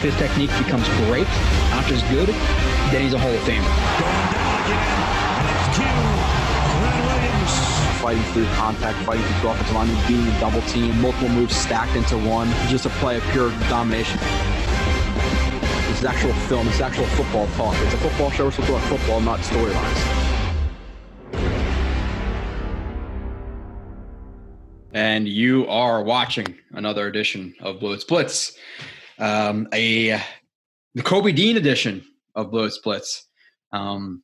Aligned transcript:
If 0.00 0.14
his 0.14 0.16
technique 0.16 0.48
becomes 0.56 0.88
great, 1.04 1.26
not 1.68 1.84
just 1.84 2.08
good, 2.08 2.28
then 2.88 3.02
he's 3.02 3.12
a 3.12 3.18
Hall 3.18 3.30
of 3.30 3.40
Famer. 3.40 3.68
Fighting 8.00 8.22
through 8.32 8.46
contact, 8.54 8.96
fighting 9.04 9.22
through 9.40 9.50
offensive 9.50 9.74
line, 9.74 9.88
being 10.08 10.26
a 10.26 10.40
double 10.40 10.62
team, 10.62 10.98
multiple 11.02 11.28
moves 11.28 11.54
stacked 11.54 11.94
into 11.96 12.16
one, 12.16 12.48
just 12.70 12.86
a 12.86 12.88
play 12.88 13.18
of 13.18 13.22
pure 13.24 13.50
domination. 13.68 14.18
This 15.88 15.98
is 15.98 16.04
actual 16.06 16.32
film. 16.48 16.64
This 16.64 16.76
is 16.76 16.80
actual 16.80 17.04
football 17.04 17.46
talk. 17.48 17.74
It's 17.82 17.92
a 17.92 17.98
football 17.98 18.30
show. 18.30 18.46
We're 18.46 18.52
supposed 18.52 18.82
to 18.82 18.88
talk 18.88 18.98
football, 18.98 19.20
not 19.20 19.40
storylines. 19.40 20.20
and 24.92 25.28
you 25.28 25.68
are 25.68 26.02
watching 26.02 26.58
another 26.72 27.06
edition 27.06 27.54
of 27.60 27.78
Blue 27.78 27.98
Splits, 27.98 28.56
um, 29.20 29.68
a 29.72 30.20
the 30.94 31.02
Kobe 31.02 31.32
Dean 31.32 31.56
edition 31.56 32.04
of 32.34 32.50
Blue 32.50 32.70
Splits. 32.70 33.26
Um, 33.72 34.22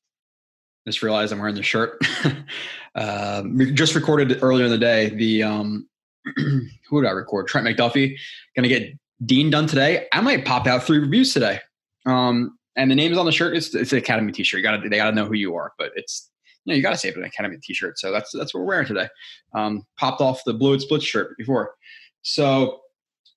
just 0.87 1.03
realized 1.03 1.33
I'm 1.33 1.39
wearing 1.39 1.55
the 1.55 1.63
shirt. 1.63 2.01
um, 2.95 3.59
just 3.75 3.95
recorded 3.95 4.39
earlier 4.43 4.65
in 4.65 4.71
the 4.71 4.79
day. 4.79 5.11
The 5.11 5.43
um, 5.43 5.89
who 6.37 7.03
did 7.03 7.09
I 7.09 7.13
record? 7.13 7.49
Trent 7.49 7.67
McDuffie. 7.67 8.17
Going 8.55 8.63
to 8.63 8.69
get 8.69 8.93
Dean 9.25 9.51
done 9.51 9.67
today. 9.67 10.07
I 10.13 10.21
might 10.21 10.45
pop 10.45 10.67
out 10.67 10.85
three 10.85 10.99
reviews 10.99 11.33
today. 11.33 11.61
Um, 12.07 12.57
and 12.77 12.91
the 12.91 12.95
name 12.95 13.13
is 13.13 13.19
on 13.19 13.27
the 13.27 13.33
shirt. 13.33 13.57
It's, 13.57 13.75
it's 13.75 13.93
an 13.93 13.99
Academy 13.99 14.33
T-shirt. 14.33 14.59
You 14.59 14.63
got 14.63 14.83
to 14.83 14.89
they 14.89 14.97
got 14.97 15.11
to 15.11 15.17
know 15.17 15.25
who 15.25 15.35
you 15.35 15.55
are. 15.57 15.73
But 15.79 15.93
it's 15.97 16.31
you 16.65 16.73
know, 16.73 16.77
you 16.77 16.83
got 16.83 16.91
to 16.91 16.99
save 16.99 17.17
an 17.17 17.25
Academy 17.25 17.57
T-shirt. 17.63 17.99
So 17.99 18.13
that's 18.13 18.31
that's 18.33 18.55
what 18.55 18.61
we're 18.61 18.67
wearing 18.67 18.87
today. 18.87 19.09
Um, 19.55 19.83
popped 19.99 20.21
off 20.21 20.43
the 20.45 20.55
Blue 20.55 20.79
Split 20.79 21.03
shirt 21.03 21.37
before. 21.37 21.75
So 22.23 22.81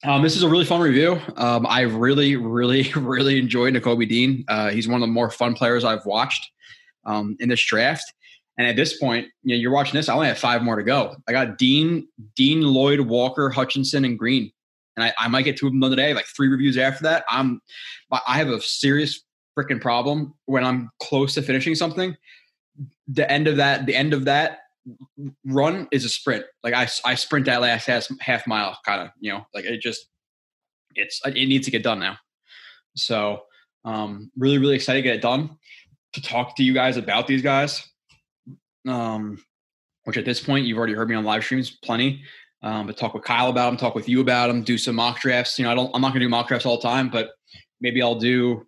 um, 0.04 0.22
this 0.22 0.36
is 0.36 0.44
a 0.44 0.50
really 0.50 0.66
fun 0.66 0.82
review. 0.82 1.20
Um, 1.36 1.66
I 1.68 1.82
really, 1.82 2.36
really, 2.36 2.92
really 2.96 3.40
enjoyed 3.40 3.74
Nakobe 3.74 4.08
Dean. 4.08 4.46
Uh, 4.48 4.70
he's 4.70 4.88
one 4.88 5.02
of 5.02 5.08
the 5.08 5.12
more 5.12 5.30
fun 5.30 5.54
players 5.54 5.84
I've 5.84 6.06
watched 6.06 6.50
um, 7.06 7.36
in 7.40 7.50
this 7.50 7.64
draft. 7.64 8.14
And 8.58 8.68
at 8.68 8.76
this 8.76 8.98
point, 8.98 9.28
you 9.44 9.56
know, 9.56 9.60
you're 9.62 9.72
watching 9.72 9.94
this. 9.94 10.10
I 10.10 10.14
only 10.14 10.28
have 10.28 10.38
five 10.38 10.62
more 10.62 10.76
to 10.76 10.84
go. 10.84 11.16
I 11.28 11.32
got 11.32 11.58
Dean, 11.58 12.08
Dean, 12.36 12.62
Lloyd, 12.62 13.00
Walker, 13.00 13.50
Hutchinson, 13.50 14.04
and 14.04 14.20
Green, 14.20 14.52
and 14.98 15.06
I, 15.06 15.14
I 15.18 15.28
might 15.30 15.44
get 15.44 15.56
two 15.56 15.68
of 15.68 15.72
them 15.72 15.80
done 15.80 15.92
today. 15.92 16.14
Like 16.14 16.26
three 16.26 16.50
reviews 16.50 16.78
after 16.78 17.04
that. 17.04 17.24
I'm, 17.30 17.62
I 18.12 18.38
have 18.38 18.50
a 18.50 18.60
serious 18.60 19.24
freaking 19.58 19.80
problem 19.80 20.34
when 20.46 20.66
I'm 20.66 20.90
close 21.02 21.34
to 21.36 21.42
finishing 21.42 21.74
something 21.74 22.18
the 23.08 23.30
end 23.30 23.48
of 23.48 23.58
that 23.58 23.86
the 23.86 23.96
end 23.96 24.14
of 24.14 24.26
that 24.26 24.60
run 25.46 25.88
is 25.92 26.06
a 26.06 26.10
sprint. 26.10 26.46
Like 26.64 26.74
I, 26.74 26.88
I 27.06 27.16
sprint 27.16 27.46
that 27.46 27.62
last 27.62 27.86
half, 27.86 28.08
half 28.20 28.48
mile 28.48 28.78
kind 28.86 29.02
of, 29.02 29.10
you 29.20 29.32
know, 29.32 29.46
like 29.54 29.66
it 29.66 29.82
just, 29.82 30.08
it's, 30.96 31.22
it 31.26 31.34
needs 31.34 31.66
to 31.66 31.72
get 31.72 31.84
done 31.84 32.00
now. 32.00 32.18
So, 32.96 33.44
um, 33.86 34.32
really, 34.38 34.58
really 34.58 34.76
excited 34.76 35.00
to 35.00 35.04
get 35.04 35.16
it 35.16 35.22
done 35.22 35.58
to 36.14 36.22
talk 36.22 36.56
to 36.58 36.64
you 36.64 36.74
guys 36.74 36.98
about 36.98 37.28
these 37.28 37.42
guys. 37.42 37.88
Um, 38.88 39.44
which 40.06 40.18
at 40.18 40.26
this 40.26 40.40
point, 40.40 40.66
you've 40.66 40.78
already 40.78 40.94
heard 40.94 41.10
me 41.10 41.16
on 41.16 41.24
live 41.24 41.44
streams 41.44 41.78
plenty. 41.84 42.24
Um, 42.64 42.88
but 42.88 42.98
talk 42.98 43.14
with 43.14 43.24
Kyle 43.24 43.50
about 43.50 43.70
them, 43.70 43.78
talk 43.78 43.96
with 43.96 44.10
you 44.10 44.22
about 44.22 44.48
them, 44.48 44.64
do 44.64 44.78
some 44.78 44.96
mock 44.96 45.20
drafts. 45.20 45.60
You 45.60 45.66
know, 45.66 45.72
I 45.72 45.76
don't, 45.76 45.92
I'm 45.94 46.02
not 46.02 46.10
gonna 46.10 46.26
do 46.26 46.30
mock 46.30 46.48
drafts 46.48 46.66
all 46.66 46.78
the 46.78 46.82
time, 46.82 47.10
but 47.10 47.30
maybe 47.80 48.02
I'll 48.02 48.16
do, 48.16 48.66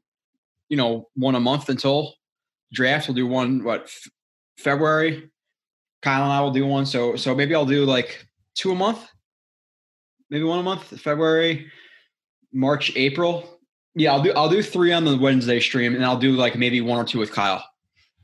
you 0.70 0.78
know, 0.78 1.10
one 1.16 1.36
a 1.36 1.40
month 1.40 1.68
until 1.70 2.14
draft. 2.72 3.08
We'll 3.08 3.16
do 3.16 3.26
one, 3.28 3.64
what, 3.64 3.90
February. 4.58 5.31
Kyle 6.02 6.24
and 6.24 6.32
I 6.32 6.42
will 6.42 6.52
do 6.52 6.66
one. 6.66 6.86
So 6.86 7.16
so 7.16 7.36
maybe 7.36 7.56
I'll 7.56 7.66
do 7.66 7.86
like 7.86 8.26
two 8.56 8.72
a 8.72 8.76
month. 8.76 9.08
Maybe 10.30 10.44
one 10.44 10.60
a 10.60 10.64
month. 10.64 10.84
February, 11.00 11.72
March, 12.54 12.92
April. 12.96 13.60
Yeah, 13.96 14.14
I'll 14.14 14.22
do 14.22 14.32
I'll 14.34 14.50
do 14.50 14.64
three 14.64 14.94
on 14.94 15.06
the 15.06 15.18
Wednesday 15.18 15.60
stream, 15.60 15.96
and 15.96 16.06
I'll 16.06 16.18
do 16.18 16.32
like 16.34 16.56
maybe 16.56 16.82
one 16.82 16.98
or 16.98 17.04
two 17.04 17.20
with 17.20 17.32
Kyle. 17.32 17.64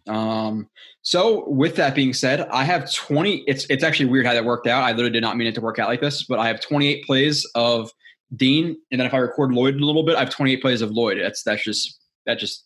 Um, 0.07 0.69
so 1.01 1.47
with 1.49 1.75
that 1.75 1.95
being 1.95 2.13
said, 2.13 2.41
I 2.49 2.63
have 2.63 2.91
20. 2.91 3.43
It's 3.47 3.66
it's 3.69 3.83
actually 3.83 4.07
weird 4.07 4.25
how 4.25 4.33
that 4.33 4.45
worked 4.45 4.67
out. 4.67 4.83
I 4.83 4.91
literally 4.91 5.11
did 5.11 5.21
not 5.21 5.37
mean 5.37 5.47
it 5.47 5.55
to 5.55 5.61
work 5.61 5.79
out 5.79 5.89
like 5.89 6.01
this, 6.01 6.23
but 6.23 6.39
I 6.39 6.47
have 6.47 6.61
28 6.61 7.05
plays 7.05 7.49
of 7.55 7.91
Dean, 8.35 8.77
and 8.91 8.99
then 8.99 9.07
if 9.07 9.13
I 9.13 9.17
record 9.17 9.53
Lloyd 9.53 9.75
a 9.75 9.85
little 9.85 10.03
bit, 10.03 10.16
I 10.16 10.19
have 10.19 10.29
28 10.29 10.61
plays 10.61 10.81
of 10.81 10.91
Lloyd. 10.91 11.17
That's 11.19 11.43
that's 11.43 11.63
just 11.63 11.99
that 12.25 12.39
just 12.39 12.66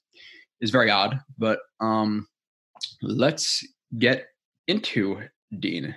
is 0.59 0.71
very 0.71 0.89
odd. 0.89 1.19
But 1.38 1.59
um, 1.79 2.27
let's 3.01 3.66
get 3.97 4.27
into 4.71 5.21
Dean, 5.59 5.93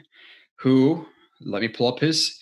who, 0.58 1.06
let 1.40 1.62
me 1.62 1.68
pull 1.68 1.88
up 1.88 2.00
his 2.00 2.38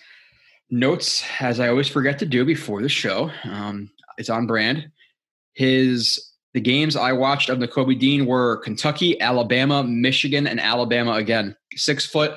notes 0.70 1.24
as 1.38 1.60
I 1.60 1.68
always 1.68 1.88
forget 1.88 2.18
to 2.20 2.26
do 2.26 2.44
before 2.44 2.82
the 2.82 2.88
show. 2.88 3.30
Um, 3.44 3.90
it's 4.18 4.30
on 4.30 4.46
brand. 4.46 4.90
His 5.54 6.30
the 6.54 6.60
games 6.60 6.96
I 6.96 7.12
watched 7.12 7.48
of 7.48 7.58
Nakobe 7.58 7.98
Dean 7.98 8.26
were 8.26 8.58
Kentucky, 8.58 9.18
Alabama, 9.20 9.82
Michigan, 9.84 10.46
and 10.46 10.60
Alabama 10.60 11.12
again. 11.12 11.56
Six 11.76 12.04
foot, 12.04 12.32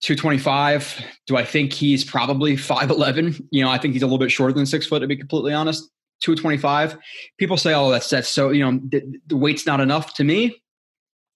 225. 0.00 1.04
Do 1.26 1.36
I 1.36 1.44
think 1.44 1.72
he's 1.72 2.04
probably 2.04 2.56
5'11? 2.56 3.46
You 3.50 3.64
know, 3.64 3.70
I 3.70 3.78
think 3.78 3.92
he's 3.94 4.02
a 4.02 4.06
little 4.06 4.18
bit 4.18 4.30
shorter 4.30 4.54
than 4.54 4.66
six 4.66 4.86
foot, 4.86 5.00
to 5.00 5.06
be 5.06 5.16
completely 5.16 5.52
honest. 5.52 5.90
225. 6.20 6.98
People 7.38 7.56
say, 7.56 7.74
oh, 7.74 7.90
that's 7.90 8.10
that's 8.10 8.28
so, 8.28 8.50
you 8.50 8.64
know, 8.64 8.80
the, 8.88 9.02
the 9.26 9.36
weight's 9.36 9.66
not 9.66 9.80
enough 9.80 10.14
to 10.14 10.24
me 10.24 10.60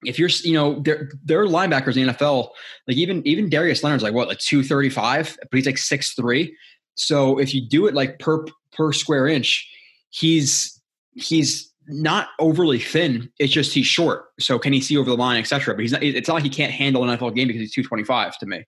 if 0.04 0.18
you're, 0.18 0.30
you 0.42 0.54
know, 0.54 0.80
there 0.80 1.10
there 1.24 1.40
are 1.40 1.46
linebackers 1.46 1.96
in 1.96 2.06
the 2.06 2.12
NFL, 2.12 2.50
like 2.88 2.96
even 2.96 3.26
even 3.26 3.48
Darius 3.48 3.82
Leonard's 3.82 4.02
like 4.02 4.14
what, 4.14 4.28
like 4.28 4.38
two 4.38 4.62
thirty 4.62 4.90
five, 4.90 5.36
but 5.40 5.56
he's 5.56 5.66
like 5.66 5.78
six 5.78 6.14
three. 6.14 6.56
So 6.94 7.38
if 7.38 7.54
you 7.54 7.66
do 7.66 7.86
it 7.86 7.94
like 7.94 8.18
per 8.18 8.44
per 8.72 8.92
square 8.92 9.26
inch, 9.26 9.68
he's 10.10 10.80
he's 11.14 11.72
not 11.86 12.28
overly 12.38 12.78
thin. 12.78 13.30
It's 13.38 13.52
just 13.52 13.74
he's 13.74 13.86
short. 13.86 14.26
So 14.40 14.58
can 14.58 14.72
he 14.72 14.80
see 14.80 14.96
over 14.96 15.10
the 15.10 15.16
line, 15.16 15.38
etc. 15.38 15.74
But 15.74 15.82
he's 15.82 15.92
not. 15.92 16.02
It's 16.02 16.28
not 16.28 16.34
like 16.34 16.44
he 16.44 16.50
can't 16.50 16.72
handle 16.72 17.08
an 17.08 17.16
NFL 17.16 17.34
game 17.34 17.48
because 17.48 17.60
he's 17.60 17.72
two 17.72 17.82
twenty 17.82 18.04
five 18.04 18.36
to 18.38 18.46
me. 18.46 18.64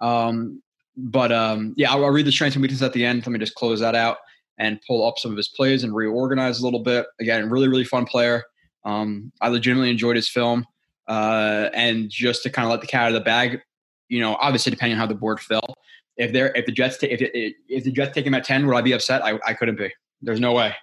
Um, 0.00 0.62
but 0.96 1.32
um, 1.32 1.74
yeah, 1.76 1.90
I'll, 1.90 2.04
I'll 2.04 2.10
read 2.10 2.26
the 2.26 2.32
strengths 2.32 2.56
and 2.56 2.62
weaknesses 2.62 2.82
at 2.82 2.92
the 2.92 3.04
end. 3.04 3.26
Let 3.26 3.32
me 3.32 3.38
just 3.38 3.54
close 3.54 3.80
that 3.80 3.94
out 3.94 4.18
and 4.58 4.80
pull 4.86 5.06
up 5.06 5.18
some 5.18 5.30
of 5.30 5.36
his 5.36 5.48
plays 5.48 5.84
and 5.84 5.94
reorganize 5.94 6.60
a 6.60 6.64
little 6.64 6.82
bit. 6.82 7.06
Again, 7.20 7.48
really 7.50 7.68
really 7.68 7.84
fun 7.84 8.04
player. 8.04 8.44
Um, 8.84 9.32
I 9.40 9.48
legitimately 9.48 9.90
enjoyed 9.90 10.16
his 10.16 10.28
film. 10.28 10.66
Uh, 11.08 11.68
and 11.74 12.10
just 12.10 12.42
to 12.44 12.50
kind 12.50 12.64
of 12.64 12.70
let 12.70 12.80
the 12.80 12.86
cat 12.86 13.02
out 13.02 13.08
of 13.08 13.14
the 13.14 13.20
bag, 13.20 13.60
you 14.08 14.20
know, 14.20 14.36
obviously 14.40 14.70
depending 14.70 14.96
on 14.96 15.00
how 15.00 15.06
the 15.06 15.14
board 15.14 15.40
fell, 15.40 15.74
if 16.16 16.32
they're 16.32 16.54
if 16.54 16.66
the 16.66 16.72
Jets 16.72 16.98
ta- 16.98 17.08
if 17.10 17.20
it, 17.20 17.54
if 17.68 17.84
the 17.84 17.92
Jets 17.92 18.14
take 18.14 18.26
him 18.26 18.34
at 18.34 18.44
ten, 18.44 18.66
would 18.66 18.76
I 18.76 18.82
be 18.82 18.92
upset? 18.92 19.24
I, 19.24 19.38
I 19.46 19.54
couldn't 19.54 19.76
be. 19.76 19.90
There's 20.20 20.40
no 20.40 20.52
way. 20.52 20.74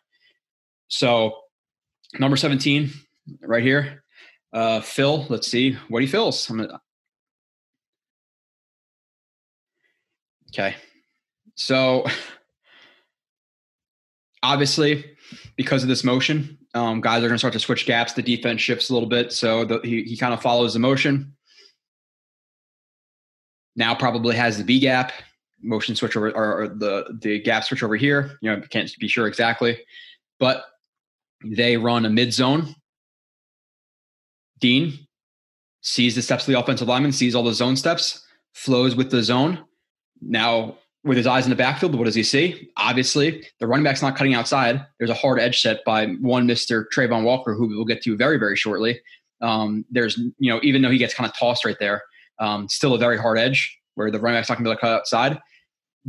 So 0.87 1.37
number 2.19 2.35
seventeen, 2.35 2.91
right 3.41 3.63
here, 3.63 4.03
uh, 4.53 4.81
fill. 4.81 5.25
Let's 5.29 5.47
see 5.47 5.73
what 5.87 6.01
he 6.01 6.07
feels. 6.07 6.47
Gonna, 6.47 6.81
okay, 10.51 10.75
so 11.55 12.05
obviously 14.43 15.15
because 15.55 15.83
of 15.83 15.89
this 15.89 16.03
motion, 16.03 16.57
um, 16.73 17.01
guys 17.01 17.23
are 17.23 17.27
going 17.27 17.33
to 17.33 17.39
start 17.39 17.53
to 17.53 17.59
switch 17.59 17.85
gaps. 17.85 18.13
The 18.13 18.21
defense 18.21 18.61
shifts 18.61 18.89
a 18.89 18.93
little 18.93 19.09
bit, 19.09 19.33
so 19.33 19.65
the, 19.65 19.79
he 19.83 20.03
he 20.03 20.17
kind 20.17 20.33
of 20.33 20.41
follows 20.41 20.73
the 20.73 20.79
motion. 20.79 21.35
Now 23.75 23.95
probably 23.95 24.35
has 24.35 24.57
the 24.57 24.63
B 24.63 24.79
gap 24.79 25.11
motion 25.61 25.95
switch 25.95 26.15
over 26.15 26.29
or, 26.31 26.61
or 26.61 26.67
the 26.67 27.17
the 27.21 27.39
gap 27.39 27.63
switch 27.63 27.83
over 27.83 27.95
here. 27.95 28.37
You 28.41 28.51
know, 28.51 28.61
can't 28.61 28.91
be 28.99 29.07
sure 29.07 29.27
exactly, 29.27 29.79
but 30.39 30.65
they 31.43 31.77
run 31.77 32.05
a 32.05 32.09
mid 32.09 32.33
zone. 32.33 32.75
Dean 34.59 34.99
sees 35.81 36.15
the 36.15 36.21
steps 36.21 36.47
of 36.47 36.53
the 36.53 36.59
offensive 36.59 36.87
lineman, 36.87 37.13
sees 37.13 37.33
all 37.33 37.43
the 37.43 37.53
zone 37.53 37.77
steps, 37.77 38.25
flows 38.53 38.95
with 38.95 39.09
the 39.09 39.23
zone. 39.23 39.63
Now 40.21 40.77
with 41.03 41.17
his 41.17 41.27
eyes 41.27 41.45
in 41.45 41.49
the 41.49 41.55
backfield, 41.55 41.95
what 41.95 42.05
does 42.05 42.15
he 42.15 42.23
see? 42.23 42.69
Obviously, 42.77 43.45
the 43.59 43.67
running 43.67 43.83
back's 43.83 44.01
not 44.01 44.17
cutting 44.17 44.33
outside. 44.33 44.85
There's 44.97 45.09
a 45.09 45.15
hard 45.15 45.39
edge 45.39 45.61
set 45.61 45.83
by 45.85 46.07
one 46.07 46.47
Mr. 46.47 46.85
Travon 46.93 47.23
Walker, 47.23 47.53
who 47.53 47.67
we'll 47.67 47.85
get 47.85 48.01
to 48.03 48.17
very, 48.17 48.37
very 48.37 48.57
shortly. 48.57 48.99
Um, 49.41 49.85
there's, 49.89 50.17
you 50.17 50.51
know, 50.51 50.59
even 50.61 50.81
though 50.81 50.91
he 50.91 50.97
gets 50.97 51.13
kind 51.13 51.29
of 51.29 51.37
tossed 51.37 51.63
right 51.63 51.77
there, 51.79 52.03
um, 52.39 52.67
still 52.67 52.93
a 52.93 52.97
very 52.97 53.17
hard 53.17 53.37
edge 53.37 53.77
where 53.95 54.11
the 54.11 54.19
running 54.19 54.37
back's 54.37 54.49
not 54.49 54.55
going 54.55 54.65
to 54.65 54.69
be 54.69 54.71
able 54.71 54.77
to 54.77 54.81
cut 54.81 54.99
outside. 54.99 55.39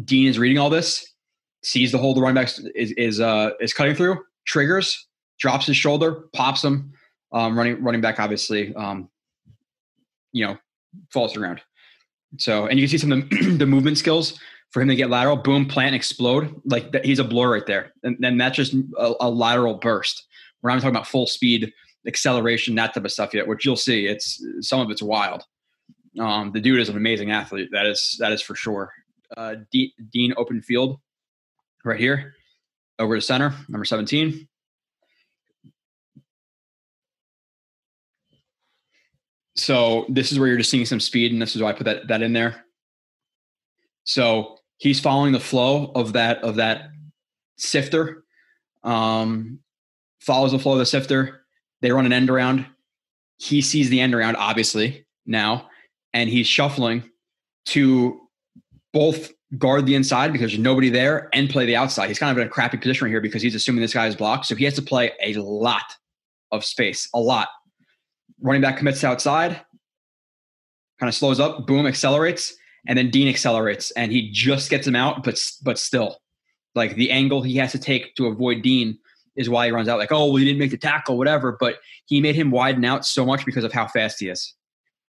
Dean 0.05 0.27
is 0.27 0.39
reading 0.39 0.59
all 0.59 0.71
this, 0.71 1.13
sees 1.63 1.93
the 1.93 1.99
hole 1.99 2.15
the 2.15 2.21
running 2.21 2.43
back 2.43 2.49
is 2.75 2.93
is 2.93 3.21
uh, 3.21 3.51
is 3.61 3.73
cutting 3.73 3.95
through, 3.95 4.19
triggers, 4.47 5.07
drops 5.39 5.67
his 5.67 5.77
shoulder, 5.77 6.25
pops 6.33 6.65
him. 6.65 6.93
Um, 7.33 7.57
running 7.57 7.83
running 7.83 8.01
back 8.01 8.19
obviously, 8.19 8.75
um, 8.75 9.09
you 10.33 10.47
know, 10.47 10.57
falls 11.13 11.37
around. 11.37 11.61
So, 12.39 12.67
and 12.67 12.79
you 12.79 12.87
can 12.87 12.91
see 12.91 12.99
some 12.99 13.13
of 13.13 13.31
the, 13.31 13.51
the 13.59 13.67
movement 13.67 13.99
skills 13.99 14.39
for 14.71 14.83
him 14.83 14.89
to 14.89 14.97
get 14.97 15.11
lateral, 15.11 15.37
boom, 15.37 15.67
plant, 15.67 15.95
explode. 15.95 16.55
Like 16.65 16.95
he's 17.05 17.19
a 17.19 17.25
blur 17.25 17.53
right 17.53 17.67
there, 17.67 17.93
and 18.03 18.17
then 18.21 18.39
that's 18.39 18.57
just 18.57 18.75
a, 18.99 19.15
a 19.21 19.31
lateral 19.31 19.75
burst. 19.75 20.27
We're 20.63 20.71
not 20.71 20.77
talking 20.77 20.91
about 20.97 21.07
full 21.09 21.27
speed 21.27 21.73
acceleration, 22.07 22.75
that 22.77 22.95
type 22.95 23.05
of 23.05 23.13
stuff 23.13 23.35
yet, 23.35 23.47
which 23.47 23.65
you'll 23.65 23.77
see. 23.77 24.07
It's 24.07 24.45
some 24.61 24.81
of 24.81 24.91
it's 24.91 25.03
wild. 25.03 25.45
Um, 26.19 26.53
the 26.53 26.61
dude 26.61 26.81
is 26.81 26.89
an 26.89 26.97
amazing 26.97 27.31
athlete. 27.31 27.69
That 27.73 27.87
is 27.87 28.17
that 28.21 28.33
is 28.33 28.43
for 28.43 28.55
sure. 28.55 28.93
uh, 29.37 29.57
D- 29.73 29.95
Dean 30.13 30.35
open 30.37 30.61
field 30.63 30.99
right 31.85 31.99
here 32.01 32.35
over 32.99 33.15
to 33.17 33.21
center, 33.23 33.55
number 33.69 33.85
17. 33.85 34.47
So 39.57 40.07
this 40.09 40.33
is 40.33 40.39
where 40.39 40.49
you're 40.49 40.59
just 40.59 40.71
seeing 40.71 40.87
some 40.87 41.01
speed, 41.01 41.33
and 41.33 41.41
this 41.43 41.55
is 41.57 41.63
why 41.63 41.71
I 41.71 41.73
put 41.73 41.85
that 41.85 42.09
that 42.09 42.23
in 42.23 42.33
there. 42.33 42.65
So 44.05 44.59
he's 44.81 44.99
following 44.99 45.33
the 45.33 45.41
flow 45.41 45.93
of 45.95 46.15
that 46.15 46.43
of 46.43 46.57
that 46.57 46.91
sifter. 47.57 48.25
Um, 48.83 49.61
follows 50.21 50.51
the 50.51 50.59
flow 50.59 50.73
of 50.73 50.79
the 50.79 50.87
sifter. 50.87 51.45
They 51.83 51.93
run 51.93 52.07
an 52.07 52.13
end 52.13 52.29
around. 52.29 52.67
He 53.37 53.63
sees 53.63 53.89
the 53.89 54.01
end 54.01 54.15
around, 54.15 54.37
obviously 54.37 55.07
now, 55.25 55.69
and 56.13 56.29
he's 56.29 56.47
shuffling 56.47 57.05
to 57.67 58.21
both 58.93 59.33
guard 59.59 59.87
the 59.87 59.95
inside 59.95 60.33
because 60.33 60.51
there's 60.51 60.59
nobody 60.59 60.91
there 60.91 61.29
and 61.33 61.49
play 61.49 61.67
the 61.67 61.77
outside. 61.77 62.09
He's 62.09 62.19
kind 62.19 62.31
of 62.31 62.41
in 62.41 62.47
a 62.47 62.51
crappy 62.51 62.77
position 62.77 63.05
right 63.05 63.11
here 63.11 63.21
because 63.21 63.43
he's 63.43 63.55
assuming 63.55 63.83
this 63.83 63.95
guy 63.95 64.07
is 64.07 64.17
blocked. 64.17 64.47
So 64.47 64.55
he 64.55 64.65
has 64.65 64.75
to 64.75 64.83
play 64.83 65.13
a 65.23 65.35
lot 65.35 65.95
of 66.53 66.65
space, 66.65 67.09
a 67.15 67.21
lot. 67.21 67.49
Running 68.41 68.63
back 68.63 68.79
commits 68.79 69.05
outside, 69.05 69.53
kind 70.99 71.09
of 71.09 71.15
slows 71.15 71.41
up, 71.41 71.67
boom, 71.67 71.87
accelerates, 71.87 72.55
and 72.87 72.97
then 72.97 73.11
Dean 73.11 73.29
accelerates 73.29 73.91
and 73.93 74.11
he 74.13 74.31
just 74.31 74.71
gets 74.71 74.87
him 74.87 74.97
out, 74.97 75.23
but 75.23 75.43
but 75.63 75.79
still, 75.79 76.19
like 76.75 76.95
the 76.95 77.11
angle 77.11 77.43
he 77.43 77.57
has 77.57 77.73
to 77.73 77.79
take 77.79 78.15
to 78.17 78.27
avoid 78.27 78.63
Dean 78.63 78.99
is 79.37 79.49
why 79.49 79.67
he 79.67 79.73
runs 79.73 79.89
out. 79.89 79.99
Like, 79.99 80.13
oh, 80.13 80.27
well, 80.27 80.37
he 80.37 80.45
didn't 80.45 80.59
make 80.59 80.71
the 80.71 80.77
tackle, 80.77 81.17
whatever. 81.17 81.57
But 81.59 81.77
he 82.07 82.21
made 82.21 82.35
him 82.35 82.51
widen 82.51 82.85
out 82.85 83.05
so 83.05 83.25
much 83.25 83.45
because 83.45 83.65
of 83.65 83.73
how 83.73 83.87
fast 83.87 84.21
he 84.21 84.29
is. 84.29 84.55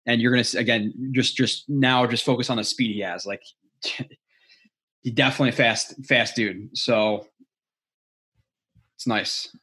And 0.05 0.21
you're 0.21 0.31
gonna 0.31 0.45
again 0.59 1.11
just 1.13 1.35
just 1.35 1.69
now 1.69 2.05
just 2.05 2.25
focus 2.25 2.49
on 2.49 2.57
the 2.57 2.63
speed 2.63 2.93
he 2.93 3.01
has. 3.01 3.25
Like, 3.25 3.43
he 5.01 5.11
definitely 5.11 5.51
fast 5.51 5.93
fast 6.05 6.35
dude. 6.35 6.77
So 6.77 7.27
it's 8.95 9.07
nice. 9.07 9.55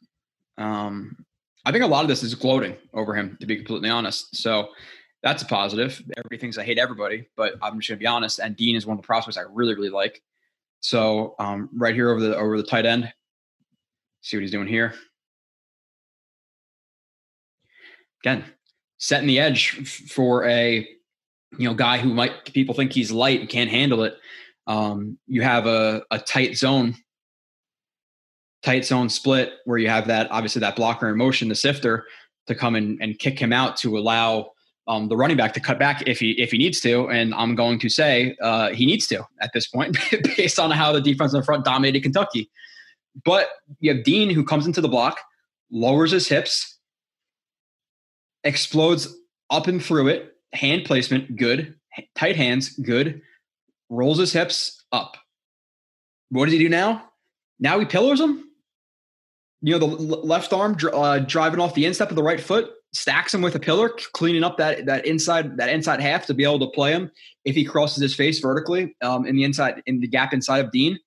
Um, 0.59 1.25
I 1.65 1.73
think 1.73 1.85
a 1.85 1.89
lot 1.89 2.03
of 2.03 2.09
this 2.09 2.23
is 2.23 2.35
gloating 2.35 2.77
over 2.95 3.15
him, 3.15 3.37
to 3.41 3.47
be 3.47 3.57
completely 3.57 3.91
honest. 3.91 4.37
So 4.37 4.69
that's 5.27 5.43
a 5.43 5.47
positive. 5.47 6.01
Everybody 6.17 6.39
thinks 6.39 6.57
I 6.57 6.63
hate 6.63 6.79
everybody, 6.79 7.27
but 7.37 7.55
I'm 7.61 7.81
just 7.81 7.89
gonna 7.89 7.99
be 7.99 8.07
honest. 8.07 8.39
And 8.39 8.55
Dean 8.55 8.77
is 8.77 8.87
one 8.87 8.97
of 8.97 9.03
the 9.03 9.07
prospects 9.07 9.37
I 9.37 9.43
really, 9.51 9.75
really 9.75 9.91
like. 9.91 10.23
So 10.79 11.35
um, 11.41 11.69
right 11.75 11.97
here 11.97 12.11
over 12.11 12.21
the 12.21 12.37
over 12.37 12.57
the 12.57 12.63
tight 12.63 12.87
end, 12.87 13.13
see 14.21 14.37
what 14.37 14.43
he's 14.43 14.53
doing 14.53 14.69
here. 14.69 14.95
Again, 18.23 18.45
setting 18.99 19.27
the 19.27 19.41
edge 19.41 19.71
for 20.13 20.45
a 20.45 20.89
you 21.59 21.69
know 21.69 21.75
guy 21.75 21.99
who 21.99 22.15
might 22.15 22.45
people 22.53 22.77
think 22.77 22.93
he's 22.93 23.11
light 23.11 23.41
and 23.41 23.49
can't 23.49 23.69
handle 23.69 24.05
it. 24.05 24.15
Um, 24.69 25.19
you 25.27 25.43
have 25.43 25.67
a, 25.67 26.05
a 26.13 26.21
tight 26.21 26.57
zone 26.57 26.95
tight 28.63 28.85
zone 28.85 29.09
split 29.09 29.55
where 29.65 29.79
you 29.79 29.89
have 29.89 30.07
that 30.07 30.31
obviously 30.31 30.61
that 30.61 30.77
blocker 30.77 31.09
in 31.09 31.17
motion, 31.17 31.49
the 31.49 31.57
sifter, 31.57 32.05
to 32.47 32.55
come 32.55 32.77
in 32.77 32.97
and 33.01 33.19
kick 33.19 33.41
him 33.41 33.53
out 33.53 33.77
to 33.79 33.99
allow 33.99 34.53
um, 34.89 35.09
the 35.09 35.17
running 35.17 35.37
back 35.37 35.53
to 35.55 35.61
cut 35.61 35.79
back 35.79 36.03
if 36.07 36.19
he 36.19 36.33
if 36.33 36.51
he 36.51 36.59
needs 36.59 36.81
to. 36.81 37.09
And 37.09 37.35
I'm 37.35 37.55
going 37.55 37.79
to 37.81 37.89
say 37.89 38.37
uh, 38.41 38.71
he 38.71 38.87
needs 38.87 39.07
to 39.09 39.27
at 39.41 39.53
this 39.53 39.67
point, 39.67 39.97
based 40.37 40.59
on 40.59 40.71
how 40.71 40.93
the 40.93 41.01
defense 41.01 41.33
in 41.33 41.41
the 41.41 41.45
front 41.45 41.65
dominated 41.65 42.03
Kentucky. 42.03 42.51
But 43.25 43.49
you 43.81 43.95
have 43.95 44.05
Dean 44.05 44.31
who 44.31 44.45
comes 44.45 44.67
into 44.67 44.81
the 44.81 44.89
block, 44.89 45.19
lowers 45.71 46.11
his 46.11 46.29
hips, 46.29 46.79
explodes 48.45 49.15
up 49.51 49.67
and 49.67 49.83
through 49.83 50.09
it, 50.09 50.37
hand 50.53 50.85
placement 50.85 51.37
good, 51.37 51.75
tight 52.15 52.37
hands 52.37 52.71
good, 52.71 53.23
rolls 53.89 54.19
his 54.19 54.33
hips 54.33 54.85
up. 54.93 55.17
What 56.31 56.47
does 56.47 56.53
he 56.53 56.59
do 56.59 56.69
now? 56.69 57.11
Now 57.59 57.79
he 57.79 57.87
pillars 57.87 58.21
him 58.21 58.47
you 59.63 59.77
know, 59.77 59.85
the 59.85 59.87
left 59.87 60.53
arm 60.53 60.77
uh, 60.93 61.19
driving 61.21 61.61
off 61.61 61.75
the 61.75 61.87
instep 61.87 62.11
of 62.11 62.17
the 62.17 62.23
right 62.23 62.41
foot, 62.41 62.71
stacks 62.93 63.35
him 63.35 63.43
with 63.43 63.55
a 63.55 63.61
pillar, 63.61 63.91
cleaning 64.13 64.45
up 64.45 64.57
that 64.59 64.87
that 64.87 65.07
inside 65.07 65.57
that 65.59 65.69
inside 65.69 66.01
half 66.01 66.27
to 66.27 66.35
be 66.35 66.45
able 66.45 66.59
to 66.61 66.71
play 66.71 66.93
him 66.93 67.11
if 67.45 67.55
he 67.55 67.65
crosses 67.65 68.03
his 68.03 68.15
face 68.15 68.39
vertically 68.39 68.97
um, 69.03 69.27
in 69.27 69.37
the 69.37 69.45
inside 69.45 69.83
in 69.87 70.01
the 70.01 70.09
gap 70.09 70.33
inside 70.33 70.65
of 70.65 70.73
Dean. 70.73 70.99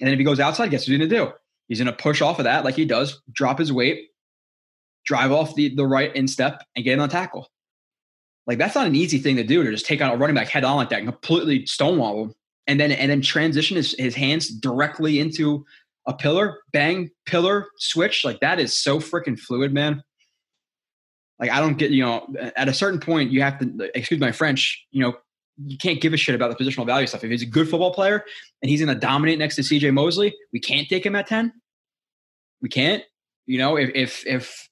And 0.00 0.06
then 0.06 0.12
if 0.12 0.18
he 0.18 0.24
goes 0.24 0.40
outside, 0.40 0.70
guess 0.70 0.82
what 0.82 0.88
he's 0.88 0.98
going 0.98 1.08
to 1.08 1.16
do? 1.16 1.32
He's 1.68 1.78
going 1.78 1.86
to 1.86 2.02
push 2.02 2.20
off 2.20 2.38
of 2.38 2.44
that 2.44 2.64
like 2.64 2.74
he 2.74 2.84
does, 2.84 3.20
drop 3.32 3.58
his 3.58 3.72
weight, 3.72 4.08
drive 5.04 5.32
off 5.32 5.54
the 5.54 5.74
the 5.74 5.86
right 5.86 6.14
instep, 6.14 6.62
and 6.74 6.84
get 6.84 6.94
in 6.94 7.00
on 7.00 7.08
tackle. 7.08 7.48
Like 8.46 8.58
that's 8.58 8.74
not 8.74 8.86
an 8.86 8.94
easy 8.94 9.18
thing 9.18 9.36
to 9.36 9.44
do 9.44 9.64
to 9.64 9.70
just 9.70 9.86
take 9.86 10.02
on 10.02 10.10
a 10.10 10.16
running 10.16 10.36
back 10.36 10.48
head 10.48 10.64
on 10.64 10.76
like 10.76 10.90
that 10.90 11.00
and 11.00 11.08
completely 11.08 11.66
stonewall 11.66 12.24
him, 12.24 12.34
and 12.66 12.78
then 12.78 12.92
and 12.92 13.10
then 13.10 13.22
transition 13.22 13.76
his, 13.76 13.94
his 13.98 14.14
hands 14.14 14.48
directly 14.48 15.18
into 15.18 15.64
a 16.06 16.12
pillar, 16.12 16.60
bang, 16.72 17.10
pillar, 17.26 17.66
switch. 17.78 18.24
Like 18.24 18.40
that 18.40 18.60
is 18.60 18.76
so 18.76 18.98
freaking 18.98 19.38
fluid, 19.38 19.72
man. 19.72 20.02
Like 21.38 21.50
I 21.50 21.60
don't 21.60 21.76
get, 21.76 21.90
you 21.90 22.04
know, 22.04 22.26
at 22.56 22.68
a 22.68 22.74
certain 22.74 23.00
point 23.00 23.30
you 23.30 23.42
have 23.42 23.58
to 23.58 23.90
excuse 23.96 24.20
my 24.20 24.32
French, 24.32 24.86
you 24.90 25.00
know, 25.00 25.14
you 25.64 25.78
can't 25.78 26.00
give 26.00 26.12
a 26.12 26.16
shit 26.16 26.34
about 26.34 26.56
the 26.56 26.64
positional 26.64 26.86
value 26.86 27.06
stuff. 27.06 27.24
If 27.24 27.30
he's 27.30 27.42
a 27.42 27.46
good 27.46 27.68
football 27.68 27.94
player 27.94 28.24
and 28.62 28.70
he's 28.70 28.80
gonna 28.80 28.94
dominate 28.94 29.38
next 29.38 29.56
to 29.56 29.62
CJ 29.62 29.92
Mosley, 29.92 30.34
we 30.52 30.60
can't 30.60 30.88
take 30.88 31.04
him 31.04 31.14
at 31.14 31.26
10. 31.26 31.52
We 32.60 32.68
can't. 32.68 33.02
You 33.46 33.58
know, 33.58 33.76
if 33.76 33.90
if 33.94 34.26
if 34.26 34.68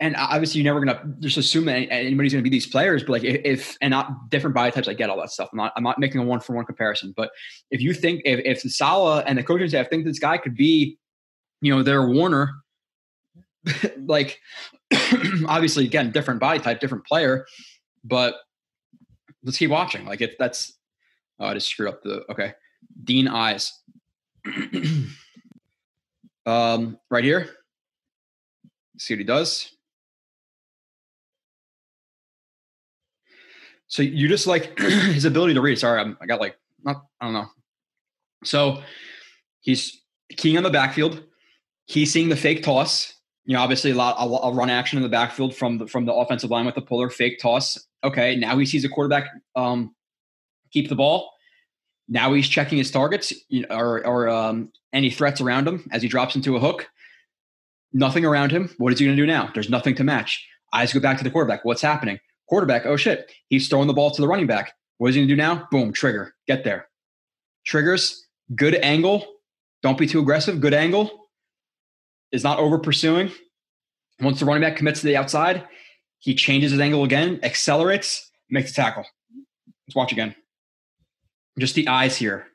and 0.00 0.16
obviously 0.16 0.60
you're 0.60 0.74
never 0.74 0.84
gonna 0.84 1.14
just 1.20 1.36
assume 1.36 1.66
that 1.66 1.76
anybody's 1.92 2.32
gonna 2.32 2.42
be 2.42 2.50
these 2.50 2.66
players, 2.66 3.02
but 3.02 3.12
like 3.12 3.24
if, 3.24 3.40
if, 3.44 3.76
and 3.80 3.92
not 3.92 4.30
different 4.30 4.54
body 4.54 4.72
types, 4.72 4.88
I 4.88 4.94
get 4.94 5.10
all 5.10 5.20
that 5.20 5.30
stuff. 5.30 5.50
I'm 5.52 5.58
not 5.58 5.72
I'm 5.76 5.84
not 5.84 5.98
making 5.98 6.20
a 6.20 6.24
one 6.24 6.40
for 6.40 6.56
one 6.56 6.64
comparison, 6.64 7.14
but 7.16 7.30
if 7.70 7.80
you 7.80 7.94
think 7.94 8.22
if 8.24 8.40
if 8.44 8.60
Saleh 8.60 9.22
and 9.26 9.38
the 9.38 9.44
coaching 9.44 9.68
staff 9.68 9.88
think 9.90 10.04
this 10.04 10.18
guy 10.18 10.38
could 10.38 10.56
be, 10.56 10.98
you 11.60 11.74
know, 11.74 11.82
their 11.82 12.08
Warner, 12.08 12.52
like 14.06 14.40
obviously 15.46 15.84
again 15.84 16.10
different 16.10 16.40
body 16.40 16.58
type, 16.58 16.80
different 16.80 17.06
player, 17.06 17.46
but 18.04 18.36
let's 19.44 19.58
keep 19.58 19.70
watching. 19.70 20.04
Like 20.04 20.20
if 20.20 20.36
that's 20.38 20.78
oh 21.38 21.46
I 21.46 21.54
just 21.54 21.68
screwed 21.68 21.88
up 21.88 22.02
the 22.02 22.24
okay 22.30 22.54
Dean 23.04 23.28
eyes. 23.28 23.72
um, 26.46 26.98
right 27.10 27.24
here. 27.24 27.48
See 28.98 29.14
what 29.14 29.18
he 29.18 29.24
does. 29.24 29.70
So 33.88 34.02
you 34.02 34.28
just 34.28 34.46
like 34.46 34.78
his 34.78 35.24
ability 35.24 35.54
to 35.54 35.60
read. 35.60 35.78
Sorry, 35.78 36.00
I'm, 36.00 36.16
I 36.20 36.26
got 36.26 36.40
like 36.40 36.56
not 36.82 37.04
I 37.20 37.26
don't 37.26 37.34
know. 37.34 37.48
So 38.44 38.82
he's 39.60 40.02
keying 40.36 40.56
on 40.56 40.62
the 40.62 40.70
backfield. 40.70 41.22
He's 41.86 42.12
seeing 42.12 42.28
the 42.28 42.36
fake 42.36 42.62
toss. 42.62 43.14
You 43.44 43.54
know, 43.56 43.62
obviously 43.62 43.90
a 43.90 43.94
lot 43.94 44.16
a, 44.18 44.46
a 44.46 44.52
run 44.52 44.70
action 44.70 44.98
in 44.98 45.02
the 45.02 45.08
backfield 45.08 45.54
from 45.54 45.78
the 45.78 45.86
from 45.86 46.04
the 46.04 46.12
offensive 46.12 46.50
line 46.50 46.66
with 46.66 46.74
the 46.74 46.82
puller 46.82 47.10
fake 47.10 47.40
toss. 47.40 47.78
Okay, 48.04 48.36
now 48.36 48.56
he 48.58 48.66
sees 48.66 48.84
a 48.84 48.88
quarterback 48.88 49.30
um, 49.56 49.94
keep 50.72 50.88
the 50.88 50.94
ball. 50.94 51.30
Now 52.08 52.32
he's 52.32 52.48
checking 52.48 52.78
his 52.78 52.90
targets 52.90 53.32
or, 53.70 54.06
or 54.06 54.28
um, 54.28 54.72
any 54.92 55.10
threats 55.10 55.40
around 55.40 55.68
him 55.68 55.88
as 55.92 56.02
he 56.02 56.08
drops 56.08 56.34
into 56.34 56.56
a 56.56 56.60
hook. 56.60 56.88
Nothing 57.92 58.24
around 58.24 58.50
him. 58.50 58.74
What 58.78 58.92
is 58.92 58.98
he 58.98 59.04
going 59.06 59.16
to 59.16 59.22
do 59.22 59.26
now? 59.26 59.50
There's 59.54 59.70
nothing 59.70 59.94
to 59.96 60.04
match. 60.04 60.46
Eyes 60.72 60.92
go 60.92 61.00
back 61.00 61.18
to 61.18 61.24
the 61.24 61.30
quarterback. 61.30 61.64
What's 61.64 61.82
happening? 61.82 62.18
Quarterback, 62.48 62.86
oh 62.86 62.96
shit, 62.96 63.30
he's 63.48 63.68
throwing 63.68 63.86
the 63.86 63.94
ball 63.94 64.10
to 64.10 64.20
the 64.20 64.28
running 64.28 64.46
back. 64.46 64.74
What 64.98 65.08
is 65.08 65.14
he 65.14 65.22
gonna 65.22 65.28
do 65.28 65.36
now? 65.36 65.66
Boom, 65.70 65.92
trigger, 65.92 66.34
get 66.46 66.64
there. 66.64 66.88
Triggers, 67.64 68.26
good 68.54 68.74
angle. 68.74 69.24
Don't 69.82 69.96
be 69.96 70.06
too 70.06 70.20
aggressive. 70.20 70.60
Good 70.60 70.74
angle 70.74 71.21
is 72.32 72.42
not 72.42 72.58
over 72.58 72.78
pursuing. 72.78 73.30
Once 74.20 74.40
the 74.40 74.46
running 74.46 74.62
back 74.62 74.76
commits 74.76 75.00
to 75.00 75.06
the 75.06 75.16
outside, 75.16 75.66
he 76.18 76.34
changes 76.34 76.70
his 76.70 76.80
angle 76.80 77.04
again, 77.04 77.40
accelerates, 77.42 78.30
makes 78.48 78.70
the 78.70 78.76
tackle. 78.76 79.04
Let's 79.86 79.96
watch 79.96 80.12
again. 80.12 80.34
Just 81.58 81.74
the 81.74 81.88
eyes 81.88 82.16
here. 82.16 82.46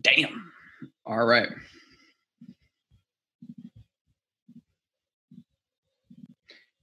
Damn. 0.00 0.52
All 1.04 1.24
right. 1.24 1.48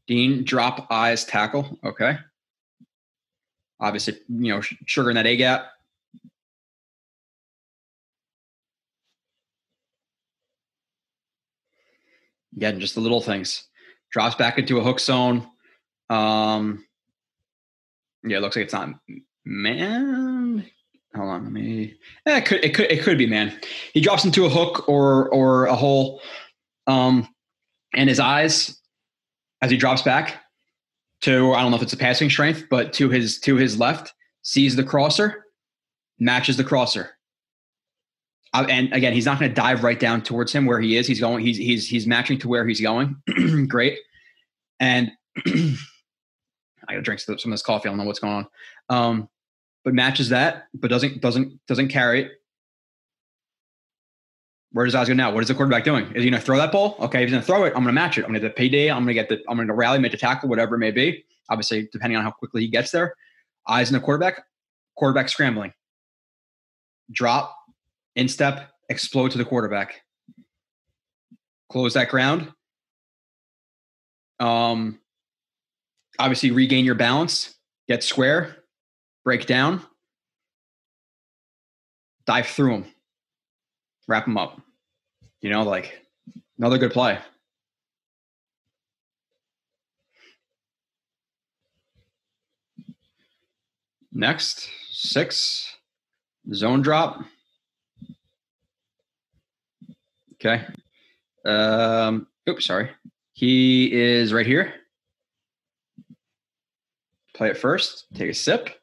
Dean, 0.07 0.43
drop 0.43 0.87
eyes 0.89 1.25
tackle. 1.25 1.77
Okay. 1.83 2.17
Obviously, 3.79 4.15
you 4.27 4.53
know, 4.53 4.61
sugar 4.85 5.09
in 5.09 5.15
that 5.15 5.27
A 5.27 5.35
gap. 5.35 5.71
Again, 12.55 12.79
just 12.79 12.95
the 12.95 13.01
little 13.01 13.21
things. 13.21 13.65
Drops 14.11 14.35
back 14.35 14.57
into 14.57 14.79
a 14.79 14.83
hook 14.83 14.99
zone. 14.99 15.47
Um, 16.09 16.83
yeah, 18.23 18.37
it 18.37 18.41
looks 18.41 18.55
like 18.55 18.65
it's 18.65 18.73
not 18.73 18.89
man. 19.45 20.65
Hold 21.15 21.29
on, 21.29 21.43
let 21.43 21.53
me. 21.53 21.95
Yeah, 22.25 22.37
it 22.37 22.45
could 22.45 22.63
it 22.63 22.73
could 22.73 22.91
it 22.91 23.03
could 23.03 23.17
be 23.17 23.27
man. 23.27 23.59
He 23.93 24.01
drops 24.01 24.25
into 24.25 24.45
a 24.45 24.49
hook 24.49 24.89
or 24.89 25.29
or 25.29 25.65
a 25.65 25.75
hole, 25.75 26.21
um, 26.87 27.27
and 27.93 28.09
his 28.09 28.19
eyes 28.19 28.79
as 29.61 29.69
he 29.69 29.77
drops 29.77 30.01
back 30.01 30.43
to 31.21 31.53
I 31.53 31.61
don't 31.61 31.71
know 31.71 31.77
if 31.77 31.83
it's 31.83 31.93
a 31.93 31.97
passing 31.97 32.29
strength, 32.29 32.65
but 32.69 32.93
to 32.93 33.09
his 33.09 33.39
to 33.41 33.55
his 33.55 33.79
left, 33.79 34.13
sees 34.43 34.75
the 34.75 34.83
crosser, 34.83 35.45
matches 36.19 36.57
the 36.57 36.63
crosser. 36.63 37.11
Uh, 38.53 38.65
and 38.69 38.93
again, 38.93 39.13
he's 39.13 39.25
not 39.25 39.39
going 39.39 39.51
to 39.51 39.55
dive 39.55 39.83
right 39.83 39.99
down 39.99 40.21
towards 40.21 40.53
him 40.53 40.65
where 40.65 40.79
he 40.79 40.95
is. 40.95 41.05
He's 41.05 41.19
going. 41.19 41.45
He's 41.45 41.57
he's 41.57 41.87
he's 41.87 42.07
matching 42.07 42.39
to 42.39 42.47
where 42.47 42.65
he's 42.67 42.81
going. 42.81 43.15
Great. 43.67 43.97
And 44.79 45.11
I 45.45 46.93
got 46.93 46.95
to 46.95 47.01
drink 47.01 47.19
some 47.19 47.35
of 47.35 47.51
this 47.51 47.61
coffee. 47.61 47.89
I 47.89 47.91
don't 47.91 47.97
know 47.97 48.05
what's 48.05 48.19
going 48.19 48.33
on. 48.33 48.47
Um, 48.89 49.29
but 49.83 49.93
matches 49.93 50.29
that, 50.29 50.67
but 50.73 50.89
doesn't 50.89 51.21
doesn't 51.21 51.59
doesn't 51.67 51.89
carry 51.89 52.23
it. 52.23 52.31
Where 54.73 54.85
does 54.85 54.95
Eyes 54.95 55.07
go 55.07 55.13
now? 55.13 55.31
What 55.31 55.41
is 55.41 55.47
the 55.47 55.53
quarterback 55.55 55.83
doing? 55.83 56.05
Is 56.07 56.23
he 56.23 56.29
going 56.29 56.39
to 56.39 56.45
throw 56.45 56.57
that 56.57 56.71
ball? 56.71 56.97
Okay, 56.99 57.21
he's 57.21 57.31
going 57.31 57.41
to 57.41 57.45
throw 57.45 57.63
it, 57.63 57.67
I'm 57.67 57.83
going 57.83 57.85
to 57.85 57.93
match 57.93 58.17
it. 58.17 58.21
I'm 58.21 58.31
going 58.31 58.41
to 58.41 58.47
get 58.47 58.55
the 58.55 58.59
payday. 58.59 58.91
I'm 58.91 59.05
going 59.05 59.07
to 59.07 59.13
get 59.13 59.29
the. 59.29 59.41
I'm 59.49 59.55
going 59.55 59.67
to 59.67 59.73
rally, 59.73 59.99
make 59.99 60.11
the 60.11 60.17
tackle, 60.17 60.49
whatever 60.49 60.75
it 60.75 60.79
may 60.79 60.91
be. 60.91 61.25
Obviously, 61.49 61.87
depending 61.91 62.17
on 62.17 62.23
how 62.23 62.31
quickly 62.31 62.61
he 62.61 62.67
gets 62.67 62.91
there. 62.91 63.15
Eyes 63.67 63.89
in 63.89 63.93
the 63.93 63.99
quarterback. 63.99 64.43
Quarterback 64.97 65.29
scrambling. 65.29 65.73
Drop, 67.11 67.55
instep, 68.15 68.71
explode 68.89 69.31
to 69.31 69.37
the 69.37 69.45
quarterback. 69.45 70.01
Close 71.69 71.93
that 71.93 72.09
ground. 72.09 72.51
Um, 74.39 74.99
obviously, 76.19 76.51
regain 76.51 76.83
your 76.83 76.95
balance. 76.95 77.55
Get 77.87 78.03
square. 78.03 78.57
Break 79.23 79.45
down. 79.45 79.81
Dive 82.25 82.47
through 82.47 82.71
them 82.71 82.85
wrap 84.07 84.25
them 84.25 84.37
up. 84.37 84.59
You 85.41 85.49
know, 85.49 85.63
like 85.63 86.01
another 86.57 86.77
good 86.77 86.91
play. 86.91 87.19
Next, 94.11 94.67
six, 94.89 95.75
zone 96.51 96.81
drop. 96.81 97.23
Okay. 100.35 100.65
Um, 101.45 102.27
oops, 102.49 102.65
sorry. 102.65 102.89
He 103.33 103.93
is 103.93 104.33
right 104.33 104.45
here. 104.45 104.73
Play 107.35 107.49
it 107.49 107.57
first, 107.57 108.07
take 108.15 108.31
a 108.31 108.33
sip. 108.33 108.76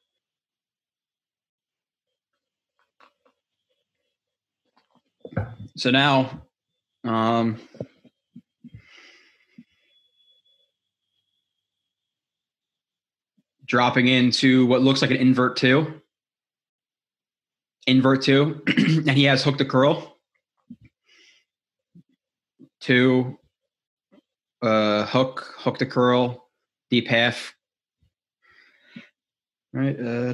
So 5.77 5.91
now, 5.91 6.43
um, 7.03 7.61
dropping 13.67 14.09
into 14.09 14.67
what 14.67 14.83
looks 14.83 15.03
like 15.03 15.11
an 15.11 15.17
invert 15.17 15.57
two. 15.57 16.01
Invert 17.87 18.23
two, 18.23 18.63
and 18.67 19.11
he 19.11 19.25
has 19.25 19.43
hook 19.43 19.59
the 19.59 19.65
curl. 19.65 20.17
Two, 22.81 23.39
uh, 24.63 25.07
hook, 25.07 25.55
hook 25.59 25.79
the 25.79 25.87
curl, 25.87 26.49
deep 26.91 27.09
half. 27.09 27.55
Right. 29.73 29.99
Uh, 29.99 30.33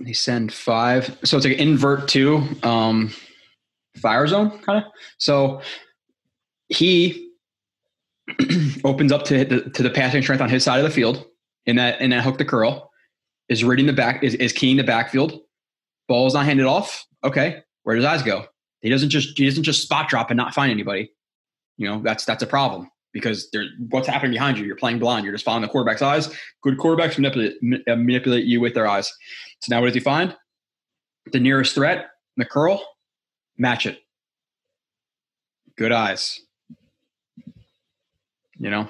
they 0.00 0.12
send 0.12 0.52
five. 0.52 1.16
So 1.24 1.36
it's 1.36 1.46
like 1.46 1.58
invert 1.58 2.08
two, 2.08 2.42
um, 2.62 3.12
fire 3.96 4.26
zone 4.26 4.58
kind 4.60 4.84
of. 4.84 4.92
So 5.18 5.60
he 6.68 7.30
opens 8.84 9.12
up 9.12 9.24
to 9.24 9.44
the, 9.44 9.70
to 9.70 9.82
the 9.82 9.90
passing 9.90 10.22
strength 10.22 10.40
on 10.40 10.48
his 10.48 10.64
side 10.64 10.78
of 10.78 10.84
the 10.84 10.90
field 10.90 11.24
in 11.66 11.76
that 11.76 12.00
in 12.00 12.10
that 12.10 12.22
hook 12.22 12.38
the 12.38 12.44
curl 12.44 12.90
is 13.48 13.64
reading 13.64 13.86
the 13.86 13.92
back 13.92 14.22
is, 14.22 14.34
is 14.34 14.52
keying 14.52 14.76
the 14.76 14.84
backfield. 14.84 15.40
Ball's 16.06 16.34
not 16.34 16.44
handed 16.44 16.66
off. 16.66 17.06
Okay, 17.24 17.62
where 17.82 17.96
does 17.96 18.04
eyes 18.04 18.22
go? 18.22 18.46
He 18.80 18.90
doesn't 18.90 19.10
just 19.10 19.36
he 19.36 19.44
doesn't 19.44 19.64
just 19.64 19.82
spot 19.82 20.08
drop 20.08 20.30
and 20.30 20.36
not 20.36 20.54
find 20.54 20.70
anybody. 20.70 21.10
You 21.76 21.88
know 21.88 22.02
that's 22.02 22.24
that's 22.24 22.42
a 22.42 22.46
problem 22.46 22.90
because 23.12 23.50
there's 23.50 23.68
what's 23.90 24.06
happening 24.06 24.32
behind 24.32 24.58
you. 24.58 24.64
You're 24.64 24.76
playing 24.76 24.98
blind. 24.98 25.24
You're 25.24 25.34
just 25.34 25.44
following 25.44 25.62
the 25.62 25.68
quarterback's 25.68 26.02
eyes. 26.02 26.28
Good 26.62 26.78
quarterbacks 26.78 27.16
manipulate 27.18 27.56
manipulate 27.62 28.44
you 28.44 28.60
with 28.60 28.74
their 28.74 28.86
eyes. 28.86 29.12
So 29.60 29.74
now 29.74 29.80
what 29.80 29.86
does 29.86 29.94
he 29.94 30.00
find? 30.00 30.36
The 31.32 31.40
nearest 31.40 31.74
threat, 31.74 32.10
the 32.36 32.44
curl, 32.44 32.82
match 33.56 33.86
it. 33.86 33.98
Good 35.76 35.92
eyes. 35.92 36.40
You 38.60 38.70
know, 38.70 38.88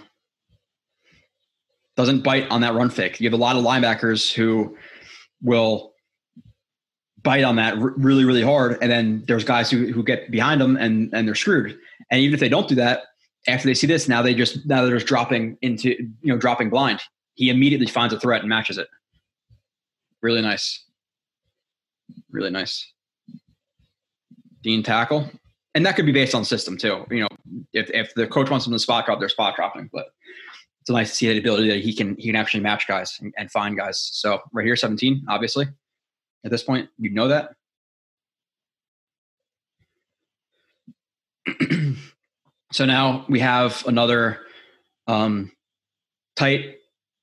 doesn't 1.96 2.22
bite 2.22 2.48
on 2.50 2.62
that 2.62 2.74
run 2.74 2.90
fake. 2.90 3.20
You 3.20 3.28
have 3.28 3.38
a 3.38 3.42
lot 3.42 3.56
of 3.56 3.64
linebackers 3.64 4.32
who 4.32 4.76
will 5.42 5.92
bite 7.22 7.44
on 7.44 7.56
that 7.56 7.76
really, 7.78 8.24
really 8.24 8.42
hard. 8.42 8.78
And 8.80 8.90
then 8.90 9.24
there's 9.26 9.44
guys 9.44 9.70
who, 9.70 9.92
who 9.92 10.02
get 10.02 10.30
behind 10.30 10.60
them 10.60 10.76
and, 10.76 11.12
and 11.12 11.26
they're 11.26 11.34
screwed. 11.34 11.78
And 12.10 12.20
even 12.20 12.34
if 12.34 12.40
they 12.40 12.48
don't 12.48 12.68
do 12.68 12.76
that, 12.76 13.02
after 13.48 13.66
they 13.66 13.74
see 13.74 13.86
this, 13.86 14.08
now 14.08 14.22
they 14.22 14.34
just 14.34 14.66
now 14.66 14.84
they're 14.84 14.94
just 14.94 15.06
dropping 15.06 15.56
into 15.62 15.90
you 16.20 16.32
know 16.32 16.38
dropping 16.38 16.70
blind. 16.70 17.00
He 17.34 17.50
immediately 17.50 17.86
finds 17.86 18.12
a 18.14 18.20
threat 18.20 18.40
and 18.40 18.48
matches 18.48 18.78
it. 18.78 18.88
Really 20.22 20.42
nice. 20.42 20.84
Really 22.30 22.50
nice. 22.50 22.92
Dean 24.62 24.82
tackle. 24.82 25.30
And 25.74 25.86
that 25.86 25.94
could 25.94 26.06
be 26.06 26.12
based 26.12 26.34
on 26.34 26.44
system 26.44 26.76
too. 26.76 27.04
You 27.10 27.20
know, 27.20 27.28
if, 27.72 27.90
if 27.90 28.12
the 28.14 28.26
coach 28.26 28.50
wants 28.50 28.64
them 28.64 28.72
to 28.72 28.78
spot 28.78 29.06
drop, 29.06 29.20
they're 29.20 29.28
spot 29.28 29.54
dropping. 29.54 29.88
But 29.92 30.06
it's 30.80 30.90
nice 30.90 31.10
to 31.10 31.16
see 31.16 31.28
the 31.28 31.38
ability 31.38 31.68
that 31.68 31.80
he 31.80 31.94
can 31.94 32.16
he 32.16 32.26
can 32.26 32.36
actually 32.36 32.60
match 32.60 32.88
guys 32.88 33.16
and, 33.20 33.32
and 33.38 33.50
find 33.50 33.76
guys. 33.76 34.10
So 34.12 34.40
right 34.52 34.64
here, 34.66 34.76
17, 34.76 35.24
obviously. 35.28 35.66
At 36.44 36.50
this 36.50 36.62
point, 36.62 36.88
you 36.98 37.10
know 37.10 37.28
that. 37.28 37.52
so 42.72 42.84
now 42.84 43.24
we 43.28 43.40
have 43.40 43.84
another 43.86 44.40
um, 45.06 45.52
tight 46.36 46.76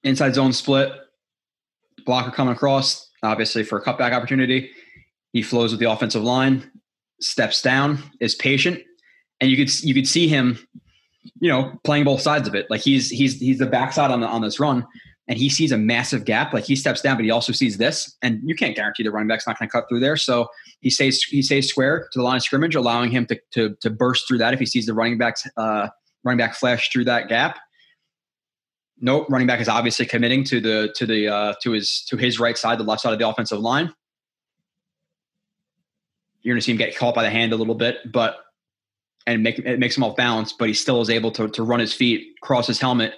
inside 0.04 0.36
zone 0.36 0.54
split 0.54 0.92
blocker 2.06 2.32
coming 2.32 2.54
across 2.54 3.06
obviously 3.26 3.64
for 3.64 3.78
a 3.78 3.84
cutback 3.84 4.14
opportunity. 4.14 4.72
He 5.34 5.42
flows 5.42 5.72
with 5.72 5.80
the 5.80 5.90
offensive 5.90 6.24
line, 6.24 6.72
steps 7.20 7.62
down, 7.62 8.00
is 8.20 8.36
patient, 8.36 8.82
and 9.42 9.52
you 9.52 9.58
could 9.58 9.84
you 9.84 9.94
could 9.94 10.08
see 10.08 10.28
him, 10.28 10.58
you 11.40 11.50
know, 11.50 11.78
playing 11.84 12.06
both 12.06 12.22
sides 12.22 12.48
of 12.48 12.56
it. 12.56 12.70
Like 12.70 12.82
he's 12.82 13.10
he's 13.10 13.40
he's 13.40 13.60
the 13.60 13.66
backside 13.66 14.12
on 14.12 14.22
the 14.22 14.28
on 14.28 14.42
this 14.42 14.60
run, 14.60 14.86
and 15.28 15.38
he 15.38 15.50
sees 15.50 15.72
a 15.72 15.78
massive 15.78 16.26
gap. 16.26 16.54
Like 16.54 16.66
he 16.66 16.76
steps 16.76 17.02
down, 17.02 17.18
but 17.18 17.26
he 17.26 17.32
also 17.32 17.52
sees 17.52 17.78
this, 17.78 18.16
and 18.22 18.42
you 18.44 18.56
can't 18.56 18.76
guarantee 18.76 19.04
the 19.04 19.12
running 19.12 19.28
back's 19.28 19.48
not 19.48 19.58
going 19.58 19.70
to 19.70 19.72
cut 19.72 19.90
through 19.90 20.00
there. 20.00 20.18
So 20.18 20.48
he 20.82 20.90
stays 20.90 21.24
he 21.24 21.42
stays 21.42 21.68
square 21.68 22.08
to 22.12 22.20
the 22.20 22.24
line 22.24 22.38
of 22.38 22.44
scrimmage, 22.44 22.76
allowing 22.76 23.12
him 23.12 23.26
to 23.28 23.40
to 23.52 23.76
to 23.82 23.90
burst 23.90 24.28
through 24.28 24.40
that 24.40 24.54
if 24.54 24.60
he 24.60 24.66
sees 24.66 24.86
the 24.86 24.94
running 24.94 25.18
back's 25.18 25.48
uh, 25.58 25.90
running 26.24 26.38
back 26.38 26.56
flash 26.56 26.92
through 26.92 27.06
that 27.06 27.28
gap 27.30 27.58
nope, 29.00 29.28
running 29.30 29.48
back 29.48 29.60
is 29.60 29.70
obviously 29.70 30.06
committing 30.06 30.44
to 30.46 30.60
the 30.60 30.94
to 30.96 31.06
the 31.06 31.28
uh, 31.28 31.54
to 31.62 31.72
his 31.72 32.04
to 32.06 32.18
his 32.18 32.40
right 32.40 32.58
side, 32.58 32.80
the 32.80 32.84
left 32.84 33.02
side 33.02 33.14
of 33.14 33.20
the 33.20 33.28
offensive 33.28 33.60
line. 33.60 33.94
You're 36.42 36.54
going 36.54 36.62
to 36.62 36.66
see 36.66 36.72
him 36.72 36.78
get 36.78 36.96
caught 36.96 37.16
by 37.16 37.24
the 37.24 37.30
hand 37.30 37.54
a 37.54 37.56
little 37.56 37.76
bit, 37.76 38.12
but 38.12 38.38
and 39.26 39.42
make 39.42 39.60
it 39.60 39.80
makes 39.80 39.98
him 39.98 40.04
off 40.04 40.16
balance, 40.16 40.54
but 40.54 40.68
he 40.68 40.74
still 40.74 41.02
is 41.02 41.10
able 41.10 41.32
to 41.32 41.48
to 41.50 41.64
run 41.64 41.80
his 41.80 41.94
feet, 41.94 42.28
cross 42.42 42.68
his 42.68 42.80
helmet, 42.80 43.16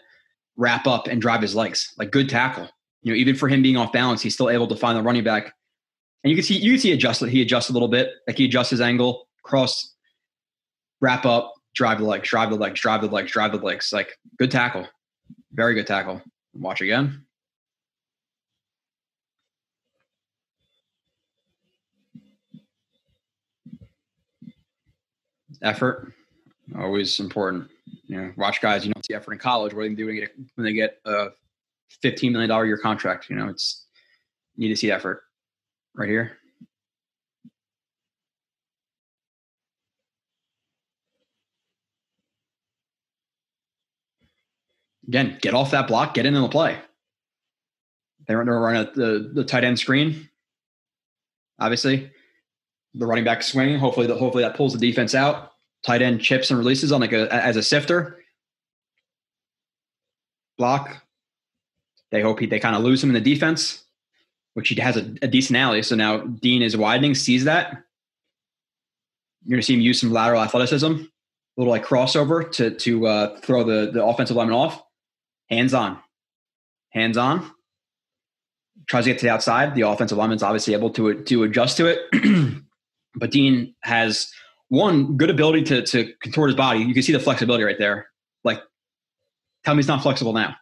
wrap 0.57 0.87
up, 0.87 1.07
and 1.07 1.21
drive 1.21 1.41
his 1.41 1.55
legs. 1.55 1.93
Like 1.97 2.11
good 2.11 2.29
tackle. 2.29 2.69
You 3.03 3.13
know, 3.13 3.17
even 3.17 3.35
for 3.35 3.47
him 3.47 3.61
being 3.61 3.77
off 3.77 3.93
balance, 3.93 4.21
he's 4.21 4.33
still 4.33 4.49
able 4.49 4.67
to 4.67 4.75
find 4.75 4.97
the 4.97 5.03
running 5.03 5.23
back. 5.23 5.53
And 6.23 6.31
you 6.31 6.35
can 6.35 6.43
see 6.43 6.57
you 6.57 6.73
can 6.73 6.81
see 6.81 6.91
adjust 6.91 7.23
he 7.23 7.41
adjusts 7.41 7.69
a 7.69 7.73
little 7.73 7.87
bit, 7.87 8.09
like 8.27 8.37
he 8.37 8.45
adjusts 8.45 8.71
his 8.71 8.81
angle, 8.81 9.27
cross, 9.43 9.95
wrap 10.99 11.25
up, 11.25 11.53
drive 11.75 11.99
the 11.99 12.05
legs, 12.05 12.27
drive 12.27 12.49
the 12.49 12.55
legs, 12.55 12.81
drive 12.81 13.01
the 13.01 13.07
legs, 13.07 13.31
drive 13.31 13.51
the 13.51 13.59
legs. 13.59 13.91
Like 13.93 14.09
good 14.37 14.51
tackle. 14.51 14.87
Very 15.53 15.73
good 15.73 15.87
tackle. 15.87 16.21
Watch 16.53 16.81
again. 16.81 17.23
Effort, 25.61 26.13
always 26.77 27.19
important. 27.19 27.69
You 28.05 28.17
know, 28.17 28.33
watch 28.37 28.61
guys. 28.61 28.85
You 28.85 28.93
don't 28.93 28.96
effort 29.15 29.33
in 29.33 29.39
college. 29.39 29.73
What 29.73 29.85
are 29.85 29.89
they 29.89 29.95
doing 29.95 30.25
when 30.55 30.65
they 30.65 30.73
get 30.73 30.99
a 31.05 31.27
fifteen 32.01 32.31
million 32.31 32.49
dollar 32.49 32.65
year 32.65 32.77
contract? 32.77 33.29
You 33.29 33.35
know, 33.35 33.49
it's 33.49 33.85
you 34.55 34.67
need 34.67 34.73
to 34.73 34.79
see 34.79 34.91
effort 34.91 35.23
right 35.95 36.09
here. 36.09 36.37
again, 45.07 45.37
get 45.41 45.53
off 45.53 45.71
that 45.71 45.87
block, 45.87 46.13
get 46.13 46.25
into 46.25 46.41
the 46.41 46.49
play. 46.49 46.77
They're, 48.27 48.43
they're 48.43 48.59
running 48.59 48.91
the, 48.95 49.31
the 49.33 49.43
tight 49.43 49.63
end 49.63 49.79
screen. 49.79 50.29
Obviously, 51.59 52.11
the 52.93 53.05
running 53.05 53.23
back 53.23 53.41
swing. 53.41 53.79
Hopefully, 53.79 54.07
the, 54.07 54.15
hopefully 54.15 54.43
that 54.43 54.55
pulls 54.55 54.73
the 54.73 54.79
defense 54.79 55.15
out. 55.15 55.51
Tight 55.83 56.01
end 56.01 56.21
chips 56.21 56.49
and 56.49 56.59
releases 56.59 56.91
on 56.91 57.01
like 57.01 57.13
a 57.13 57.33
as 57.33 57.55
a 57.55 57.63
sifter. 57.63 58.19
Block. 60.57 61.03
They 62.11 62.21
hope 62.21 62.39
he, 62.39 62.45
they 62.45 62.59
kind 62.59 62.75
of 62.75 62.83
lose 62.83 63.03
him 63.03 63.09
in 63.09 63.13
the 63.13 63.33
defense, 63.33 63.83
which 64.53 64.69
he 64.69 64.79
has 64.81 64.97
a, 64.97 65.15
a 65.21 65.27
decent 65.27 65.57
alley. 65.57 65.83
So 65.83 65.95
now 65.95 66.19
Dean 66.19 66.61
is 66.61 66.75
widening, 66.75 67.15
sees 67.15 67.43
that. 67.45 67.83
You're 69.43 69.55
going 69.55 69.61
to 69.61 69.65
see 69.65 69.75
him 69.75 69.81
use 69.81 70.01
some 70.01 70.11
lateral 70.11 70.41
athleticism, 70.41 70.85
a 70.87 71.07
little 71.57 71.71
like 71.71 71.85
crossover 71.85 72.51
to 72.53 72.71
to 72.71 73.07
uh, 73.07 73.39
throw 73.39 73.63
the 73.63 73.91
the 73.91 74.03
offensive 74.03 74.35
lineman 74.35 74.55
off. 74.55 74.83
Hands 75.49 75.73
on, 75.73 75.99
hands 76.89 77.17
on. 77.17 77.49
Tries 78.87 79.05
to 79.05 79.11
get 79.11 79.19
to 79.19 79.25
the 79.25 79.31
outside. 79.31 79.73
The 79.73 79.81
offensive 79.81 80.17
lineman's 80.17 80.43
obviously 80.43 80.73
able 80.73 80.89
to 80.91 81.23
to 81.23 81.43
adjust 81.43 81.77
to 81.77 81.85
it, 81.85 82.61
but 83.15 83.31
Dean 83.31 83.73
has 83.83 84.31
one 84.67 85.15
good 85.15 85.29
ability 85.29 85.63
to 85.63 85.81
to 85.83 86.13
contort 86.21 86.49
his 86.49 86.57
body. 86.57 86.79
You 86.81 86.93
can 86.93 87.03
see 87.03 87.13
the 87.13 87.19
flexibility 87.19 87.63
right 87.63 87.79
there. 87.79 88.07
Tell 89.67 89.75
me 89.75 89.79
he's 89.79 89.89
not 89.89 90.01
flexible 90.01 90.31
now. 90.31 90.55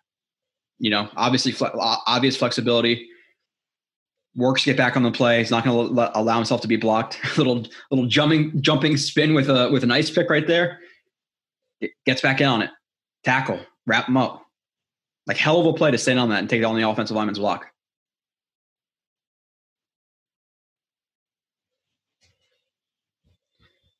You 0.80 0.90
know, 0.90 1.08
obviously, 1.16 1.52
fle- 1.52 1.68
obvious 2.08 2.36
flexibility. 2.36 3.08
Works 4.36 4.64
to 4.64 4.72
get 4.72 4.78
back 4.78 4.98
on 4.98 5.04
the 5.04 5.12
play. 5.12 5.38
He's 5.38 5.52
not 5.52 5.64
going 5.64 5.96
to 5.96 6.20
allow 6.20 6.38
himself 6.38 6.62
to 6.62 6.68
be 6.68 6.76
blocked. 6.76 7.20
little 7.38 7.68
little 7.92 8.08
jumping 8.08 8.60
jumping 8.64 8.98
spin 8.98 9.36
with 9.36 9.48
a 9.48 9.70
with 9.70 9.84
an 9.84 9.92
ice 9.92 10.10
pick 10.10 10.28
right 10.28 10.48
there. 10.48 10.80
It 11.82 11.92
gets 12.08 12.22
back 12.22 12.42
in 12.42 12.48
on 12.48 12.64
it. 12.64 12.72
Tackle. 13.24 13.60
Wrap 13.86 14.08
him 14.08 14.18
up. 14.18 14.44
Like 15.28 15.38
hell 15.38 15.60
of 15.60 15.68
a 15.68 15.74
play 15.74 15.92
to 15.92 16.00
stand 16.00 16.20
on 16.20 16.30
that 16.30 16.40
and 16.40 16.50
take 16.50 16.62
it 16.62 16.66
on 16.66 16.76
the 16.76 16.90
offensive 16.90 17.16
lineman's 17.16 17.38
block. 17.38 17.68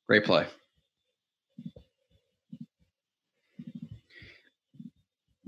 Great 0.08 0.24
play. 0.24 0.46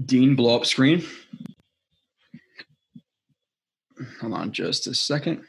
Dean 0.04 0.36
blow 0.36 0.56
up 0.56 0.66
screen. 0.66 1.04
Hold 4.20 4.34
on 4.34 4.52
just 4.52 4.86
a 4.86 4.94
second. 4.94 5.44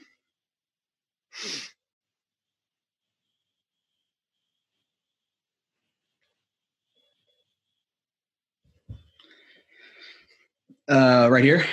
Uh, 10.88 11.30
right 11.32 11.44
here, 11.44 11.64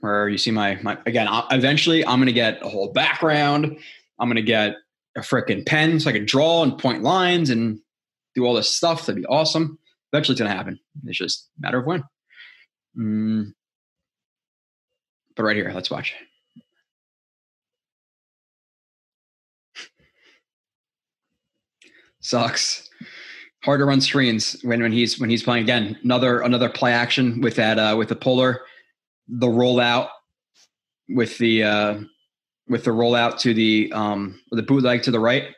where 0.00 0.28
you 0.28 0.36
see 0.36 0.50
my 0.50 0.76
my 0.82 0.98
again. 1.06 1.28
Eventually, 1.52 2.04
I'm 2.04 2.18
gonna 2.18 2.32
get 2.32 2.64
a 2.64 2.68
whole 2.68 2.92
background. 2.92 3.78
I'm 4.18 4.28
gonna 4.28 4.42
get 4.42 4.74
a 5.16 5.20
freaking 5.20 5.64
pen 5.64 6.00
so 6.00 6.10
I 6.10 6.12
can 6.12 6.26
draw 6.26 6.64
and 6.64 6.76
point 6.76 7.02
lines 7.02 7.50
and 7.50 7.78
do 8.34 8.44
all 8.44 8.54
this 8.54 8.74
stuff. 8.74 9.06
That'd 9.06 9.22
be 9.22 9.26
awesome. 9.26 9.78
Eventually, 10.12 10.34
it's 10.34 10.40
gonna 10.40 10.54
happen. 10.54 10.78
It's 11.04 11.18
just 11.18 11.48
a 11.58 11.62
matter 11.62 11.78
of 11.78 11.86
when. 11.86 12.02
Mm. 12.98 13.52
But 15.36 15.44
right 15.44 15.56
here, 15.56 15.70
let's 15.74 15.90
watch. 15.90 16.14
Sucks. 22.20 22.88
Hard 23.62 23.80
to 23.80 23.84
run 23.84 24.00
screens 24.00 24.56
when, 24.62 24.80
when 24.82 24.92
he's 24.92 25.20
when 25.20 25.28
he's 25.30 25.42
playing 25.42 25.64
again. 25.64 25.98
Another 26.02 26.40
another 26.40 26.70
play 26.70 26.92
action 26.92 27.40
with 27.40 27.56
that 27.56 27.78
uh, 27.78 27.94
with 27.96 28.08
the 28.08 28.16
puller, 28.16 28.62
the 29.28 29.46
rollout 29.46 30.08
with 31.08 31.36
the 31.38 31.64
uh, 31.64 31.98
with 32.68 32.84
the 32.84 32.90
rollout 32.90 33.38
to 33.40 33.52
the 33.52 33.92
um, 33.92 34.40
the 34.50 34.62
bootleg 34.62 35.02
to 35.02 35.10
the 35.10 35.20
right, 35.20 35.54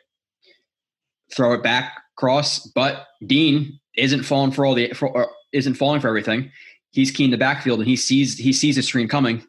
throw 1.31 1.53
it 1.53 1.63
back 1.63 1.93
cross. 2.17 2.59
But 2.67 3.05
Dean 3.25 3.79
isn't 3.95 4.23
falling 4.23 4.51
for 4.51 4.65
all 4.65 4.73
the 4.73 4.91
for, 4.93 5.29
isn't 5.51 5.75
falling 5.75 6.01
for 6.01 6.07
everything. 6.07 6.51
He's 6.91 7.11
keen 7.11 7.31
the 7.31 7.37
backfield 7.37 7.79
and 7.79 7.87
he 7.87 7.95
sees 7.95 8.37
he 8.37 8.53
sees 8.53 8.75
the 8.75 8.83
screen 8.83 9.07
coming. 9.07 9.45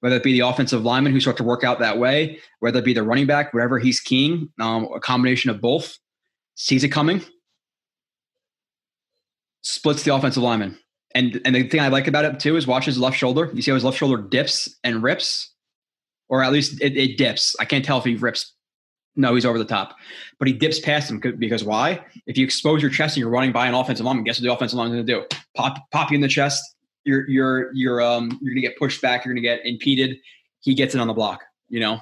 Whether 0.00 0.16
it 0.16 0.22
be 0.22 0.32
the 0.32 0.46
offensive 0.46 0.84
lineman 0.84 1.12
who 1.12 1.20
start 1.20 1.36
to 1.38 1.44
work 1.44 1.64
out 1.64 1.80
that 1.80 1.98
way, 1.98 2.38
whether 2.60 2.78
it 2.78 2.84
be 2.84 2.94
the 2.94 3.02
running 3.02 3.26
back, 3.26 3.52
whatever 3.52 3.80
he's 3.80 3.98
keying, 3.98 4.48
um, 4.60 4.88
a 4.94 5.00
combination 5.00 5.50
of 5.50 5.60
both, 5.60 5.98
sees 6.54 6.84
it 6.84 6.90
coming, 6.90 7.20
splits 9.62 10.04
the 10.04 10.14
offensive 10.14 10.42
lineman. 10.42 10.78
And 11.14 11.40
and 11.44 11.54
the 11.54 11.68
thing 11.68 11.80
I 11.80 11.88
like 11.88 12.06
about 12.06 12.24
it 12.24 12.38
too 12.38 12.56
is 12.56 12.66
watch 12.66 12.84
his 12.84 12.98
left 12.98 13.16
shoulder. 13.16 13.50
You 13.52 13.62
see 13.62 13.70
how 13.70 13.74
his 13.74 13.84
left 13.84 13.98
shoulder 13.98 14.22
dips 14.22 14.76
and 14.84 15.02
rips, 15.02 15.52
or 16.28 16.44
at 16.44 16.52
least 16.52 16.80
it, 16.80 16.96
it 16.96 17.18
dips. 17.18 17.56
I 17.58 17.64
can't 17.64 17.84
tell 17.84 17.98
if 17.98 18.04
he 18.04 18.14
rips 18.14 18.54
no, 19.18 19.34
he's 19.34 19.44
over 19.44 19.58
the 19.58 19.64
top. 19.64 19.96
But 20.38 20.46
he 20.46 20.54
dips 20.54 20.78
past 20.78 21.10
him 21.10 21.20
because 21.38 21.64
why? 21.64 22.04
If 22.26 22.38
you 22.38 22.44
expose 22.44 22.80
your 22.80 22.90
chest 22.90 23.16
and 23.16 23.20
you're 23.20 23.28
running 23.28 23.52
by 23.52 23.66
an 23.66 23.74
offensive 23.74 24.06
lineman, 24.06 24.24
guess 24.24 24.38
what 24.38 24.44
the 24.44 24.52
offensive 24.52 24.78
lineman 24.78 25.00
is 25.00 25.04
going 25.04 25.20
to 25.20 25.28
do? 25.28 25.38
Pop, 25.56 25.76
pop 25.90 26.10
you 26.10 26.14
in 26.14 26.20
the 26.20 26.28
chest. 26.28 26.62
You're 27.04 27.28
you're 27.28 27.72
you're 27.74 28.00
um 28.00 28.38
you're 28.40 28.54
going 28.54 28.62
to 28.62 28.68
get 28.68 28.78
pushed 28.78 29.02
back. 29.02 29.24
You're 29.24 29.34
going 29.34 29.42
to 29.42 29.48
get 29.48 29.66
impeded. 29.66 30.18
He 30.60 30.74
gets 30.74 30.94
it 30.94 31.00
on 31.00 31.08
the 31.08 31.14
block. 31.14 31.42
You 31.68 31.80
know. 31.80 31.98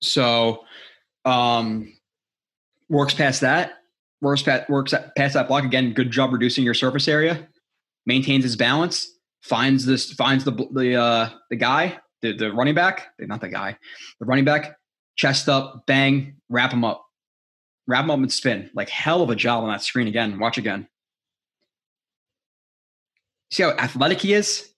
So, 0.00 0.64
um, 1.24 1.92
works 2.88 3.14
past 3.14 3.40
that. 3.40 3.72
Works 4.20 4.42
past 4.42 4.68
works 4.68 4.94
past 5.16 5.34
that 5.34 5.48
block 5.48 5.64
again. 5.64 5.92
Good 5.92 6.10
job 6.10 6.32
reducing 6.32 6.62
your 6.62 6.74
surface 6.74 7.08
area. 7.08 7.48
Maintains 8.06 8.44
his 8.44 8.54
balance. 8.54 9.08
Finds 9.40 9.86
this. 9.86 10.12
Finds 10.12 10.44
the 10.44 10.52
the 10.72 10.94
uh, 10.96 11.30
the 11.50 11.56
guy 11.56 11.98
the, 12.22 12.32
the 12.32 12.52
running 12.52 12.74
back, 12.74 13.08
not 13.18 13.40
the 13.40 13.48
guy, 13.48 13.76
the 14.18 14.24
running 14.24 14.44
back, 14.44 14.76
chest 15.16 15.48
up, 15.48 15.84
bang, 15.86 16.36
wrap 16.48 16.72
him 16.72 16.84
up. 16.84 17.04
Wrap 17.86 18.04
him 18.04 18.10
up 18.10 18.18
and 18.20 18.32
spin. 18.32 18.70
Like 18.74 18.88
hell 18.88 19.22
of 19.22 19.30
a 19.30 19.36
job 19.36 19.64
on 19.64 19.68
that 19.68 19.82
screen 19.82 20.06
again. 20.06 20.38
Watch 20.38 20.56
again. 20.56 20.88
See 23.50 23.64
how 23.64 23.70
athletic 23.70 24.20
he 24.20 24.32
is? 24.32 24.70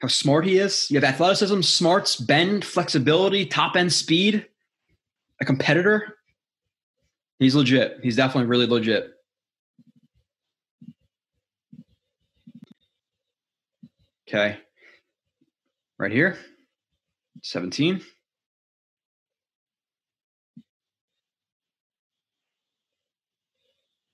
How 0.00 0.08
smart 0.08 0.44
he 0.44 0.58
is? 0.58 0.88
You 0.90 1.00
have 1.00 1.04
athleticism, 1.04 1.62
smarts, 1.62 2.16
bend, 2.16 2.64
flexibility, 2.64 3.46
top 3.46 3.74
end 3.74 3.92
speed, 3.92 4.46
a 5.40 5.44
competitor. 5.44 6.18
He's 7.40 7.54
legit. 7.54 7.98
He's 8.02 8.14
definitely 8.14 8.48
really 8.48 8.66
legit. 8.66 9.14
Okay 14.28 14.58
right 15.98 16.12
here, 16.12 16.36
17. 17.42 18.00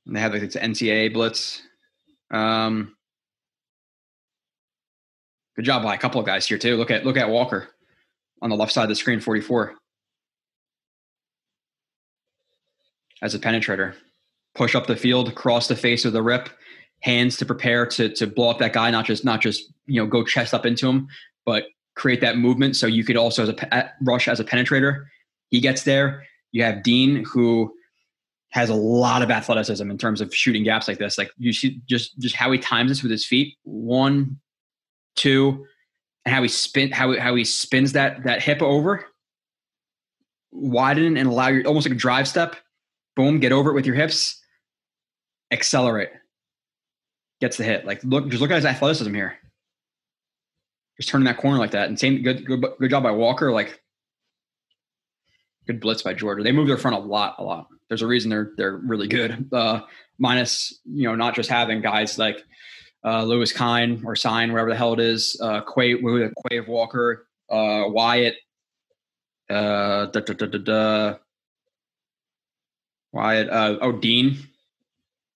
And 0.07 0.17
they 0.17 0.21
have 0.21 0.33
like 0.33 0.43
it's 0.43 0.57
NCAA 0.57 1.13
blitz. 1.13 1.63
Um, 2.31 2.95
good 5.57 5.65
job 5.65 5.83
by 5.83 5.95
a 5.95 5.99
couple 5.99 6.21
of 6.21 6.27
guys 6.27 6.47
here 6.47 6.59
too. 6.59 6.77
Look 6.77 6.91
at 6.91 7.07
look 7.07 7.17
at 7.17 7.31
Walker 7.31 7.69
on 8.43 8.51
the 8.51 8.57
left 8.57 8.73
side 8.73 8.83
of 8.83 8.89
the 8.91 8.95
screen, 8.95 9.21
44. 9.21 9.75
As 13.23 13.35
a 13.35 13.39
penetrator. 13.39 13.95
Push 14.55 14.75
up 14.75 14.87
the 14.87 14.95
field, 14.95 15.35
cross 15.35 15.67
the 15.67 15.75
face 15.75 16.05
of 16.05 16.13
the 16.13 16.23
rip, 16.23 16.49
hands 17.01 17.37
to 17.39 17.47
prepare 17.47 17.87
to 17.87 18.09
to 18.11 18.27
blow 18.27 18.51
up 18.51 18.59
that 18.59 18.73
guy, 18.73 18.91
not 18.91 19.07
just 19.07 19.25
not 19.25 19.41
just 19.41 19.73
you 19.87 20.01
know 20.01 20.07
go 20.07 20.23
chest 20.23 20.53
up 20.53 20.67
into 20.67 20.89
him, 20.89 21.09
but 21.47 21.65
create 21.95 22.21
that 22.21 22.37
movement. 22.37 22.77
So 22.77 22.87
you 22.87 23.05
could 23.05 23.17
also 23.17 23.43
as 23.45 23.49
a 23.49 23.93
rush 24.03 24.29
as 24.29 24.41
a 24.41 24.45
penetrator. 24.45 25.05
He 25.51 25.61
gets 25.61 25.85
there. 25.85 26.25
You 26.53 26.63
have 26.65 26.83
Dean 26.83 27.25
who 27.25 27.73
has 28.51 28.71
a 28.71 28.75
lot 28.75 29.23
of 29.23 29.31
athleticism 29.31 29.91
in 29.91 29.99
terms 29.99 30.21
of 30.21 30.35
shooting 30.35 30.63
gaps 30.63 30.87
like 30.87 30.99
this. 30.99 31.19
Like 31.19 31.31
you 31.39 31.53
see 31.53 31.81
just 31.89 32.19
just 32.19 32.37
how 32.37 32.51
he 32.53 32.59
times 32.59 32.91
this 32.91 33.03
with 33.03 33.11
his 33.11 33.27
feet. 33.27 33.57
One, 33.65 34.39
two, 35.17 35.67
and 36.25 36.35
how 36.35 36.43
he 36.43 36.49
spin 36.49 36.91
how 36.91 37.19
how 37.19 37.35
he 37.35 37.45
spins 37.45 37.93
that 37.93 38.25
that 38.25 38.43
hip 38.43 38.63
over, 38.63 39.05
widen 40.53 41.17
and 41.17 41.29
allow 41.29 41.49
your 41.49 41.67
almost 41.67 41.87
like 41.87 41.97
a 41.97 41.99
drive 41.99 42.29
step. 42.29 42.57
Boom, 43.17 43.39
get 43.39 43.53
over 43.53 43.71
it 43.71 43.75
with 43.75 43.87
your 43.87 43.97
hips. 43.97 44.41
Accelerate. 45.53 46.11
Gets 47.41 47.57
the 47.57 47.65
hit. 47.65 47.85
Like 47.85 48.03
look, 48.03 48.29
just 48.29 48.41
look 48.41 48.51
at 48.51 48.57
his 48.57 48.65
athleticism 48.65 49.13
here 49.13 49.39
just 50.97 51.09
turning 51.09 51.27
that 51.27 51.39
corner 51.39 51.59
like 51.59 51.73
that. 51.73 51.89
And 51.89 51.99
same 51.99 52.23
good 52.23 52.47
good 52.47 52.65
good 52.79 52.91
job 52.91 53.03
by 53.03 53.11
Walker. 53.11 53.53
Like 53.53 53.81
good 55.67 55.81
blitz 55.81 56.03
by 56.03 56.15
Georgia. 56.15 56.43
They 56.43 56.53
move 56.53 56.69
their 56.69 56.79
front 56.79 56.97
a 56.97 57.01
lot, 57.01 57.37
a 57.39 57.45
lot. 57.45 57.69
There's 57.89 58.03
a 58.03 58.07
reason 58.07 58.31
they're 58.31 58.53
they're 58.57 58.77
really 58.77 59.09
good. 59.09 59.49
Uh, 59.53 59.81
minus 60.19 60.81
you 60.85 61.09
know 61.09 61.15
not 61.15 61.35
just 61.35 61.51
having 61.51 61.81
guys 61.81 62.19
like 62.19 62.45
uh, 63.05 63.23
Lewis 63.25 63.53
Kine 63.53 64.03
or 64.05 64.17
Sign, 64.17 64.53
whatever 64.53 64.71
the 64.71 64.77
hell 64.77 64.95
it 64.95 65.01
is, 65.01 65.39
uh, 65.43 65.61
Quay, 65.61 65.97
Quay 65.97 66.57
of 66.57 66.69
Walker, 66.69 67.27
uh, 67.51 67.85
Wyatt, 67.87 68.35
uh, 69.51 70.07
da, 70.07 70.21
da, 70.21 70.47
da, 70.47 71.15
Wyatt, 73.13 73.51
uh, 73.51 73.79
oh 73.81 73.93
Dean. 73.93 74.39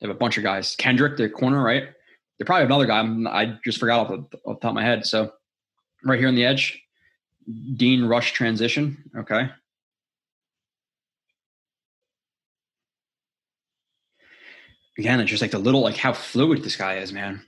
They 0.00 0.06
have 0.06 0.14
a 0.14 0.18
bunch 0.18 0.38
of 0.38 0.44
guys. 0.44 0.76
Kendrick, 0.76 1.16
the 1.16 1.28
corner, 1.28 1.62
right? 1.62 1.88
They 2.38 2.44
probably 2.44 2.62
have 2.62 2.68
another 2.68 2.86
guy. 2.86 2.98
I'm, 3.00 3.26
i 3.26 3.58
just 3.64 3.78
forgot 3.78 4.00
off 4.00 4.08
the, 4.08 4.38
off 4.44 4.60
the 4.60 4.60
top 4.60 4.70
of 4.70 4.74
my 4.74 4.84
head. 4.84 5.04
So 5.04 5.32
right 6.04 6.18
here 6.18 6.28
on 6.28 6.34
the 6.34 6.44
edge. 6.44 6.82
Dean 7.76 8.04
rush 8.04 8.32
transition. 8.32 9.10
Okay. 9.16 9.48
again, 14.98 15.20
it's 15.20 15.30
just 15.30 15.40
like 15.40 15.52
the 15.52 15.58
little 15.58 15.80
like 15.80 15.96
how 15.96 16.12
fluid 16.12 16.62
this 16.62 16.76
guy 16.76 16.96
is, 16.96 17.12
man. 17.12 17.40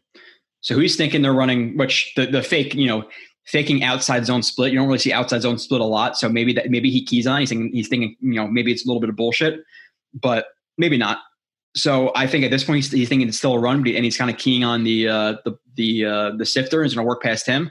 So 0.61 0.79
he's 0.79 0.97
thinking 0.97 1.23
they're 1.23 1.33
running, 1.33 1.77
which 1.77 2.13
the 2.17 2.27
the 2.27 2.43
fake, 2.43 2.75
you 2.75 2.87
know, 2.87 3.09
faking 3.45 3.83
outside 3.83 4.25
zone 4.25 4.43
split. 4.43 4.73
You 4.73 4.79
don't 4.79 4.87
really 4.87 4.99
see 4.99 5.13
outside 5.13 5.43
zone 5.43 5.59
split 5.59 5.81
a 5.81 5.85
lot. 5.85 6.17
So 6.17 6.29
maybe 6.29 6.53
that 6.55 6.71
maybe 6.71 6.91
he 6.91 7.05
keys 7.05 7.27
on. 7.27 7.41
He's 7.41 7.49
thinking 7.49 7.73
he's 7.73 7.89
thinking, 7.89 8.17
you 8.21 8.35
know, 8.35 8.47
maybe 8.47 8.73
it's 8.73 8.85
a 8.85 8.89
little 8.89 9.01
bit 9.01 9.11
of 9.11 9.17
bullshit, 9.17 9.61
but 10.15 10.47
maybe 10.79 10.97
not. 10.97 11.19
So 11.77 12.13
I 12.17 12.27
think 12.27 12.45
at 12.45 12.51
this 12.51 12.65
point 12.65 12.77
he's, 12.77 12.91
he's 12.91 13.09
thinking 13.09 13.29
it's 13.29 13.39
still 13.39 13.55
a 13.55 13.59
run, 13.59 13.87
and 13.87 14.05
he's 14.05 14.17
kind 14.17 14.31
of 14.31 14.39
keying 14.39 14.65
on 14.65 14.85
the 14.85 15.09
uh, 15.09 15.35
the 15.45 15.59
the 15.75 16.05
uh, 16.05 16.31
the 16.37 16.47
sifter 16.47 16.85
is 16.85 16.95
going 16.95 17.05
to 17.05 17.09
work 17.09 17.23
past 17.23 17.47
him, 17.47 17.71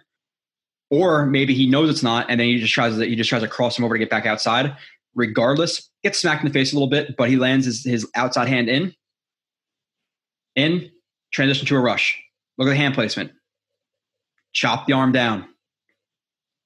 or 0.90 1.26
maybe 1.26 1.54
he 1.54 1.68
knows 1.68 1.90
it's 1.90 2.04
not, 2.04 2.30
and 2.30 2.40
then 2.40 2.48
he 2.48 2.60
just 2.60 2.74
tries 2.74 2.98
to 2.98 3.06
he 3.06 3.16
just 3.16 3.30
tries 3.30 3.42
to 3.42 3.48
cross 3.48 3.78
him 3.78 3.86
over 3.86 3.96
to 3.96 4.00
get 4.00 4.10
back 4.10 4.26
outside. 4.26 4.76
Regardless, 5.16 5.90
gets 6.04 6.20
smacked 6.20 6.44
in 6.44 6.48
the 6.48 6.54
face 6.54 6.72
a 6.72 6.76
little 6.76 6.90
bit, 6.90 7.16
but 7.18 7.30
he 7.30 7.36
lands 7.36 7.66
his, 7.66 7.84
his 7.84 8.08
outside 8.16 8.48
hand 8.48 8.70
in, 8.70 8.94
in 10.56 10.90
transition 11.34 11.66
to 11.68 11.76
a 11.76 11.80
rush. 11.80 12.22
Look 12.58 12.68
at 12.68 12.72
the 12.72 12.78
hand 12.78 12.94
placement. 12.94 13.32
Chop 14.54 14.88
the 14.88 14.94
arm 14.94 15.12
down. 15.12 15.48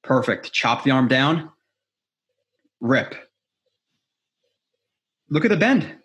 Perfect. 0.03 0.51
Chop 0.51 0.83
the 0.83 0.91
arm 0.91 1.07
down. 1.07 1.49
Rip. 2.81 3.15
Look 5.29 5.45
at 5.45 5.49
the 5.49 5.57
bend. 5.57 5.95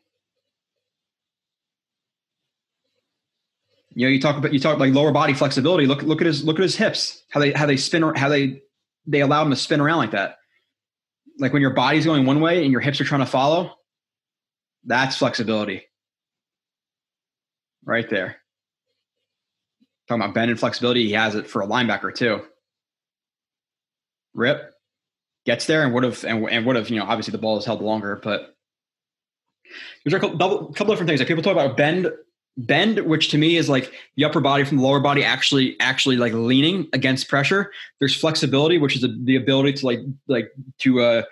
You 3.98 4.06
know, 4.06 4.12
you 4.12 4.20
talk 4.20 4.36
about 4.36 4.52
you 4.52 4.60
talk 4.60 4.78
like 4.78 4.94
lower 4.94 5.10
body 5.10 5.34
flexibility. 5.34 5.84
Look 5.86 6.02
look 6.02 6.20
at 6.20 6.26
his 6.28 6.44
look 6.44 6.56
at 6.60 6.62
his 6.62 6.76
hips. 6.76 7.24
How 7.30 7.40
they 7.40 7.50
how 7.50 7.66
they 7.66 7.76
spin 7.76 8.04
how 8.14 8.28
they 8.28 8.62
they 9.08 9.22
allow 9.22 9.42
him 9.42 9.50
to 9.50 9.56
spin 9.56 9.80
around 9.80 9.98
like 9.98 10.12
that. 10.12 10.36
Like 11.40 11.52
when 11.52 11.62
your 11.62 11.72
body's 11.72 12.04
going 12.04 12.24
one 12.24 12.40
way 12.40 12.62
and 12.62 12.70
your 12.70 12.80
hips 12.80 13.00
are 13.00 13.04
trying 13.04 13.22
to 13.22 13.26
follow, 13.26 13.72
that's 14.84 15.16
flexibility. 15.16 15.82
Right 17.84 18.08
there. 18.08 18.36
Talking 20.06 20.22
about 20.22 20.32
bend 20.32 20.52
and 20.52 20.60
flexibility, 20.60 21.06
he 21.06 21.14
has 21.14 21.34
it 21.34 21.50
for 21.50 21.62
a 21.62 21.66
linebacker 21.66 22.14
too. 22.14 22.42
Rip 24.32 24.74
gets 25.44 25.66
there 25.66 25.82
and 25.82 25.92
would 25.92 26.04
have 26.04 26.22
and, 26.22 26.48
and 26.48 26.64
would 26.66 26.76
have 26.76 26.88
you 26.88 27.00
know 27.00 27.04
obviously 27.04 27.32
the 27.32 27.38
ball 27.38 27.58
is 27.58 27.64
held 27.64 27.82
longer, 27.82 28.20
but 28.22 28.54
there's 30.04 30.14
a 30.14 30.20
couple, 30.20 30.72
couple 30.72 30.94
different 30.94 31.08
things. 31.08 31.18
Like 31.18 31.26
people 31.26 31.42
talk 31.42 31.54
about 31.54 31.76
bend, 31.76 32.12
bend, 32.58 32.98
which 33.06 33.30
to 33.30 33.38
me 33.38 33.56
is 33.56 33.68
like 33.68 33.92
the 34.16 34.24
upper 34.24 34.40
body 34.40 34.64
from 34.64 34.78
the 34.78 34.82
lower 34.82 35.00
body 35.00 35.24
actually 35.24 35.78
actually 35.80 36.16
like 36.16 36.32
leaning 36.32 36.88
against 36.92 37.28
pressure. 37.28 37.72
There's 38.00 38.16
flexibility, 38.16 38.78
which 38.78 38.96
is 38.96 39.02
the, 39.02 39.16
the 39.24 39.36
ability 39.36 39.74
to 39.74 39.86
like 39.86 40.00
like 40.26 40.50
to 40.80 41.00
uh 41.00 41.22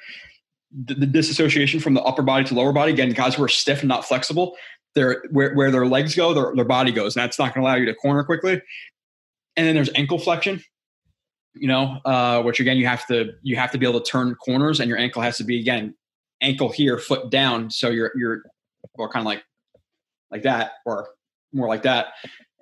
the, 0.85 0.95
the 0.95 1.07
disassociation 1.07 1.81
from 1.81 1.95
the 1.95 2.03
upper 2.03 2.23
body 2.23 2.45
to 2.45 2.55
lower 2.55 2.73
body. 2.73 2.93
Again, 2.93 3.11
guys 3.11 3.35
who 3.35 3.43
are 3.43 3.49
stiff 3.49 3.81
and 3.81 3.89
not 3.89 4.05
flexible, 4.05 4.57
they're 4.95 5.25
where, 5.31 5.55
where 5.55 5.71
their 5.71 5.87
legs 5.87 6.15
go, 6.15 6.33
their, 6.33 6.55
their 6.55 6.65
body 6.65 6.93
goes, 6.93 7.17
and 7.17 7.23
that's 7.23 7.39
not 7.39 7.55
going 7.55 7.65
to 7.65 7.69
allow 7.69 7.77
you 7.77 7.87
to 7.87 7.95
corner 7.95 8.23
quickly. 8.23 8.62
And 9.57 9.67
then 9.67 9.75
there's 9.75 9.91
ankle 9.95 10.19
flexion, 10.19 10.62
you 11.55 11.67
know, 11.67 11.99
uh, 12.05 12.43
which 12.43 12.61
again 12.61 12.77
you 12.77 12.87
have 12.87 13.07
to 13.09 13.33
you 13.43 13.57
have 13.57 13.73
to 13.73 13.79
be 13.79 13.87
able 13.87 14.01
to 14.01 14.11
turn 14.11 14.37
corners, 14.37 14.79
and 14.79 14.89
your 14.89 14.99
ankle 14.99 15.23
has 15.23 15.39
to 15.39 15.45
be 15.45 15.59
again 15.59 15.95
ankle 16.41 16.71
here, 16.71 16.99
foot 16.99 17.31
down, 17.31 17.71
so 17.71 17.89
you're 17.89 18.12
you're 18.17 18.43
or 18.95 19.09
kind 19.09 19.23
of 19.23 19.27
like 19.27 19.43
like 20.31 20.43
that, 20.43 20.73
or 20.85 21.09
more 21.57 21.69
like 21.69 21.83
that, 21.83 22.09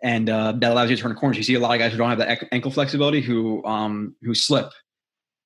and 0.02 0.28
uh, 0.30 0.52
that 0.52 0.70
allows 0.70 0.90
you 0.90 0.96
to 0.96 1.02
turn 1.02 1.14
corners. 1.14 1.36
You 1.36 1.42
see 1.42 1.54
a 1.54 1.60
lot 1.60 1.72
of 1.72 1.78
guys 1.78 1.92
who 1.92 1.98
don't 1.98 2.08
have 2.08 2.18
the 2.18 2.54
ankle 2.54 2.70
flexibility 2.70 3.20
who 3.20 3.64
um, 3.64 4.14
who 4.22 4.34
slip, 4.34 4.70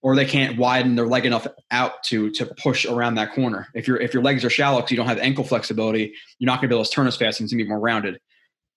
or 0.02 0.14
they 0.14 0.24
can't 0.24 0.58
widen 0.58 0.94
their 0.94 1.06
leg 1.06 1.26
enough 1.26 1.46
out 1.70 2.02
to 2.04 2.30
to 2.30 2.46
push 2.46 2.86
around 2.86 3.14
that 3.16 3.32
corner. 3.32 3.68
If 3.74 3.88
your 3.88 3.96
if 3.98 4.14
your 4.14 4.22
legs 4.22 4.44
are 4.44 4.50
shallow 4.50 4.78
because 4.78 4.92
you 4.92 4.96
don't 4.96 5.06
have 5.06 5.18
ankle 5.18 5.44
flexibility, 5.44 6.14
you're 6.38 6.46
not 6.46 6.60
going 6.60 6.68
to 6.68 6.74
be 6.74 6.76
able 6.76 6.84
to 6.84 6.90
turn 6.90 7.06
as 7.06 7.16
fast 7.16 7.40
and 7.40 7.46
it's 7.46 7.52
going 7.52 7.58
to 7.58 7.64
be 7.64 7.68
more 7.68 7.80
rounded. 7.80 8.20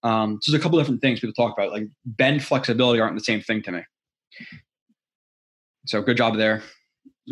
Um, 0.04 0.40
so 0.42 0.52
there's 0.52 0.60
a 0.60 0.64
couple 0.64 0.80
different 0.80 1.02
things 1.02 1.20
people 1.20 1.34
talk 1.34 1.56
about. 1.56 1.72
Like 1.72 1.88
bend 2.06 2.44
flexibility 2.44 3.00
aren't 3.00 3.16
the 3.16 3.24
same 3.24 3.42
thing 3.42 3.62
to 3.64 3.72
me. 3.72 3.82
So 5.86 6.02
good 6.02 6.18
job 6.18 6.38
there. 6.38 6.64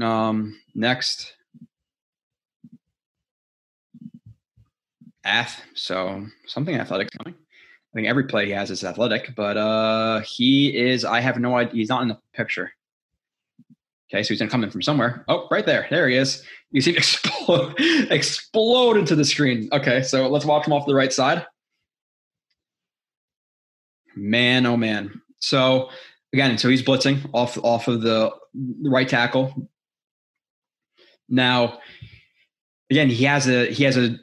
Um, 0.01 0.59
next, 0.75 1.33
ath. 5.29 5.61
So 5.75 6.25
something 6.47 6.75
athletic 6.75 7.09
coming. 7.17 7.35
I 7.39 7.91
think 7.95 8.07
every 8.07 8.25
play 8.25 8.45
he 8.45 8.51
has 8.51 8.69
is 8.69 8.83
athletic, 8.83 9.33
but 9.35 9.57
uh, 9.57 10.21
he 10.21 10.75
is. 10.77 11.05
I 11.05 11.21
have 11.21 11.39
no 11.39 11.55
idea. 11.55 11.73
He's 11.73 11.89
not 11.89 12.01
in 12.01 12.07
the 12.07 12.19
picture. 12.33 12.71
Okay, 14.11 14.23
so 14.23 14.29
he's 14.29 14.39
gonna 14.39 14.51
come 14.51 14.63
in 14.63 14.71
from 14.71 14.81
somewhere. 14.81 15.23
Oh, 15.27 15.47
right 15.49 15.65
there. 15.65 15.87
There 15.89 16.07
he 16.09 16.15
is. 16.15 16.43
You 16.71 16.81
see 16.81 16.91
him 16.91 16.97
explode, 16.97 17.75
explode 18.11 18.97
into 18.97 19.15
the 19.15 19.25
screen. 19.25 19.69
Okay, 19.71 20.03
so 20.03 20.27
let's 20.27 20.45
watch 20.45 20.67
him 20.67 20.73
off 20.73 20.85
the 20.85 20.95
right 20.95 21.13
side. 21.13 21.45
Man, 24.15 24.65
oh 24.65 24.77
man. 24.77 25.21
So 25.39 25.89
again, 26.33 26.57
so 26.57 26.69
he's 26.69 26.83
blitzing 26.83 27.27
off 27.33 27.57
off 27.63 27.87
of 27.87 28.01
the 28.01 28.31
right 28.83 29.07
tackle. 29.07 29.69
Now, 31.27 31.79
again, 32.89 33.09
he 33.09 33.23
has 33.25 33.47
a 33.47 33.71
he 33.71 33.83
has 33.83 33.97
a 33.97 34.17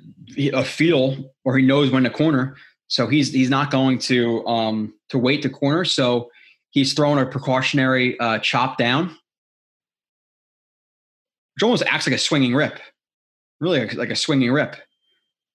a 0.53 0.65
feel 0.65 1.33
or 1.45 1.57
he 1.57 1.65
knows 1.65 1.91
when 1.91 2.05
to 2.05 2.11
corner. 2.11 2.57
So 2.89 3.07
he's 3.07 3.33
he's 3.33 3.51
not 3.51 3.71
going 3.71 3.99
to 4.01 4.47
um 4.47 4.95
to 5.11 5.19
wait 5.19 5.43
to 5.43 5.51
corner. 5.51 5.85
So 5.85 6.31
he's 6.71 6.93
throwing 6.93 7.19
a 7.19 7.27
precautionary 7.27 8.19
uh, 8.21 8.39
chop 8.39 8.79
down, 8.79 9.09
which 11.55 11.63
almost 11.63 11.85
acts 11.87 12.07
like 12.07 12.17
a 12.17 12.19
swinging 12.19 12.55
rip. 12.55 12.79
Really, 13.61 13.81
like, 13.81 13.95
like 13.95 14.11
a 14.11 14.17
swinging 14.17 14.53
rip. 14.53 14.77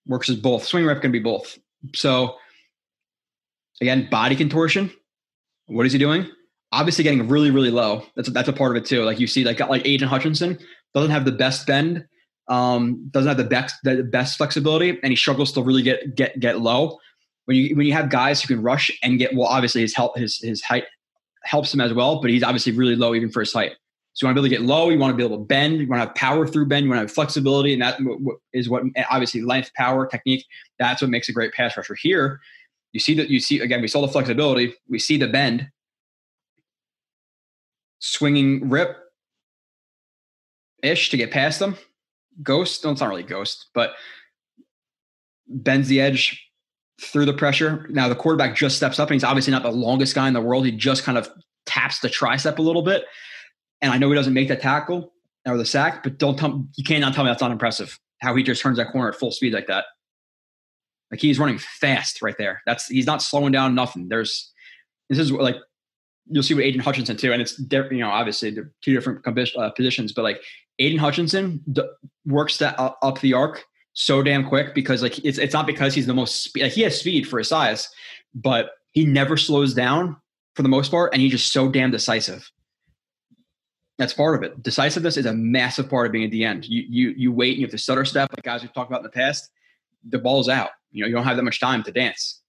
Works 0.08 0.30
as 0.30 0.36
both. 0.36 0.66
Swing 0.66 0.86
rip 0.86 1.02
can 1.02 1.12
be 1.12 1.20
both. 1.20 1.58
So 1.94 2.38
again, 3.80 4.08
body 4.10 4.36
contortion. 4.36 4.92
What 5.68 5.86
is 5.86 5.94
he 5.94 6.00
doing? 6.00 6.28
Obviously, 6.72 7.04
getting 7.04 7.28
really, 7.28 7.52
really 7.52 7.70
low. 7.70 8.04
That's 8.16 8.30
that's 8.30 8.50
a 8.50 8.54
part 8.54 8.76
of 8.76 8.82
it 8.82 8.88
too. 8.88 9.04
Like 9.04 9.20
you 9.20 9.28
see, 9.28 9.44
like 9.44 9.60
like 9.60 9.86
Aidan 9.86 10.08
Hutchinson 10.08 10.58
doesn't 10.94 11.12
have 11.12 11.26
the 11.26 11.32
best 11.32 11.68
bend 11.68 12.06
um, 12.52 13.08
doesn't 13.12 13.30
have 13.30 13.38
the 13.38 13.46
best 13.46 13.76
the 13.84 14.04
best 14.04 14.38
flexibility, 14.38 15.00
and 15.02 15.12
he 15.12 15.16
struggles 15.16 15.54
to 15.54 15.64
really 15.64 15.82
get 15.82 16.16
get 16.16 16.38
get 16.40 16.60
low. 16.60 17.00
When 17.46 17.56
you 17.56 17.76
when 17.78 17.88
you 17.88 17.94
have 17.94 18.10
guys 18.10 18.42
who 18.42 18.54
can 18.54 18.62
rush 18.62 18.92
and 19.02 19.18
get 19.18 19.34
well, 19.34 19.48
obviously 19.48 19.82
his 19.82 19.96
help 19.96 20.18
his 20.18 20.38
his 20.38 20.62
height 20.62 20.84
helps 21.44 21.74
him 21.74 21.80
as 21.80 21.94
well, 21.94 22.22
but 22.22 22.30
he's 22.30 22.44
obviously 22.44 22.74
really 22.74 22.98
low 22.98 23.16
even 23.16 23.32
for 23.32 23.40
his 23.40 23.54
height. 23.54 23.72
So 24.14 24.26
you 24.26 24.28
want 24.28 24.38
to 24.38 24.42
be 24.42 24.48
able 24.48 24.58
to 24.58 24.64
get 24.64 24.68
low, 24.70 24.90
you 24.90 25.00
want 25.00 25.14
to 25.14 25.18
be 25.18 25.24
able 25.24 25.38
to 25.38 25.46
bend, 25.46 25.80
you 25.80 25.88
want 25.88 26.02
to 26.02 26.08
have 26.08 26.16
power 26.16 26.46
through 26.46 26.66
bend, 26.66 26.84
you 26.84 26.90
want 26.90 26.98
to 26.98 27.04
have 27.04 27.12
flexibility, 27.12 27.72
and 27.72 27.82
that 27.82 27.98
is 28.52 28.68
what 28.68 28.84
obviously 29.10 29.42
length, 29.42 29.72
power, 29.76 30.06
technique. 30.06 30.46
That's 30.78 31.02
what 31.02 31.10
makes 31.10 31.30
a 31.30 31.32
great 31.32 31.54
pass 31.54 31.78
rusher. 31.78 31.96
Here, 31.96 32.42
you 32.92 33.00
see 33.00 33.16
that 33.16 33.30
you 33.30 33.40
see 33.40 33.62
again, 33.62 33.82
we 33.82 33.88
saw 33.88 34.02
the 34.02 34.12
flexibility, 34.12 34.74
we 34.90 35.00
see 35.00 35.16
the 35.16 35.28
bend, 35.28 35.70
swinging 38.00 38.70
rip 38.70 38.98
ish 40.84 41.10
to 41.12 41.18
get 41.18 41.32
past 41.32 41.60
them 41.60 41.78
ghost. 42.44 42.84
No, 42.84 42.92
it's 42.92 43.02
not 43.02 43.10
really 43.10 43.24
ghost, 43.24 43.68
but 43.74 43.94
bends 45.48 45.88
the 45.88 46.02
edge 46.02 46.48
through 47.02 47.26
the 47.26 47.34
pressure. 47.34 47.88
Now 47.90 48.08
the 48.08 48.16
quarterback 48.16 48.56
just 48.56 48.78
steps 48.78 49.00
up, 49.00 49.10
and 49.10 49.16
he's 49.16 49.24
obviously 49.24 49.52
not 49.52 49.64
the 49.64 49.72
longest 49.72 50.16
guy 50.16 50.28
in 50.28 50.34
the 50.34 50.42
world. 50.42 50.66
He 50.66 50.72
just 50.72 51.04
kind 51.04 51.18
of 51.18 51.30
taps 51.66 52.00
the 52.00 52.10
tricep 52.10 52.58
a 52.58 52.62
little 52.62 52.84
bit, 52.84 53.06
and 53.82 53.92
I 53.92 53.98
know 53.98 54.10
he 54.10 54.16
doesn't 54.16 54.34
make 54.34 54.48
that 54.50 54.62
tackle 54.62 55.14
or 55.48 55.58
the 55.58 55.66
sack, 55.66 56.04
but 56.04 56.18
don't 56.18 56.38
tell 56.38 56.68
you 56.76 56.84
cannot 56.84 57.14
tell 57.14 57.24
me 57.24 57.30
that's 57.30 57.42
not 57.42 57.52
impressive. 57.52 57.98
How 58.22 58.36
he 58.36 58.44
just 58.44 58.62
turns 58.62 58.78
that 58.78 58.92
corner 58.92 59.10
at 59.10 59.16
full 59.16 59.32
speed 59.32 59.54
like 59.54 59.68
that. 59.68 59.86
Like 61.10 61.20
he's 61.20 61.40
running 61.40 61.58
fast 61.58 62.22
right 62.22 62.38
there. 62.38 62.62
That's 62.66 62.88
he's 62.88 63.08
not 63.08 63.22
slowing 63.22 63.52
down 63.52 63.76
nothing. 63.76 64.08
There's 64.08 64.52
this 65.10 65.20
is 65.20 65.32
like 65.32 65.58
you'll 66.28 66.44
see 66.44 66.54
with 66.54 66.64
Aidan 66.64 66.82
Hutchinson 66.82 67.18
too, 67.18 67.34
and 67.34 67.42
it's 67.42 67.60
you 67.60 68.00
know 68.00 68.10
obviously 68.10 68.52
they're 68.52 68.72
two 68.82 68.94
different 68.94 69.28
uh, 69.58 69.70
positions, 69.72 70.14
but 70.14 70.24
like 70.24 70.42
Aidan 70.82 71.00
Hutchinson 71.00 71.62
d- 71.72 71.84
works 72.26 72.58
that 72.58 72.76
up 72.78 73.20
the 73.22 73.34
arc 73.34 73.66
so 73.94 74.24
damn 74.24 74.48
quick 74.48 74.74
because 74.74 75.02
like 75.02 75.24
it's 75.24 75.38
it's 75.38 75.54
not 75.54 75.68
because 75.68 75.94
he's 75.94 76.08
the 76.08 76.14
most 76.14 76.44
speed. 76.44 76.64
Like 76.64 76.72
he 76.72 76.82
has 76.82 77.00
speed 77.00 77.28
for 77.28 77.40
his 77.40 77.50
size, 77.50 77.90
but 78.34 78.72
he 78.92 79.06
never 79.06 79.38
slows 79.38 79.74
down 79.74 80.16
for 80.56 80.64
the 80.64 80.70
most 80.70 80.92
part, 80.92 81.14
and 81.14 81.22
he's 81.22 81.32
just 81.32 81.52
so 81.52 81.70
damn 81.70 81.92
decisive. 81.92 82.50
That's 83.98 84.14
part 84.14 84.36
of 84.36 84.44
it. 84.44 84.64
Decisiveness 84.64 85.18
is 85.18 85.26
a 85.26 85.34
massive 85.34 85.90
part 85.90 86.08
of 86.08 86.12
being 86.12 86.26
at 86.26 86.32
the 86.32 86.46
end. 86.46 86.66
You 86.66 86.84
you 86.88 87.14
you 87.18 87.32
wait 87.32 87.52
and 87.52 87.60
you 87.60 87.66
have 87.66 87.72
to 87.72 87.78
stutter 87.78 88.06
step, 88.06 88.32
like 88.32 88.44
guys 88.44 88.62
we've 88.62 88.74
talked 88.74 88.90
about 88.90 89.02
in 89.02 89.04
the 89.04 89.10
past. 89.10 89.50
The 90.10 90.20
ball's 90.20 90.50
out. 90.50 90.72
You 90.92 91.04
know 91.04 91.08
you 91.08 91.16
don't 91.16 91.26
have 91.26 91.38
that 91.38 91.44
much 91.44 91.60
time 91.60 91.84
to 91.84 91.92
dance. 91.92 92.42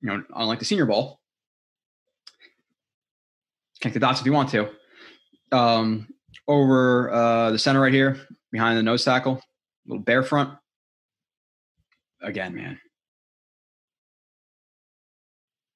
You 0.00 0.08
know, 0.08 0.24
unlike 0.34 0.58
the 0.58 0.64
Senior 0.64 0.86
Bowl, 0.86 1.20
connect 3.80 3.94
the 3.94 4.00
dots 4.00 4.20
if 4.20 4.26
you 4.26 4.32
want 4.32 4.48
to. 4.50 4.70
Um, 5.52 6.08
over 6.48 7.10
uh, 7.12 7.50
the 7.50 7.58
center 7.58 7.80
right 7.80 7.92
here, 7.92 8.18
behind 8.50 8.78
the 8.78 8.82
nose 8.82 9.04
tackle, 9.04 9.42
little 9.86 10.02
bear 10.02 10.22
front. 10.22 10.56
Again, 12.22 12.54
man. 12.54 12.78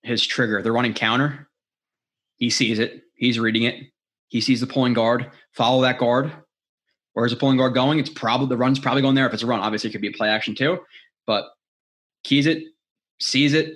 His 0.03 0.27
trigger, 0.27 0.63
they're 0.63 0.73
running 0.73 0.95
counter. 0.95 1.49
He 2.37 2.51
sees 2.51 2.79
it. 2.79 3.03
He's 3.15 3.39
reading 3.39 3.63
it. 3.63 3.77
He 4.29 4.41
sees 4.41 4.61
the 4.61 4.67
pulling 4.67 4.93
guard. 4.93 5.31
Follow 5.53 5.83
that 5.83 5.99
guard. 5.99 6.33
Where's 7.15 7.31
the 7.31 7.37
pulling 7.37 7.57
guard 7.57 7.75
going? 7.75 7.99
It's 7.99 8.11
probably 8.11 8.49
the 8.49 8.57
run's 8.57 8.81
probably 8.81 9.03
going 9.03 9.15
there. 9.15 9.27
If 9.27 9.33
it's 9.33 9.43
a 9.43 9.47
run, 9.47 9.61
obviously 9.61 9.89
it 9.89 9.93
could 9.93 10.03
be 10.03 10.09
a 10.09 10.13
play 10.13 10.29
action 10.29 10.55
too. 10.55 10.81
But 11.27 11.45
keys 12.25 12.47
it, 12.47 12.65
sees 13.21 13.55
it, 13.55 13.75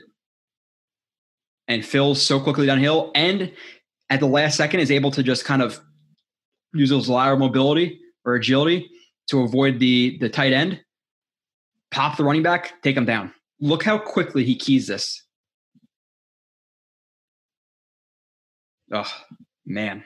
and 1.69 1.85
fills 1.85 2.21
so 2.21 2.41
quickly 2.41 2.67
downhill. 2.67 3.13
And 3.15 3.53
at 4.11 4.21
the 4.21 4.27
last 4.27 4.57
second, 4.57 4.81
is 4.81 4.91
able 4.91 5.13
to 5.13 5.23
just 5.23 5.45
kind 5.45 5.63
of 5.63 5.81
use 6.75 6.91
those 6.91 7.09
lateral 7.09 7.39
mobility 7.39 8.01
or 8.25 8.35
agility 8.35 8.91
to 9.29 9.43
avoid 9.43 9.79
the 9.79 10.19
the 10.19 10.29
tight 10.29 10.53
end, 10.53 10.81
pop 11.91 12.17
the 12.17 12.25
running 12.25 12.43
back, 12.43 12.81
take 12.83 12.97
him 12.97 13.05
down. 13.05 13.33
Look 13.61 13.83
how 13.83 13.99
quickly 13.99 14.45
he 14.45 14.55
keys 14.55 14.87
this. 14.87 15.23
Oh 18.93 19.11
man. 19.67 20.05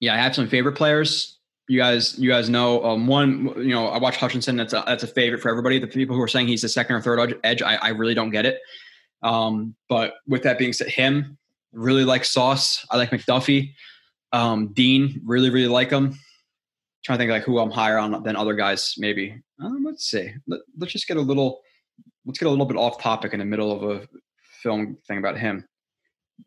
Yeah, 0.00 0.14
I 0.14 0.18
have 0.18 0.34
some 0.34 0.48
favorite 0.48 0.74
players. 0.74 1.38
You 1.68 1.80
guys, 1.80 2.18
you 2.18 2.30
guys 2.30 2.48
know 2.48 2.84
um, 2.84 3.06
one. 3.06 3.52
You 3.56 3.70
know, 3.70 3.88
I 3.88 3.98
watch 3.98 4.16
Hutchinson. 4.16 4.56
That's 4.56 4.72
a 4.72 4.84
that's 4.86 5.02
a 5.02 5.08
favorite 5.08 5.40
for 5.40 5.50
everybody. 5.50 5.78
The 5.78 5.86
people 5.86 6.14
who 6.14 6.22
are 6.22 6.28
saying 6.28 6.48
he's 6.48 6.62
the 6.62 6.68
second 6.68 6.96
or 6.96 7.00
third 7.00 7.38
edge, 7.42 7.62
I, 7.62 7.76
I 7.76 7.88
really 7.88 8.14
don't 8.14 8.30
get 8.30 8.46
it. 8.46 8.60
Um, 9.22 9.74
but 9.88 10.14
with 10.28 10.42
that 10.42 10.58
being 10.58 10.72
said, 10.72 10.88
him 10.88 11.38
really 11.76 12.04
like 12.04 12.24
Sauce. 12.24 12.84
I 12.90 12.96
like 12.96 13.10
McDuffie. 13.10 13.72
Um, 14.32 14.72
Dean 14.72 15.20
really 15.24 15.50
really 15.50 15.68
like 15.68 15.90
him. 15.90 16.18
trying 17.04 17.18
to 17.18 17.22
think 17.22 17.30
like 17.30 17.44
who 17.44 17.58
I'm 17.58 17.70
higher 17.70 17.98
on 17.98 18.22
than 18.22 18.36
other 18.36 18.54
guys. 18.54 18.94
Maybe 18.98 19.40
um, 19.62 19.84
let's 19.84 20.10
see. 20.10 20.32
Let, 20.46 20.60
let's 20.78 20.92
just 20.92 21.06
get 21.06 21.16
a 21.16 21.20
little. 21.20 21.60
Let's 22.24 22.38
get 22.38 22.46
a 22.46 22.50
little 22.50 22.66
bit 22.66 22.76
off 22.76 23.00
topic 23.00 23.32
in 23.32 23.38
the 23.38 23.44
middle 23.44 23.70
of 23.70 23.82
a 23.88 24.08
film 24.62 24.98
thing 25.06 25.18
about 25.18 25.38
him. 25.38 25.64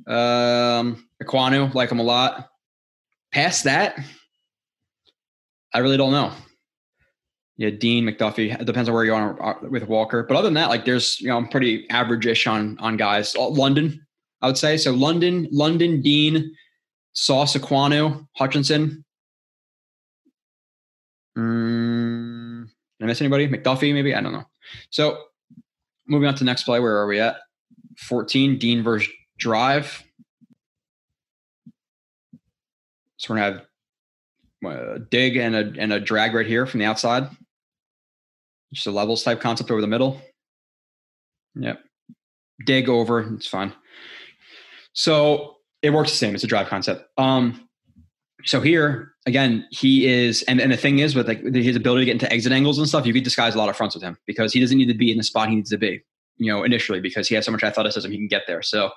Um, 0.07 1.07
Ekwonu, 1.23 1.73
like 1.73 1.89
him 1.89 1.99
a 1.99 2.03
lot. 2.03 2.49
Past 3.31 3.63
that, 3.63 3.97
I 5.73 5.79
really 5.79 5.97
don't 5.97 6.11
know. 6.11 6.33
Yeah, 7.57 7.69
Dean 7.69 8.05
McDuffie. 8.05 8.59
It 8.59 8.65
depends 8.65 8.89
on 8.89 8.95
where 8.95 9.05
you 9.05 9.13
are 9.13 9.41
uh, 9.41 9.67
with 9.69 9.87
Walker. 9.87 10.23
But 10.23 10.37
other 10.37 10.47
than 10.47 10.53
that, 10.55 10.69
like 10.69 10.85
there's 10.85 11.19
you 11.21 11.27
know 11.27 11.37
I'm 11.37 11.47
pretty 11.47 11.89
average-ish 11.89 12.47
on 12.47 12.77
on 12.79 12.97
guys. 12.97 13.35
London, 13.35 14.05
I 14.41 14.47
would 14.47 14.57
say. 14.57 14.77
So 14.77 14.91
London, 14.91 15.47
London, 15.51 16.01
Dean, 16.01 16.55
Sauce, 17.13 17.55
Ekwonu, 17.55 18.27
Hutchinson. 18.35 19.03
Mm, 21.37 22.65
did 22.99 23.05
I 23.05 23.07
miss 23.07 23.21
anybody? 23.21 23.47
McDuffie, 23.47 23.93
maybe? 23.93 24.13
I 24.15 24.21
don't 24.21 24.33
know. 24.33 24.45
So 24.89 25.17
moving 26.07 26.27
on 26.27 26.35
to 26.35 26.39
the 26.39 26.45
next 26.45 26.63
play. 26.63 26.79
Where 26.79 26.97
are 26.97 27.07
we 27.07 27.19
at? 27.19 27.37
14, 27.97 28.57
Dean 28.57 28.83
versus 28.83 29.09
Drive. 29.37 30.03
So 33.17 33.33
we're 33.33 33.39
gonna 33.39 33.61
have 34.63 34.93
a 34.95 34.99
dig 34.99 35.35
and 35.37 35.55
a 35.55 35.73
and 35.77 35.91
a 35.91 35.99
drag 35.99 36.33
right 36.33 36.47
here 36.47 36.65
from 36.65 36.79
the 36.79 36.85
outside. 36.85 37.29
Just 38.73 38.87
a 38.87 38.91
levels 38.91 39.23
type 39.23 39.41
concept 39.41 39.71
over 39.71 39.81
the 39.81 39.87
middle. 39.87 40.21
Yep. 41.55 41.81
Dig 42.65 42.87
over, 42.87 43.33
it's 43.33 43.47
fine. 43.47 43.73
So 44.93 45.55
it 45.81 45.91
works 45.91 46.11
the 46.11 46.17
same. 46.17 46.35
It's 46.35 46.43
a 46.43 46.47
drive 46.47 46.67
concept. 46.67 47.05
Um, 47.17 47.67
so 48.45 48.61
here 48.61 49.13
again, 49.25 49.67
he 49.69 50.07
is, 50.07 50.43
and, 50.43 50.59
and 50.59 50.71
the 50.71 50.77
thing 50.77 50.99
is 50.99 51.15
with 51.15 51.27
like 51.27 51.41
his 51.43 51.75
ability 51.75 52.01
to 52.01 52.05
get 52.05 52.13
into 52.13 52.31
exit 52.31 52.51
angles 52.51 52.77
and 52.77 52.87
stuff, 52.87 53.05
you 53.05 53.13
could 53.13 53.23
disguise 53.23 53.55
a 53.55 53.57
lot 53.57 53.69
of 53.69 53.75
fronts 53.75 53.95
with 53.95 54.03
him 54.03 54.17
because 54.25 54.53
he 54.53 54.59
doesn't 54.59 54.77
need 54.77 54.87
to 54.87 54.93
be 54.93 55.11
in 55.11 55.17
the 55.17 55.23
spot 55.23 55.49
he 55.49 55.55
needs 55.55 55.69
to 55.69 55.77
be, 55.77 56.01
you 56.37 56.51
know, 56.51 56.63
initially 56.63 56.99
because 56.99 57.27
he 57.27 57.35
has 57.35 57.45
so 57.45 57.51
much 57.51 57.63
athleticism 57.63 58.09
he 58.09 58.17
can 58.17 58.27
get 58.27 58.43
there. 58.47 58.61
So 58.61 58.91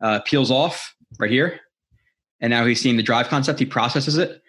uh, 0.00 0.20
peels 0.20 0.50
off 0.50 0.94
right 1.18 1.30
here, 1.30 1.60
and 2.40 2.50
now 2.50 2.66
he's 2.66 2.80
seeing 2.80 2.96
the 2.96 3.02
drive 3.02 3.28
concept. 3.28 3.58
He 3.58 3.66
processes 3.66 4.18
it. 4.18 4.42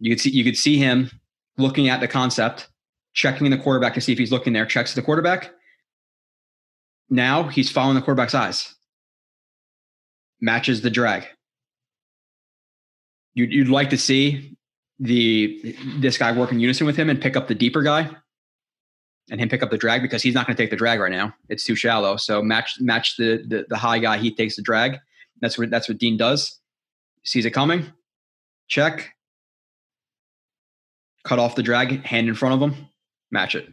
You 0.00 0.10
could 0.10 0.20
see 0.20 0.30
you 0.30 0.44
could 0.44 0.58
see 0.58 0.78
him 0.78 1.10
looking 1.58 1.88
at 1.88 2.00
the 2.00 2.08
concept, 2.08 2.68
checking 3.14 3.46
in 3.46 3.52
the 3.52 3.58
quarterback 3.58 3.94
to 3.94 4.00
see 4.00 4.12
if 4.12 4.18
he's 4.18 4.32
looking 4.32 4.52
there. 4.52 4.66
Checks 4.66 4.94
the 4.94 5.02
quarterback. 5.02 5.50
Now 7.08 7.44
he's 7.44 7.70
following 7.70 7.94
the 7.94 8.02
quarterback's 8.02 8.34
eyes. 8.34 8.74
Matches 10.40 10.82
the 10.82 10.90
drag. 10.90 11.26
You'd, 13.34 13.52
you'd 13.52 13.68
like 13.68 13.90
to 13.90 13.98
see 13.98 14.56
the 14.98 15.76
this 15.98 16.16
guy 16.16 16.32
work 16.32 16.52
in 16.52 16.58
unison 16.58 16.86
with 16.86 16.96
him 16.96 17.10
and 17.10 17.20
pick 17.20 17.36
up 17.36 17.48
the 17.48 17.54
deeper 17.54 17.82
guy 17.82 18.10
and 19.30 19.40
him 19.40 19.48
pick 19.48 19.62
up 19.62 19.70
the 19.70 19.76
drag 19.76 20.02
because 20.02 20.22
he's 20.22 20.34
not 20.34 20.46
going 20.46 20.56
to 20.56 20.62
take 20.62 20.70
the 20.70 20.76
drag 20.76 21.00
right 21.00 21.12
now. 21.12 21.34
It's 21.48 21.64
too 21.64 21.76
shallow. 21.76 22.16
So 22.16 22.42
match 22.42 22.76
match 22.80 23.16
the, 23.16 23.44
the 23.46 23.66
the 23.68 23.76
high 23.76 23.98
guy. 23.98 24.18
He 24.18 24.34
takes 24.34 24.56
the 24.56 24.62
drag. 24.62 24.98
That's 25.40 25.58
what 25.58 25.70
that's 25.70 25.88
what 25.88 25.98
Dean 25.98 26.16
does. 26.16 26.58
Sees 27.24 27.44
it 27.44 27.50
coming. 27.50 27.92
Check. 28.68 29.12
Cut 31.24 31.38
off 31.38 31.56
the 31.56 31.62
drag. 31.62 32.04
Hand 32.04 32.28
in 32.28 32.34
front 32.34 32.54
of 32.54 32.62
him. 32.62 32.86
Match 33.30 33.54
it. 33.54 33.72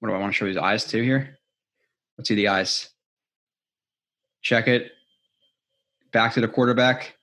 What 0.00 0.08
do 0.08 0.14
I 0.14 0.18
want 0.18 0.32
to 0.32 0.36
show 0.36 0.46
his 0.46 0.56
eyes 0.56 0.84
to 0.86 1.02
here? 1.02 1.38
Let's 2.16 2.28
see 2.28 2.34
the 2.34 2.48
eyes. 2.48 2.90
Check 4.42 4.68
it. 4.68 4.92
Back 6.12 6.34
to 6.34 6.40
the 6.40 6.48
quarterback. 6.48 7.16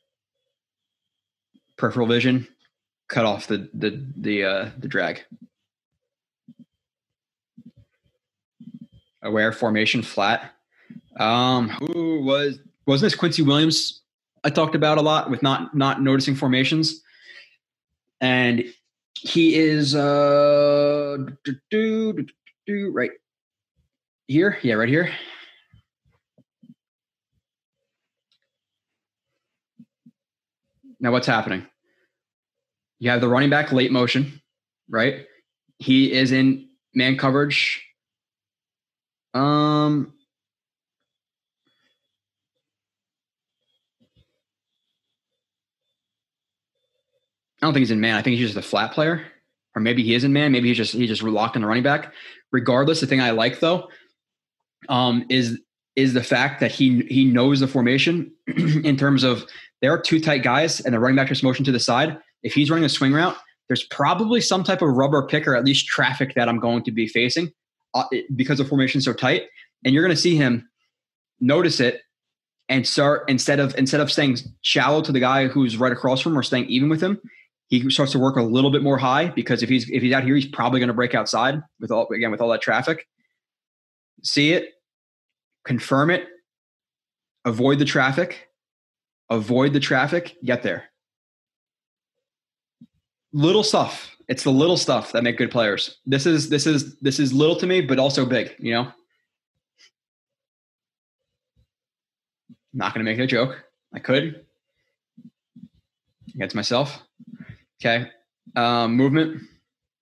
Peripheral 1.78 2.08
vision. 2.08 2.48
Cut 3.08 3.26
off 3.26 3.48
the 3.48 3.70
the 3.74 4.06
the 4.18 4.44
uh, 4.44 4.70
the 4.78 4.88
drag. 4.88 5.24
Aware 9.24 9.52
formation 9.52 10.02
flat. 10.02 10.52
Um, 11.18 11.70
who 11.70 12.24
was 12.24 12.60
wasn't 12.86 13.12
this 13.12 13.16
Quincy 13.16 13.42
Williams? 13.42 14.02
I 14.44 14.50
talked 14.50 14.76
about 14.76 14.98
a 14.98 15.02
lot 15.02 15.30
with 15.30 15.44
not 15.44 15.76
not 15.76 16.02
noticing 16.02 16.36
formations, 16.36 17.02
and 18.20 18.64
he 19.14 19.56
is 19.56 19.94
uh 19.94 21.18
do, 21.44 21.56
do, 21.70 22.14
do, 22.14 22.26
do, 22.66 22.92
right 22.92 23.12
here. 24.28 24.58
Yeah, 24.62 24.76
right 24.76 24.90
here. 24.90 25.12
Now, 31.00 31.12
what's 31.12 31.28
happening? 31.28 31.66
You 33.00 33.10
have 33.10 33.22
the 33.22 33.28
running 33.28 33.50
back 33.50 33.72
late 33.72 33.92
motion, 33.92 34.42
right? 34.88 35.26
He 35.80 36.14
is 36.14 36.32
in 36.32 36.70
man 36.94 37.18
coverage. 37.18 37.84
Um, 39.34 40.14
I 47.62 47.66
don't 47.66 47.74
think 47.74 47.82
he's 47.82 47.92
in 47.92 48.00
man. 48.00 48.16
I 48.16 48.22
think 48.22 48.38
he's 48.38 48.48
just 48.48 48.58
a 48.58 48.68
flat 48.68 48.92
player, 48.92 49.26
or 49.76 49.82
maybe 49.82 50.04
he 50.04 50.14
is 50.14 50.24
in 50.24 50.34
man. 50.34 50.52
Maybe 50.52 50.68
he's 50.68 50.78
just 50.78 50.94
he's 50.94 51.10
just 51.10 51.24
locked 51.24 51.56
in 51.56 51.64
the 51.64 51.68
running 51.68 51.84
back. 51.84 52.14
Regardless, 52.52 53.00
the 53.00 53.08
thing 53.08 53.22
I 53.22 53.32
like 53.32 53.60
though 53.60 53.88
um, 54.90 55.26
is 55.30 55.60
is 55.96 56.14
the 56.14 56.24
fact 56.24 56.60
that 56.60 56.72
he 56.72 57.02
he 57.04 57.26
knows 57.26 57.60
the 57.60 57.68
formation 57.68 58.32
in 58.48 58.98
terms 58.98 59.24
of 59.24 59.46
there 59.82 59.92
are 59.92 60.00
two 60.00 60.20
tight 60.20 60.44
guys 60.44 60.80
and 60.80 60.94
the 60.94 61.00
running 61.00 61.16
back 61.16 61.28
just 61.28 61.44
motion 61.44 61.66
to 61.66 61.72
the 61.72 61.80
side. 61.80 62.18
If 62.44 62.54
he's 62.54 62.70
running 62.70 62.86
a 62.86 62.90
swing 62.90 63.14
route, 63.14 63.38
there's 63.68 63.84
probably 63.84 64.42
some 64.42 64.64
type 64.64 64.82
of 64.82 64.90
rubber 64.90 65.26
pick 65.26 65.48
or 65.48 65.56
at 65.56 65.66
least 65.66 65.88
traffic 65.88 66.34
that 66.36 66.48
I'm 66.48 66.60
going 66.60 66.84
to 66.84 66.92
be 66.92 67.08
facing 67.08 67.52
uh, 67.94 68.04
because 68.36 68.58
the 68.58 68.66
formation's 68.66 69.06
so 69.06 69.14
tight. 69.14 69.44
And 69.84 69.94
you're 69.94 70.04
going 70.04 70.16
to 70.16 70.22
see 70.22 70.36
him 70.36 70.70
notice 71.40 71.80
it 71.80 72.02
and 72.70 72.88
start 72.88 73.30
instead 73.30 73.60
of 73.60 73.76
instead 73.78 74.00
of 74.00 74.12
staying 74.12 74.38
shallow 74.62 75.02
to 75.02 75.12
the 75.12 75.20
guy 75.20 75.48
who's 75.48 75.78
right 75.78 75.92
across 75.92 76.22
from 76.22 76.34
him 76.34 76.40
or 76.40 76.44
staying 76.44 76.66
even 76.66 76.90
with 76.90 77.02
him, 77.02 77.20
he 77.68 77.90
starts 77.90 78.12
to 78.12 78.20
work 78.20 78.36
a 78.36 78.42
little 78.42 78.72
bit 78.72 78.84
more 78.84 78.98
high 78.98 79.30
because 79.30 79.64
if 79.64 79.70
he's 79.70 79.90
if 79.90 80.02
he's 80.02 80.14
out 80.14 80.24
here, 80.24 80.36
he's 80.36 80.48
probably 80.48 80.80
going 80.80 80.88
to 80.88 80.94
break 80.94 81.16
outside 81.16 81.62
with 81.80 81.92
all 81.92 82.08
again 82.10 82.32
with 82.32 82.42
all 82.42 82.50
that 82.50 82.62
traffic. 82.62 83.08
See 84.24 84.54
it, 84.54 84.74
confirm 85.66 86.10
it, 86.10 86.28
avoid 87.46 87.80
the 87.80 87.86
traffic, 87.86 88.50
avoid 89.30 89.74
the 89.74 89.80
traffic, 89.80 90.38
get 90.44 90.64
there. 90.64 90.86
Little 93.34 93.64
stuff. 93.64 94.16
It's 94.28 94.44
the 94.44 94.52
little 94.52 94.78
stuff 94.78 95.12
that 95.12 95.24
make 95.24 95.38
good 95.38 95.52
players. 95.52 95.98
This 96.06 96.26
is 96.26 96.50
this 96.50 96.66
is 96.68 96.98
this 97.00 97.20
is 97.20 97.34
little 97.34 97.56
to 97.58 97.68
me, 97.68 97.82
but 97.82 98.00
also 98.00 98.26
big, 98.26 98.56
you 98.60 98.74
know. 98.74 98.92
Not 102.74 102.94
gonna 102.94 103.04
make 103.04 103.20
a 103.20 103.28
joke. 103.28 103.64
I 103.94 104.00
could. 104.00 104.46
Against 106.36 106.56
myself. 106.56 107.02
Okay. 107.82 108.10
Um, 108.56 108.96
movement. 108.96 109.42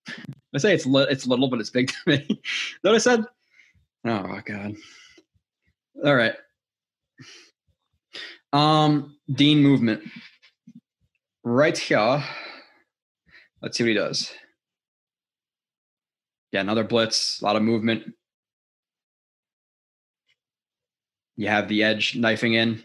I 0.53 0.57
say 0.57 0.73
it's 0.73 0.85
li- 0.85 1.07
it's 1.09 1.27
little, 1.27 1.47
but 1.47 1.59
it's 1.59 1.69
big 1.69 1.89
to 1.89 1.95
me. 2.05 2.41
what 2.81 2.95
I 2.95 2.97
said? 2.97 3.25
Oh 4.05 4.41
god. 4.45 4.75
All 6.03 6.15
right. 6.15 6.35
Um, 8.53 9.17
Dean 9.31 9.61
movement. 9.61 10.03
Right 11.43 11.77
here. 11.77 12.23
Let's 13.61 13.77
see 13.77 13.83
what 13.83 13.89
he 13.89 13.93
does. 13.93 14.31
Yeah, 16.51 16.61
another 16.61 16.83
blitz, 16.83 17.41
a 17.41 17.45
lot 17.45 17.55
of 17.55 17.61
movement. 17.61 18.13
You 21.35 21.47
have 21.47 21.67
the 21.67 21.83
edge 21.83 22.15
knifing 22.15 22.53
in, 22.53 22.83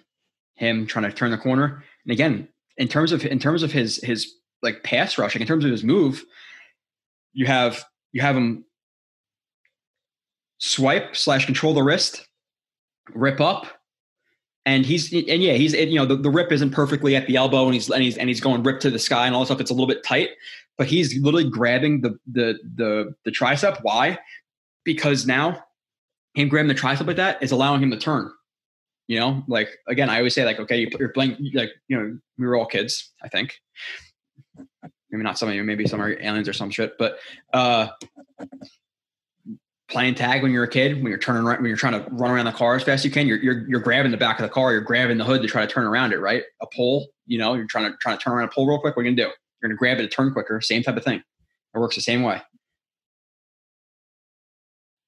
him 0.57 0.87
trying 0.87 1.05
to 1.05 1.13
turn 1.13 1.31
the 1.31 1.39
corner. 1.39 1.85
And 2.05 2.13
again, 2.13 2.49
in 2.77 2.89
terms 2.89 3.13
of 3.13 3.25
in 3.25 3.39
terms 3.39 3.63
of 3.63 3.73
his 3.73 4.03
his 4.03 4.35
like 4.63 4.83
pass 4.83 5.19
rushing 5.19 5.43
in 5.43 5.47
terms 5.47 5.65
of 5.65 5.71
his 5.71 5.85
move. 5.85 6.25
You 7.33 7.47
have 7.47 7.85
you 8.13 8.23
have 8.23 8.37
him 8.37 8.65
swipe 10.59 11.17
slash 11.17 11.47
control 11.47 11.75
the 11.75 11.83
wrist, 11.83 12.29
rip 13.15 13.41
up, 13.41 13.67
and 14.67 14.87
he's 14.87 15.13
and 15.13 15.43
yeah 15.43 15.53
he's 15.53 15.75
you 15.75 15.97
know 15.97 16.07
the, 16.07 16.17
the 16.17 16.31
rip 16.31 16.51
isn't 16.53 16.71
perfectly 16.71 17.17
at 17.17 17.27
the 17.27 17.37
elbow 17.37 17.67
and 17.67 17.75
he's 17.75 17.91
and 17.91 18.03
he's 18.03 18.17
and 18.17 18.29
he's 18.29 18.41
going 18.41 18.63
rip 18.63 18.81
to 18.81 18.91
the 18.91 18.99
sky 18.99 19.27
and 19.27 19.35
all 19.35 19.43
this 19.43 19.49
stuff. 19.49 19.61
It's 19.61 19.71
a 19.71 19.75
little 19.75 19.87
bit 19.87 20.05
tight, 20.05 20.31
but 20.79 20.87
he's 20.87 21.17
literally 21.21 21.49
grabbing 21.49 22.01
the 22.01 22.19
the 22.27 22.59
the 22.77 23.15
the 23.25 23.31
tricep. 23.31 23.79
Why? 23.83 24.19
Because 24.85 25.27
now 25.27 25.65
him 26.35 26.49
grabbing 26.49 26.69
the 26.69 26.75
tricep 26.75 27.07
like 27.07 27.17
that 27.17 27.43
is 27.43 27.53
allowing 27.53 27.83
him 27.83 27.91
to 27.91 27.99
turn. 27.99 28.31
You 29.07 29.21
know, 29.21 29.45
like 29.49 29.69
again, 29.87 30.09
I 30.09 30.17
always 30.19 30.35
say 30.35 30.45
like, 30.45 30.59
okay, 30.61 30.89
you're 30.99 31.11
playing 31.11 31.51
like 31.53 31.73
you 31.89 31.99
know 31.99 32.19
we 32.39 32.47
were 32.47 32.57
all 32.57 32.67
kids. 32.67 33.13
I 33.23 33.29
think 33.29 33.55
maybe 35.11 35.23
not 35.23 35.39
some 35.39 35.49
of 35.49 35.55
you, 35.55 35.63
maybe 35.63 35.87
some 35.87 36.01
are 36.01 36.19
aliens 36.21 36.49
or 36.49 36.55
some 36.55 36.71
shit, 36.71 36.95
but 36.99 37.19
uh 37.53 37.89
playing 39.95 40.17
tag 40.17 40.43
when 40.43 40.51
you're 40.51 40.65
a 40.65 40.69
kid, 40.69 40.97
when 40.97 41.07
you're 41.07 41.19
turning 41.19 41.45
around, 41.45 41.59
when 41.59 41.69
you're 41.69 41.77
trying 41.77 41.93
to 41.93 42.11
run 42.11 42.33
around 42.33 42.47
the 42.47 42.53
car 42.53 42.75
as 42.75 42.83
fast 42.83 43.01
as 43.01 43.05
you 43.05 43.13
can, 43.13 43.29
you're, 43.29 43.39
you're, 43.39 43.67
you're 43.69 43.81
grabbing 43.81 44.11
the 44.11 44.19
back 44.19 44.41
of 44.41 44.43
the 44.43 44.49
car, 44.49 44.73
you're 44.73 44.81
grabbing 44.81 45.19
the 45.19 45.25
hood 45.25 45.41
to 45.41 45.47
try 45.47 45.65
to 45.65 45.73
turn 45.73 45.85
around 45.85 46.13
it, 46.13 46.19
right? 46.19 46.43
A 46.61 46.67
pole, 46.75 47.07
you 47.27 47.39
know, 47.39 47.55
you're 47.55 47.69
trying 47.69 47.91
to, 47.91 47.97
trying 48.01 48.19
to 48.19 48.23
turn 48.23 48.33
around 48.33 48.49
a 48.49 48.51
pole 48.51 48.67
real 48.67 48.81
quick. 48.81 48.97
What 48.97 49.07
are 49.07 49.09
you 49.09 49.15
gonna 49.15 49.29
do? 49.29 49.35
You're 49.63 49.71
gonna 49.71 49.79
grab 49.79 49.99
it 49.99 50.03
to 50.03 50.09
turn 50.09 50.33
quicker. 50.33 50.61
Same 50.61 50.83
type 50.83 50.97
of 50.97 51.05
thing. 51.05 51.23
It 51.75 51.79
works 51.79 51.95
the 51.95 52.03
same 52.03 52.25
way. 52.25 52.43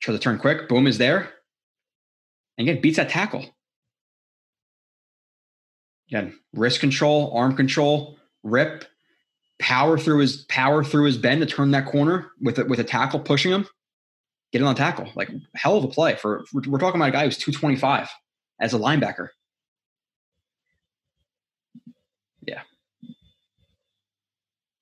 Try 0.01 0.15
to 0.15 0.21
turn 0.21 0.39
quick. 0.39 0.69
Boom 0.69 0.87
is 0.87 0.99
there. 0.99 1.33
And 2.57 2.69
again, 2.69 2.81
beats 2.81 2.97
that 2.97 3.09
tackle. 3.09 3.45
Again, 6.09 6.39
wrist 6.55 6.79
control, 6.79 7.33
arm 7.35 7.57
control, 7.57 8.19
rip, 8.45 8.85
power 9.59 9.99
through 9.99 10.21
his 10.21 10.45
power 10.45 10.85
through 10.85 11.07
his 11.07 11.19
bend 11.19 11.41
to 11.41 11.47
turn 11.47 11.73
that 11.73 11.87
corner 11.87 12.31
with 12.41 12.61
a, 12.61 12.65
with 12.67 12.79
a 12.79 12.85
tackle 12.85 13.19
pushing 13.19 13.51
him 13.51 13.67
get 14.59 14.67
on 14.67 14.75
tackle. 14.75 15.09
Like 15.15 15.31
hell 15.55 15.77
of 15.77 15.85
a 15.85 15.89
play 15.89 16.17
for 16.17 16.45
we're 16.53 16.79
talking 16.79 17.01
about 17.01 17.09
a 17.09 17.13
guy 17.13 17.25
who's 17.25 17.39
225 17.39 18.09
as 18.61 18.75
a 18.75 18.79
linebacker. 18.79 19.29
Yeah. 22.43 22.63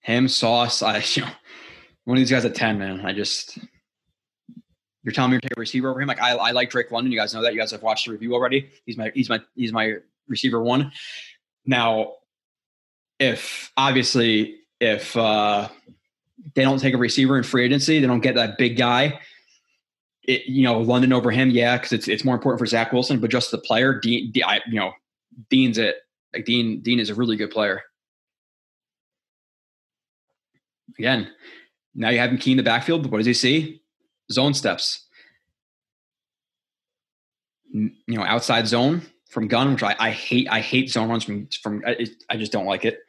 Him, 0.00 0.28
Sauce, 0.28 0.82
I 0.82 0.98
you 1.14 1.22
know, 1.22 1.30
one 2.04 2.16
of 2.16 2.20
these 2.20 2.30
guys 2.30 2.44
at 2.44 2.54
10, 2.54 2.78
man. 2.78 3.00
I 3.04 3.12
just 3.12 3.58
you're 5.02 5.12
telling 5.12 5.32
me 5.32 5.38
to 5.38 5.42
take 5.42 5.56
a 5.56 5.60
receiver 5.60 5.90
over 5.90 6.00
him. 6.00 6.08
Like 6.08 6.20
I, 6.20 6.34
I 6.36 6.50
like 6.52 6.70
Drake 6.70 6.90
London. 6.90 7.12
You 7.12 7.18
guys 7.18 7.34
know 7.34 7.42
that. 7.42 7.52
You 7.52 7.58
guys 7.58 7.70
have 7.72 7.82
watched 7.82 8.06
the 8.06 8.12
review 8.12 8.34
already. 8.34 8.70
He's 8.86 8.96
my 8.96 9.10
he's 9.14 9.28
my 9.28 9.40
he's 9.54 9.72
my 9.72 9.96
receiver 10.28 10.62
one. 10.62 10.92
Now, 11.66 12.14
if 13.18 13.72
obviously 13.76 14.60
if 14.80 15.16
uh 15.16 15.68
they 16.54 16.62
don't 16.62 16.78
take 16.78 16.94
a 16.94 16.98
receiver 16.98 17.36
in 17.36 17.42
free 17.42 17.64
agency, 17.64 18.00
they 18.00 18.06
don't 18.06 18.20
get 18.20 18.34
that 18.34 18.58
big 18.58 18.76
guy 18.76 19.20
it, 20.26 20.46
you 20.46 20.62
know, 20.62 20.80
London 20.80 21.12
over 21.12 21.30
him, 21.30 21.50
yeah, 21.50 21.76
because 21.76 21.92
it's 21.92 22.08
it's 22.08 22.24
more 22.24 22.34
important 22.34 22.58
for 22.58 22.66
Zach 22.66 22.92
Wilson, 22.92 23.20
but 23.20 23.30
just 23.30 23.50
the 23.50 23.58
player, 23.58 23.98
Dean, 23.98 24.32
I, 24.44 24.60
you 24.66 24.78
know, 24.78 24.92
Dean's 25.50 25.78
it. 25.78 25.96
Like 26.32 26.44
Dean, 26.44 26.80
Dean 26.80 26.98
is 26.98 27.10
a 27.10 27.14
really 27.14 27.36
good 27.36 27.50
player. 27.50 27.82
Again, 30.98 31.30
now 31.94 32.10
you 32.10 32.18
have 32.18 32.30
him 32.30 32.38
key 32.38 32.52
in 32.52 32.56
the 32.56 32.62
backfield, 32.62 33.02
but 33.02 33.12
what 33.12 33.18
does 33.18 33.26
he 33.26 33.34
see? 33.34 33.82
Zone 34.32 34.54
steps. 34.54 35.06
You 37.72 37.90
know, 38.06 38.22
outside 38.22 38.68
zone 38.68 39.02
from 39.28 39.48
gun, 39.48 39.72
which 39.72 39.82
I, 39.82 39.96
I 39.98 40.10
hate. 40.10 40.48
I 40.50 40.60
hate 40.60 40.90
zone 40.90 41.08
runs 41.08 41.24
from 41.24 41.48
from. 41.62 41.82
I, 41.86 42.06
I 42.30 42.36
just 42.36 42.52
don't 42.52 42.66
like 42.66 42.84
it. 42.84 43.00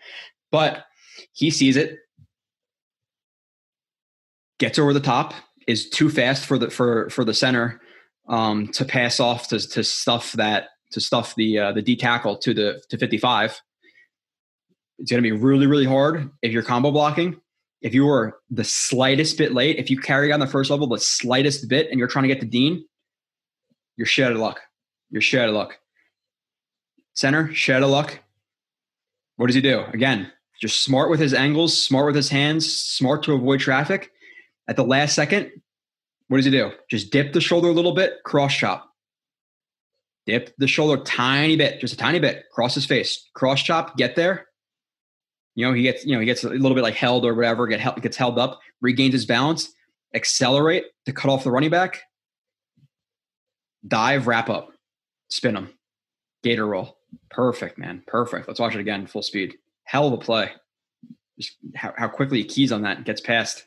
But 0.52 0.86
he 1.34 1.52
sees 1.52 1.78
it, 1.78 2.00
gets 4.60 4.80
over 4.80 4.94
the 4.94 5.00
top, 5.00 5.34
is 5.68 5.90
too 5.90 6.10
fast 6.10 6.46
for 6.46 6.58
the 6.58 6.70
for 6.70 7.10
for 7.10 7.24
the 7.24 7.34
center 7.34 7.82
um, 8.28 8.68
to 8.70 8.86
pass 8.86 9.20
off 9.20 9.48
to, 9.50 9.60
to 9.60 9.84
stuff 9.84 10.34
that 10.34 10.70
to 10.92 11.02
stuff 11.02 11.36
the 11.36 11.60
uh, 11.60 11.72
the 11.72 11.82
D 11.82 11.96
tackle 11.96 12.38
to 12.38 12.54
the 12.54 12.82
to 12.90 12.98
55. 12.98 13.60
It's 14.98 15.12
going 15.12 15.22
to 15.22 15.30
be 15.30 15.32
really 15.32 15.68
really 15.68 15.86
hard 15.86 16.30
if 16.42 16.52
you're 16.52 16.64
combo 16.64 16.92
blocking. 16.92 17.40
If 17.82 17.94
you 17.94 18.06
were 18.06 18.40
the 18.50 18.64
slightest 18.64 19.38
bit 19.38 19.54
late, 19.54 19.78
if 19.78 19.92
you 19.92 20.00
carry 20.00 20.32
on 20.32 20.40
the 20.40 20.48
first 20.48 20.72
level 20.72 20.88
the 20.88 20.98
slightest 20.98 21.68
bit, 21.70 21.90
and 21.90 22.00
you're 22.00 22.08
trying 22.08 22.24
to 22.24 22.30
get 22.30 22.40
to 22.40 22.48
Dean, 22.48 22.86
you're 23.96 24.08
shit 24.08 24.26
out 24.26 24.32
of 24.32 24.40
luck. 24.40 24.62
You're 25.12 25.22
shit 25.22 25.42
out 25.42 25.50
of 25.50 25.56
luck. 25.56 25.78
Center, 27.14 27.54
shit 27.54 27.76
out 27.76 27.84
of 27.84 27.90
luck. 27.90 28.20
What 29.36 29.48
does 29.48 29.56
he 29.56 29.62
do? 29.62 29.84
Again, 29.94 30.32
just 30.60 30.82
smart 30.82 31.12
with 31.12 31.20
his 31.20 31.34
angles, 31.34 31.80
smart 31.80 32.08
with 32.08 32.16
his 32.16 32.30
hands, 32.30 32.72
smart 32.72 33.24
to 33.24 33.34
avoid 33.34 33.60
traffic 33.60 34.12
at 34.68 34.76
the 34.76 34.84
last 34.84 35.16
second, 35.16 35.52
what 36.28 36.38
does 36.38 36.46
he 36.46 36.52
do? 36.52 36.72
Just 36.90 37.12
dip 37.12 37.34
the 37.34 37.42
shoulder 37.42 37.70
a 37.70 37.74
little 37.74 37.94
bit, 37.94 38.24
cross 38.24 38.54
chop. 38.56 38.92
Dip 40.26 40.56
the 40.58 40.68
shoulder 40.68 41.04
tiny 41.04 41.56
bit, 41.56 41.80
just 41.80 41.94
a 41.94 41.98
tiny 41.98 42.20
bit, 42.20 42.46
cross 42.52 42.74
his 42.74 42.86
face, 42.86 43.30
cross 43.36 43.62
chop, 43.62 43.96
get 43.96 44.16
there. 44.16 44.48
You 45.54 45.66
know, 45.66 45.74
he 45.74 45.84
gets, 45.84 46.06
you 46.06 46.14
know, 46.14 46.20
he 46.20 46.26
gets 46.26 46.44
a 46.44 46.50
little 46.50 46.74
bit 46.74 46.84
like 46.84 46.96
held 46.96 47.26
or 47.26 47.36
whatever, 47.36 47.68
get 47.68 47.80
held, 47.80 48.02
gets 48.02 48.18
held 48.18 48.40
up, 48.40 48.60
regains 48.82 49.14
his 49.14 49.26
balance, 49.26 49.72
accelerate 50.16 50.86
to 51.06 51.14
cut 51.14 51.30
off 51.30 51.44
the 51.44 51.52
running 51.52 51.70
back, 51.70 52.02
dive, 53.88 54.26
wrap 54.26 54.50
up, 54.50 54.72
spin 55.30 55.56
him, 55.56 55.70
gator 56.44 56.66
roll. 56.66 56.98
Perfect, 57.30 57.78
man. 57.78 58.04
Perfect. 58.08 58.48
Let's 58.48 58.60
watch 58.60 58.76
it 58.76 58.82
again, 58.82 59.08
full 59.08 59.22
speed. 59.22 59.56
Hell 59.84 60.08
of 60.08 60.14
a 60.14 60.18
play. 60.18 60.52
Just 61.38 61.56
how, 61.76 61.94
how 61.96 62.08
quickly 62.08 62.40
he 62.40 62.46
keys 62.46 62.72
on 62.72 62.82
that 62.82 62.98
and 62.98 63.06
gets 63.06 63.22
past 63.22 63.66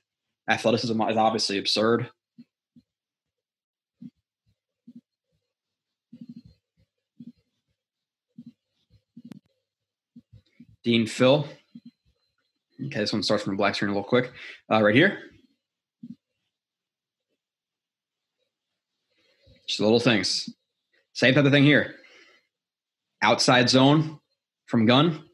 athleticism 0.49 1.01
is 1.03 1.17
obviously 1.17 1.59
absurd. 1.59 2.09
Dean 10.85 11.07
fill. 11.07 11.47
Okay, 12.87 13.01
this 13.01 13.13
one 13.13 13.23
starts 13.23 13.43
from 13.43 13.55
the 13.55 13.57
black 13.57 13.75
screen 13.75 13.91
a 13.91 13.93
little 13.93 14.09
quick. 14.09 14.33
Uh, 14.71 14.83
right 14.83 14.95
here. 14.95 15.19
Just 19.67 19.81
little 19.81 20.01
things. 20.01 20.49
Same 21.13 21.35
type 21.35 21.45
of 21.45 21.53
thing 21.53 21.65
here. 21.65 21.97
Outside 23.21 23.69
zone 23.69 24.19
from 24.67 24.87
gun. 24.87 25.25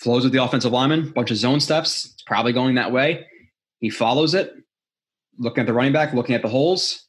Flows 0.00 0.22
with 0.22 0.32
the 0.32 0.44
offensive 0.44 0.70
lineman. 0.70 1.10
Bunch 1.10 1.30
of 1.30 1.38
zone 1.38 1.58
steps. 1.58 2.04
It's 2.12 2.22
probably 2.22 2.52
going 2.52 2.76
that 2.76 2.92
way. 2.92 3.26
He 3.80 3.90
follows 3.90 4.34
it, 4.34 4.54
looking 5.38 5.62
at 5.62 5.66
the 5.66 5.72
running 5.72 5.92
back, 5.92 6.12
looking 6.12 6.34
at 6.34 6.42
the 6.42 6.48
holes. 6.48 7.06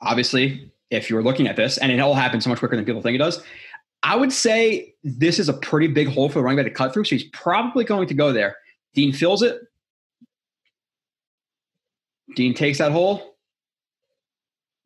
Obviously, 0.00 0.72
if 0.90 1.10
you're 1.10 1.22
looking 1.22 1.46
at 1.46 1.56
this, 1.56 1.78
and 1.78 1.92
it 1.92 2.00
all 2.00 2.14
happens 2.14 2.44
so 2.44 2.50
much 2.50 2.58
quicker 2.58 2.76
than 2.76 2.84
people 2.84 3.02
think 3.02 3.14
it 3.14 3.18
does, 3.18 3.42
I 4.02 4.16
would 4.16 4.32
say 4.32 4.94
this 5.04 5.38
is 5.38 5.48
a 5.48 5.52
pretty 5.52 5.88
big 5.88 6.08
hole 6.08 6.28
for 6.28 6.38
the 6.38 6.42
running 6.42 6.56
back 6.56 6.72
to 6.72 6.76
cut 6.76 6.94
through. 6.94 7.04
So 7.04 7.16
he's 7.16 7.28
probably 7.32 7.84
going 7.84 8.08
to 8.08 8.14
go 8.14 8.32
there. 8.32 8.56
Dean 8.94 9.12
fills 9.12 9.42
it. 9.42 9.60
Dean 12.34 12.54
takes 12.54 12.78
that 12.78 12.92
hole. 12.92 13.36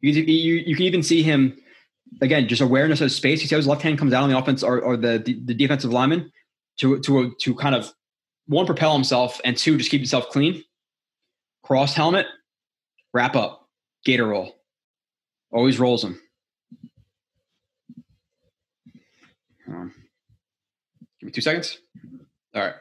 You, 0.00 0.12
you, 0.12 0.54
you 0.66 0.74
can 0.74 0.84
even 0.84 1.02
see 1.02 1.22
him 1.22 1.56
again, 2.20 2.48
just 2.48 2.60
awareness 2.60 3.00
of 3.00 3.12
space. 3.12 3.40
You 3.40 3.48
see 3.48 3.54
how 3.54 3.58
his 3.58 3.66
left 3.66 3.82
hand 3.82 3.98
comes 3.98 4.12
out 4.12 4.22
on 4.22 4.30
the 4.30 4.38
offense 4.38 4.62
or, 4.62 4.80
or 4.80 4.96
the, 4.96 5.18
the 5.18 5.54
defensive 5.54 5.92
lineman 5.92 6.30
to 6.78 6.98
to 7.00 7.34
to 7.40 7.54
kind 7.54 7.74
of 7.74 7.92
one, 8.46 8.66
propel 8.66 8.92
himself, 8.92 9.40
and 9.44 9.56
two, 9.56 9.78
just 9.78 9.90
keep 9.90 10.00
himself 10.00 10.28
clean. 10.30 10.62
Cross 11.62 11.94
helmet, 11.94 12.26
wrap 13.12 13.36
up, 13.36 13.68
gator 14.04 14.26
roll. 14.26 14.54
Always 15.50 15.78
rolls 15.78 16.04
him. 16.04 16.20
Um, 19.68 19.94
give 21.20 21.26
me 21.26 21.32
two 21.32 21.40
seconds. 21.40 21.78
All 22.54 22.62
right. 22.62 22.74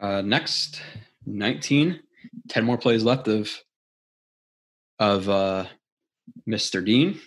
Uh, 0.00 0.22
next, 0.22 0.80
19, 1.26 2.00
10 2.48 2.64
more 2.64 2.78
plays 2.78 3.04
left 3.04 3.28
of 3.28 3.50
of 4.98 5.28
uh, 5.28 5.66
Mr. 6.48 6.84
Dean. 6.84 7.20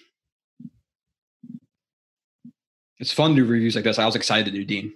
It's 2.98 3.14
fun 3.14 3.32
to 3.32 3.36
do 3.38 3.46
reviews 3.46 3.76
like 3.76 3.84
this. 3.84 4.00
I 4.00 4.06
was 4.06 4.16
excited 4.16 4.46
to 4.46 4.52
do 4.52 4.66
Dean. 4.66 4.94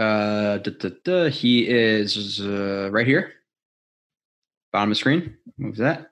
Uh, 0.00 0.56
da, 0.56 0.70
da, 0.78 0.88
da, 1.04 1.28
he 1.28 1.68
is 1.68 2.40
uh, 2.40 2.88
right 2.90 3.06
here, 3.06 3.34
bottom 4.72 4.90
of 4.90 4.96
screen. 4.96 5.36
Move 5.58 5.76
that. 5.76 6.10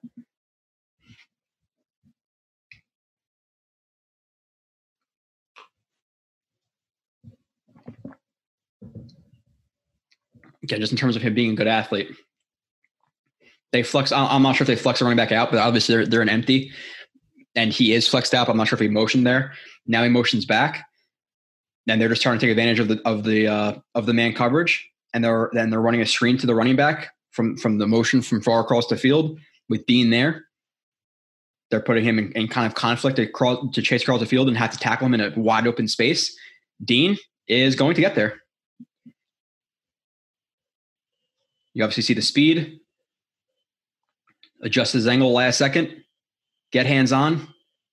Again, 10.63 10.81
just 10.81 10.93
in 10.93 10.99
terms 10.99 11.17
of 11.17 11.23
him 11.23 11.33
being 11.33 11.53
a 11.53 11.55
good 11.55 11.67
athlete, 11.67 12.11
they 13.73 13.83
flex. 13.83 14.13
I'm 14.13 14.43
not 14.43 14.55
sure 14.55 14.65
if 14.65 14.69
they 14.69 14.77
flex 14.77 15.01
a 15.01 15.05
running 15.05 15.17
back 15.17 15.33
out, 15.33 15.51
but 15.51 15.61
obviously 15.61 15.95
they're, 15.95 16.07
they're 16.07 16.21
an 16.21 16.29
empty, 16.29 16.73
and 17.55 17.73
he 17.73 17.95
is 17.95 18.07
flexed 18.07 18.35
out. 18.35 18.51
I'm 18.51 18.59
not 18.59 18.69
sure 18.69 18.77
if 18.77 18.83
he 18.83 18.89
motioned 18.89 19.27
there. 19.27 19.55
Now 19.87 20.03
he 20.03 20.11
motions 20.11 20.45
back 20.45 20.85
and 21.89 22.01
they're 22.01 22.09
just 22.09 22.23
trying 22.23 22.39
to 22.39 22.47
take 22.47 22.51
advantage 22.51 22.79
of 22.79 22.89
the 22.89 23.01
of 23.05 23.25
the 23.25 23.47
uh, 23.47 23.75
of 23.95 24.07
the 24.07 24.15
man 24.15 24.35
coverage, 24.35 24.89
and 25.15 25.25
they're 25.25 25.51
then 25.53 25.71
they're 25.71 25.81
running 25.81 26.01
a 26.01 26.07
screen 26.07 26.39
to 26.39 26.47
the 26.47 26.55
running 26.55 26.77
back 26.77 27.11
from 27.31 27.57
from 27.57 27.79
the 27.79 27.87
motion 27.87 28.23
from 28.23 28.43
far 28.43 28.61
across 28.61 28.87
the 28.89 28.97
field 28.97 29.39
with 29.69 29.87
Dean 29.87 30.11
there. 30.11 30.45
They're 31.71 31.81
putting 31.81 32.05
him 32.05 32.19
in, 32.19 32.33
in 32.33 32.49
kind 32.49 32.67
of 32.67 32.75
conflict 32.75 33.17
to, 33.17 33.27
crawl, 33.27 33.71
to 33.71 33.83
chase 33.83 34.03
across 34.03 34.21
the 34.21 34.27
field 34.27 34.49
and 34.49 34.57
have 34.57 34.71
to 34.71 34.79
tackle 34.79 35.07
him 35.07 35.15
in 35.15 35.21
a 35.21 35.33
wide 35.39 35.67
open 35.67 35.87
space. 35.87 36.35
Dean 36.83 37.19
is 37.47 37.77
going 37.77 37.95
to 37.95 38.01
get 38.01 38.15
there. 38.15 38.41
You 41.75 41.85
obviously 41.85 42.05
see 42.05 42.15
the 42.15 42.23
speed, 42.23 42.81
adjust 44.63 44.95
his 44.95 45.07
angle 45.07 45.31
last 45.33 45.59
second, 45.59 46.05
get 46.73 46.87
hands 46.87 47.13
on, 47.13 47.47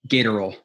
gator 0.07 0.31
roll. 0.31 0.55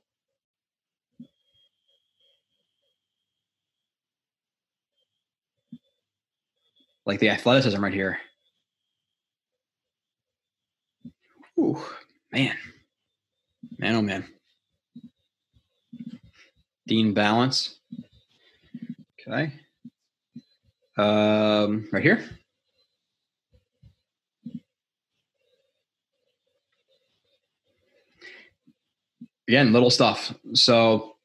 Like 7.06 7.18
the 7.18 7.30
athleticism 7.30 7.82
right 7.82 7.92
here. 7.92 8.18
Ooh, 11.58 11.82
man. 12.32 12.56
Man, 13.78 13.94
oh 13.96 14.02
man. 14.02 14.26
Dean 16.86 17.14
balance. 17.14 17.78
Okay. 19.20 19.52
Um, 20.98 21.88
right 21.92 22.02
here. 22.02 22.24
Again, 29.48 29.72
little 29.72 29.90
stuff. 29.90 30.34
So 30.54 31.16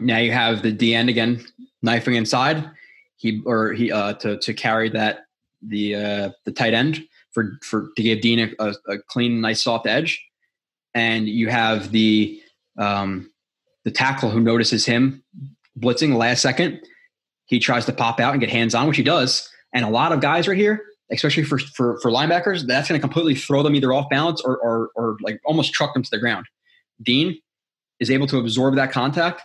now 0.00 0.18
you 0.18 0.32
have 0.32 0.62
the 0.62 0.72
D 0.72 0.94
end 0.94 1.08
again 1.08 1.44
knifing 1.82 2.16
inside. 2.16 2.70
He 3.16 3.42
or 3.46 3.72
he 3.72 3.90
uh 3.90 4.14
to 4.14 4.38
to 4.38 4.54
carry 4.54 4.90
that 4.90 5.26
the 5.62 5.94
uh 5.94 6.30
the 6.44 6.52
tight 6.52 6.74
end 6.74 7.06
for 7.32 7.58
for 7.62 7.88
to 7.96 8.02
give 8.02 8.20
Dean 8.20 8.54
a, 8.58 8.74
a 8.88 8.98
clean, 9.08 9.40
nice 9.40 9.62
soft 9.62 9.86
edge. 9.86 10.22
And 10.94 11.28
you 11.28 11.48
have 11.48 11.92
the 11.92 12.40
um 12.78 13.30
the 13.84 13.90
tackle 13.90 14.30
who 14.30 14.40
notices 14.40 14.84
him 14.84 15.22
blitzing 15.78 16.10
the 16.10 16.16
last 16.16 16.42
second. 16.42 16.80
He 17.46 17.58
tries 17.58 17.84
to 17.86 17.92
pop 17.92 18.18
out 18.18 18.32
and 18.32 18.40
get 18.40 18.50
hands 18.50 18.74
on, 18.74 18.88
which 18.88 18.96
he 18.96 19.02
does. 19.02 19.48
And 19.72 19.84
a 19.84 19.88
lot 19.88 20.12
of 20.12 20.20
guys 20.20 20.48
right 20.48 20.56
here, 20.56 20.84
especially 21.12 21.44
for 21.44 21.58
for, 21.58 22.00
for 22.00 22.10
linebackers, 22.10 22.66
that's 22.66 22.88
going 22.88 23.00
to 23.00 23.06
completely 23.06 23.34
throw 23.34 23.62
them 23.62 23.74
either 23.74 23.92
off 23.92 24.08
balance 24.10 24.40
or, 24.40 24.56
or 24.58 24.90
or 24.94 25.16
like 25.22 25.40
almost 25.44 25.72
truck 25.72 25.94
them 25.94 26.02
to 26.02 26.10
the 26.10 26.18
ground. 26.18 26.46
Dean 27.02 27.38
is 28.00 28.10
able 28.10 28.26
to 28.26 28.38
absorb 28.38 28.74
that 28.76 28.92
contact, 28.92 29.42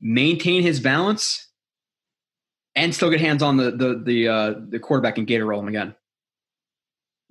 maintain 0.00 0.62
his 0.62 0.80
balance, 0.80 1.48
and 2.76 2.94
still 2.94 3.10
get 3.10 3.20
hands 3.20 3.42
on 3.42 3.56
the 3.56 3.70
the 3.70 4.02
the 4.04 4.28
uh, 4.28 4.54
the 4.68 4.78
quarterback 4.78 5.18
and 5.18 5.26
gator 5.26 5.46
roll 5.46 5.60
him 5.60 5.68
again. 5.68 5.94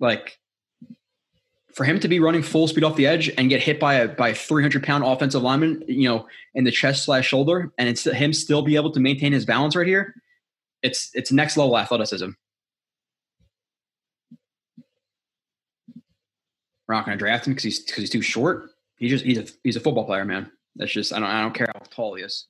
Like 0.00 0.38
for 1.74 1.84
him 1.84 1.98
to 2.00 2.08
be 2.08 2.20
running 2.20 2.42
full 2.42 2.68
speed 2.68 2.84
off 2.84 2.96
the 2.96 3.06
edge 3.06 3.30
and 3.36 3.48
get 3.48 3.60
hit 3.60 3.80
by 3.80 3.94
a 3.94 4.08
by 4.08 4.28
a 4.30 4.34
300 4.34 4.82
pound 4.82 5.04
offensive 5.04 5.42
lineman, 5.42 5.82
you 5.88 6.08
know, 6.08 6.26
in 6.54 6.64
the 6.64 6.70
chest 6.70 7.04
slash 7.04 7.26
shoulder, 7.26 7.72
and 7.78 7.88
it's 7.88 8.04
him 8.04 8.32
still 8.32 8.62
be 8.62 8.76
able 8.76 8.92
to 8.92 9.00
maintain 9.00 9.32
his 9.32 9.44
balance 9.44 9.74
right 9.74 9.86
here. 9.86 10.14
It's 10.82 11.10
it's 11.14 11.32
next 11.32 11.56
level 11.56 11.76
athleticism. 11.76 12.30
We're 16.86 16.94
not 16.94 17.06
going 17.06 17.16
to 17.16 17.22
draft 17.22 17.46
him 17.46 17.54
because 17.54 17.64
he's 17.64 17.80
because 17.80 18.02
he's 18.02 18.10
too 18.10 18.22
short. 18.22 18.70
He 18.96 19.08
just 19.08 19.24
he's 19.24 19.38
a 19.38 19.46
he's 19.64 19.76
a 19.76 19.80
football 19.80 20.04
player, 20.04 20.24
man. 20.24 20.50
That's 20.76 20.92
just 20.92 21.12
I 21.12 21.18
don't 21.18 21.28
I 21.28 21.42
don't 21.42 21.54
care 21.54 21.70
how 21.74 21.80
tall 21.90 22.14
he 22.14 22.22
is. 22.22 22.46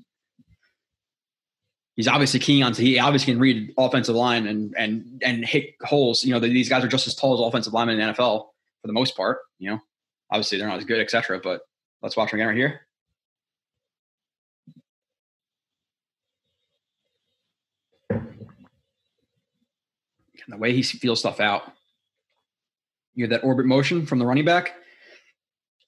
He's 1.96 2.08
obviously 2.08 2.40
keen 2.40 2.64
on 2.64 2.74
he 2.74 2.98
obviously 2.98 3.32
can 3.32 3.40
read 3.40 3.72
offensive 3.78 4.16
line 4.16 4.48
and 4.48 4.74
and 4.76 5.22
and 5.24 5.44
hit 5.44 5.76
holes. 5.82 6.24
You 6.24 6.32
know, 6.32 6.40
these 6.40 6.68
guys 6.68 6.84
are 6.84 6.88
just 6.88 7.06
as 7.06 7.14
tall 7.14 7.34
as 7.34 7.40
offensive 7.40 7.72
linemen 7.72 8.00
in 8.00 8.06
the 8.06 8.12
NFL 8.12 8.48
for 8.80 8.86
the 8.86 8.92
most 8.92 9.16
part. 9.16 9.38
You 9.58 9.70
know, 9.70 9.80
obviously 10.30 10.58
they're 10.58 10.66
not 10.66 10.78
as 10.78 10.84
good, 10.84 11.00
etc. 11.00 11.40
But 11.42 11.60
let's 12.02 12.16
watch 12.16 12.32
him 12.32 12.40
again 12.40 12.48
right 12.48 12.56
here. 12.56 12.80
And 18.10 20.52
the 20.52 20.58
way 20.58 20.74
he 20.74 20.82
feels 20.82 21.20
stuff 21.20 21.40
out. 21.40 21.72
You 23.14 23.24
have 23.24 23.30
that 23.30 23.44
orbit 23.44 23.66
motion 23.66 24.04
from 24.04 24.18
the 24.18 24.26
running 24.26 24.44
back. 24.44 24.74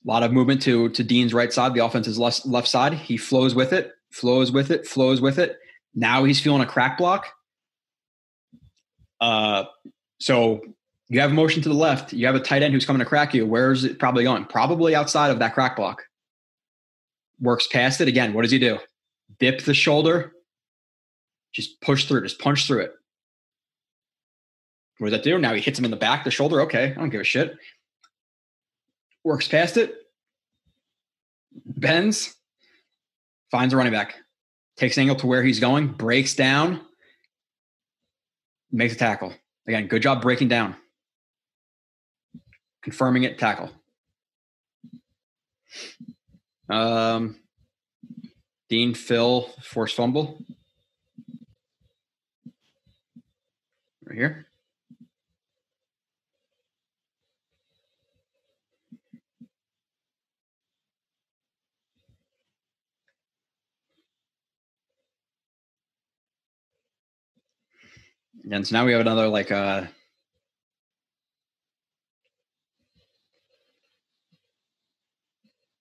A 0.04 0.08
lot 0.08 0.22
of 0.22 0.32
movement 0.32 0.62
to 0.62 0.88
to 0.90 1.02
Dean's 1.02 1.34
right 1.34 1.52
side, 1.52 1.74
the 1.74 1.84
offense's 1.84 2.16
left 2.16 2.46
left 2.46 2.68
side. 2.68 2.94
He 2.94 3.16
flows 3.16 3.56
with 3.56 3.72
it, 3.72 3.90
flows 4.10 4.52
with 4.52 4.70
it, 4.70 4.86
flows 4.86 5.20
with 5.20 5.40
it. 5.40 5.58
Now 5.96 6.22
he's 6.22 6.38
feeling 6.40 6.62
a 6.62 6.66
crack 6.66 6.98
block. 6.98 7.26
Uh, 9.20 9.64
so 10.20 10.60
you 11.08 11.20
have 11.20 11.32
motion 11.32 11.62
to 11.62 11.68
the 11.68 11.74
left. 11.74 12.12
You 12.12 12.26
have 12.26 12.36
a 12.36 12.40
tight 12.40 12.62
end 12.62 12.72
who's 12.72 12.84
coming 12.84 13.00
to 13.00 13.06
crack 13.06 13.34
you. 13.34 13.46
Where 13.46 13.72
is 13.72 13.82
it 13.82 13.98
probably 13.98 14.22
going? 14.22 14.44
Probably 14.44 14.94
outside 14.94 15.30
of 15.30 15.40
that 15.40 15.54
crack 15.54 15.74
block. 15.74 16.04
Works 17.40 17.66
past 17.66 18.00
it 18.00 18.06
again. 18.06 18.34
What 18.34 18.42
does 18.42 18.52
he 18.52 18.58
do? 18.60 18.78
Dip 19.40 19.62
the 19.62 19.74
shoulder. 19.74 20.32
Just 21.52 21.80
push 21.80 22.04
through. 22.04 22.22
Just 22.22 22.38
punch 22.38 22.66
through 22.66 22.80
it. 22.80 22.92
What 24.98 25.10
does 25.10 25.18
that 25.18 25.24
do? 25.24 25.38
Now 25.38 25.54
he 25.54 25.60
hits 25.60 25.78
him 25.78 25.84
in 25.84 25.90
the 25.90 25.96
back, 25.96 26.24
the 26.24 26.30
shoulder. 26.30 26.60
Okay, 26.62 26.92
I 26.92 26.94
don't 26.94 27.10
give 27.10 27.20
a 27.20 27.24
shit 27.24 27.56
works 29.26 29.48
past 29.48 29.76
it, 29.76 29.92
bends, 31.52 32.36
finds 33.50 33.74
a 33.74 33.76
running 33.76 33.92
back, 33.92 34.14
takes 34.76 34.96
an 34.96 35.02
angle 35.02 35.16
to 35.16 35.26
where 35.26 35.42
he's 35.42 35.60
going, 35.60 35.88
breaks 35.88 36.34
down, 36.34 36.80
makes 38.70 38.94
a 38.94 38.96
tackle. 38.96 39.32
Again, 39.66 39.86
good 39.88 40.02
job 40.02 40.22
breaking 40.22 40.48
down. 40.48 40.76
Confirming 42.82 43.24
it, 43.24 43.38
tackle. 43.38 43.70
Um, 46.68 47.40
Dean 48.68 48.94
fill 48.94 49.42
force 49.62 49.92
fumble. 49.92 50.44
Right 54.04 54.18
here. 54.18 54.45
And 68.50 68.66
so 68.66 68.76
now 68.76 68.84
we 68.84 68.92
have 68.92 69.00
another 69.00 69.28
like 69.28 69.50
uh 69.50 69.84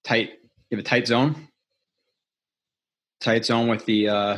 tight 0.04 0.32
you 0.70 0.78
have 0.78 0.86
a 0.86 0.88
tight 0.88 1.08
zone. 1.08 1.48
Tight 3.22 3.46
zone 3.46 3.68
with 3.68 3.86
the 3.86 4.10
uh 4.10 4.38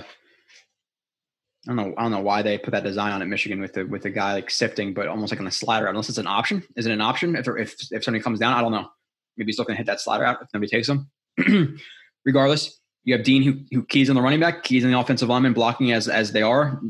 I 1.70 1.76
don't 1.76 1.76
know. 1.76 1.94
I 1.98 2.04
don't 2.04 2.12
know 2.12 2.22
why 2.22 2.42
they 2.42 2.58
put 2.58 2.72
that 2.72 2.84
design 2.84 3.12
on 3.12 3.22
at 3.22 3.28
Michigan 3.28 3.60
with 3.60 3.74
the 3.74 3.86
with 3.86 4.04
the 4.04 4.10
guy 4.10 4.34
like 4.34 4.50
sifting, 4.50 4.94
but 4.94 5.08
almost 5.08 5.32
like 5.32 5.40
on 5.40 5.46
the 5.46 5.52
slider. 5.52 5.88
Unless 5.88 6.10
it's 6.10 6.18
an 6.18 6.28
option, 6.28 6.64
is 6.76 6.86
it 6.86 6.92
an 6.92 7.02
option? 7.02 7.36
If 7.36 7.48
if 7.48 7.76
if 7.92 8.04
somebody 8.04 8.24
comes 8.24 8.40
down, 8.40 8.54
I 8.54 8.62
don't 8.62 8.72
know. 8.72 8.90
Maybe 9.36 9.50
he's 9.50 9.60
looking 9.60 9.74
to 9.74 9.78
hit 9.78 9.88
that 9.88 10.00
slider 10.00 10.24
out 10.24 10.42
if 10.42 10.48
nobody 10.54 10.70
takes 10.70 10.90
him. 10.90 11.10
Regardless, 12.26 12.80
you 13.04 13.16
have 13.16 13.26
Dean 13.26 13.44
who 13.44 13.60
who 13.72 13.86
keys 13.86 14.10
on 14.10 14.16
the 14.16 14.22
running 14.22 14.40
back, 14.40 14.64
keys 14.64 14.86
on 14.86 14.92
the 14.92 15.00
offensive 15.00 15.28
lineman, 15.28 15.54
blocking 15.54 15.92
as 15.92 16.08
as 16.08 16.32
they 16.32 16.42
are 16.42 16.82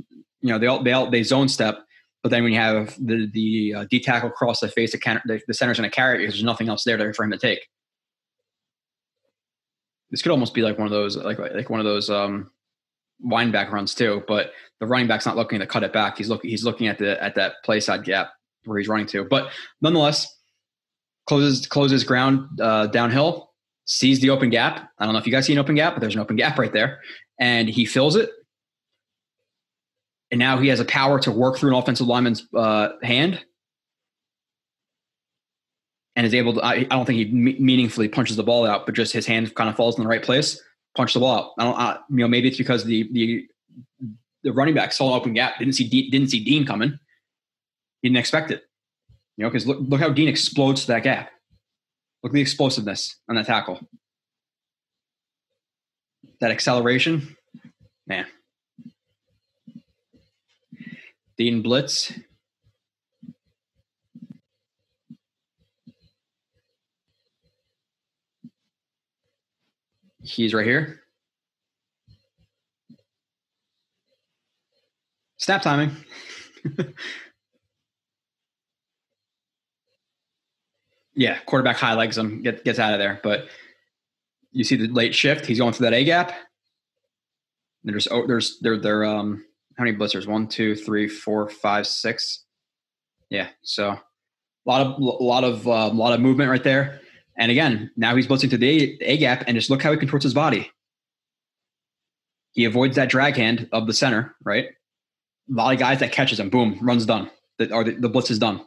you 0.42 0.50
know 0.50 0.60
they 0.60 0.68
all 0.68 0.84
they 0.84 0.92
all 0.92 1.10
they 1.10 1.24
zone 1.24 1.48
step, 1.48 1.80
but 2.24 2.30
then 2.30 2.44
when 2.44 2.54
you 2.54 2.60
have 2.60 2.96
the 3.00 3.28
the 3.32 3.74
uh, 3.76 3.86
D 3.90 4.00
tackle 4.00 4.30
cross 4.30 4.60
the 4.60 4.68
face, 4.68 4.92
the, 4.92 5.22
the, 5.26 5.42
the 5.48 5.54
center's 5.54 5.78
going 5.78 5.90
to 5.90 5.96
carry 5.96 6.16
it 6.16 6.20
because 6.20 6.36
there's 6.36 6.44
nothing 6.44 6.70
else 6.70 6.84
there 6.84 7.14
for 7.14 7.24
him 7.24 7.32
to 7.32 7.38
take. 7.38 7.68
This 10.10 10.22
could 10.22 10.32
almost 10.32 10.54
be 10.54 10.62
like 10.62 10.78
one 10.78 10.88
of 10.88 10.92
those 10.92 11.18
like 11.18 11.40
like 11.40 11.70
one 11.70 11.80
of 11.80 11.86
those 11.86 12.10
um, 12.10 12.52
wind 13.20 13.52
back 13.52 13.72
runs 13.72 13.94
too, 13.94 14.24
but 14.28 14.52
the 14.80 14.88
running 14.88 15.08
back's 15.08 15.26
not 15.26 15.36
looking 15.36 15.60
to 15.60 15.68
cut 15.68 15.84
it 15.84 15.94
back. 15.94 16.18
He's 16.18 16.30
looking 16.30 16.50
he's 16.50 16.64
looking 16.64 16.88
at 16.88 16.98
the 16.98 17.22
at 17.22 17.36
that 17.36 17.56
play 17.64 17.80
side 17.80 18.04
gap 18.04 18.32
where 18.66 18.78
he's 18.78 18.88
running 18.88 19.08
to. 19.08 19.24
But 19.24 19.52
nonetheless, 19.82 20.28
closes 21.28 21.66
closes 21.68 22.04
ground 22.04 22.60
uh, 22.62 22.88
downhill, 22.88 23.52
sees 23.86 24.20
the 24.22 24.30
open 24.30 24.50
gap. 24.50 24.90
I 25.00 25.06
don't 25.06 25.14
know 25.14 25.20
if 25.20 25.26
you 25.26 25.32
guys 25.32 25.46
see 25.46 25.54
an 25.54 25.60
open 25.60 25.76
gap, 25.76 25.96
but 25.96 26.02
there's 26.02 26.16
an 26.16 26.22
open 26.22 26.36
gap 26.36 26.58
right 26.58 26.72
there, 26.72 27.00
and 27.40 27.68
he 27.68 27.86
fills 27.86 28.16
it 28.16 28.30
and 30.32 30.40
now 30.40 30.58
he 30.58 30.68
has 30.68 30.80
a 30.80 30.86
power 30.86 31.20
to 31.20 31.32
work 31.32 31.58
through 31.58 31.72
an 31.72 31.76
offensive 31.76 32.08
lineman's 32.08 32.48
uh, 32.54 32.90
hand. 33.02 33.44
And 36.16 36.26
is 36.26 36.34
able 36.34 36.56
to 36.56 36.62
I, 36.62 36.74
I 36.74 36.84
don't 36.84 37.06
think 37.06 37.20
he 37.20 37.26
me- 37.26 37.58
meaningfully 37.60 38.08
punches 38.08 38.38
the 38.38 38.44
ball 38.44 38.66
out 38.66 38.88
but 38.88 38.96
just 38.96 39.14
his 39.14 39.28
hand 39.28 39.54
kind 39.54 39.70
of 39.70 39.76
falls 39.76 39.98
in 39.98 40.04
the 40.04 40.10
right 40.10 40.24
place 40.24 40.60
punch 40.96 41.14
the 41.14 41.20
ball 41.20 41.36
out. 41.36 41.52
I 41.60 41.64
don't 41.64 41.78
I, 41.78 42.00
you 42.10 42.18
know 42.18 42.28
maybe 42.28 42.48
it's 42.48 42.58
because 42.58 42.84
the 42.84 43.08
the 43.12 43.48
the 44.42 44.52
running 44.52 44.74
back 44.74 44.94
saw 44.94 45.14
an 45.14 45.22
open 45.22 45.34
gap 45.34 45.60
didn't 45.60 45.76
see 45.76 45.88
Dean, 45.88 46.10
didn't 46.10 46.30
see 46.30 46.44
Dean 46.44 46.66
coming. 46.66 46.98
He 48.02 48.10
didn't 48.10 48.18
expect 48.18 48.50
it. 48.50 48.64
You 49.38 49.44
know 49.44 49.50
because 49.50 49.68
look, 49.68 49.78
look 49.80 50.02
how 50.02 50.10
Dean 50.10 50.28
explodes 50.28 50.82
to 50.82 50.88
that 50.88 51.04
gap. 51.04 51.30
Look 52.24 52.32
at 52.32 52.34
the 52.34 52.42
explosiveness 52.42 53.16
on 53.30 53.36
that 53.36 53.46
tackle. 53.46 53.80
That 56.42 56.50
acceleration 56.50 57.36
man 58.08 58.26
Dean 61.38 61.62
Blitz. 61.62 62.12
He's 70.24 70.54
right 70.54 70.66
here. 70.66 71.02
Snap 75.38 75.62
timing. 75.62 75.96
yeah, 81.16 81.38
quarterback 81.46 81.78
high 81.78 81.94
legs 81.94 82.18
him, 82.18 82.42
get, 82.42 82.66
gets 82.66 82.80
out 82.80 82.94
of 82.94 83.00
there. 83.00 83.22
But 83.24 83.48
you 84.52 84.64
see 84.64 84.76
the 84.76 84.88
late 84.88 85.16
shift. 85.16 85.46
He's 85.46 85.60
going 85.60 85.74
through 85.74 85.86
that 85.86 85.94
A 85.94 86.04
gap. 86.04 86.34
There's 87.84 88.08
oh, 88.10 88.28
there's 88.28 88.60
there 88.60 88.78
there 88.78 89.06
um 89.06 89.46
how 89.78 89.84
many 89.84 89.96
blitzers? 89.96 90.28
One, 90.28 90.48
two, 90.48 90.76
three, 90.76 91.08
four, 91.08 91.50
five, 91.50 91.86
six. 91.86 92.44
Yeah, 93.30 93.50
so 93.62 93.90
a 93.92 94.00
lot 94.66 94.82
of 94.82 95.00
a 95.00 95.24
lot 95.24 95.44
of 95.44 95.68
a 95.68 95.72
uh, 95.72 95.90
lot 95.90 96.14
of 96.14 96.20
movement 96.20 96.50
right 96.50 96.64
there. 96.64 97.02
And 97.38 97.52
again, 97.52 97.92
now 97.96 98.16
he's 98.16 98.28
blitzing 98.28 98.50
to 98.50 98.58
the 98.58 98.98
A, 99.02 99.18
gap, 99.18 99.44
and 99.46 99.56
just 99.56 99.70
look 99.70 99.84
how 99.84 99.92
he 99.92 99.98
contorts 99.98 100.24
his 100.24 100.34
body. 100.34 100.72
He 102.54 102.66
avoids 102.66 102.96
that 102.96 103.10
drag 103.10 103.36
hand 103.36 103.70
of 103.72 103.86
the 103.86 103.94
center, 103.94 104.36
right? 104.44 104.66
A 104.66 105.54
lot 105.54 105.74
of 105.74 105.80
guys 105.80 106.00
that 106.00 106.12
catches 106.12 106.40
him, 106.40 106.50
boom, 106.50 106.80
runs 106.82 107.06
done. 107.06 107.30
The, 107.60 107.72
or 107.72 107.84
the, 107.84 107.92
the 107.92 108.10
blitz 108.10 108.32
is 108.32 108.40
done. 108.40 108.66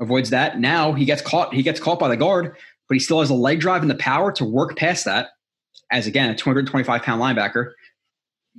Avoids 0.00 0.30
that. 0.30 0.60
Now 0.60 0.92
he 0.92 1.04
gets 1.04 1.20
caught. 1.20 1.52
He 1.52 1.64
gets 1.64 1.80
caught 1.80 1.98
by 1.98 2.08
the 2.08 2.16
guard, 2.16 2.56
but 2.88 2.94
he 2.94 3.00
still 3.00 3.18
has 3.18 3.30
a 3.30 3.34
leg 3.34 3.58
drive 3.58 3.82
and 3.82 3.90
the 3.90 3.96
power 3.96 4.30
to 4.32 4.44
work 4.44 4.76
past 4.76 5.04
that. 5.06 5.30
As 5.90 6.06
again, 6.06 6.30
a 6.30 6.36
225 6.36 7.02
pound 7.02 7.20
linebacker, 7.20 7.72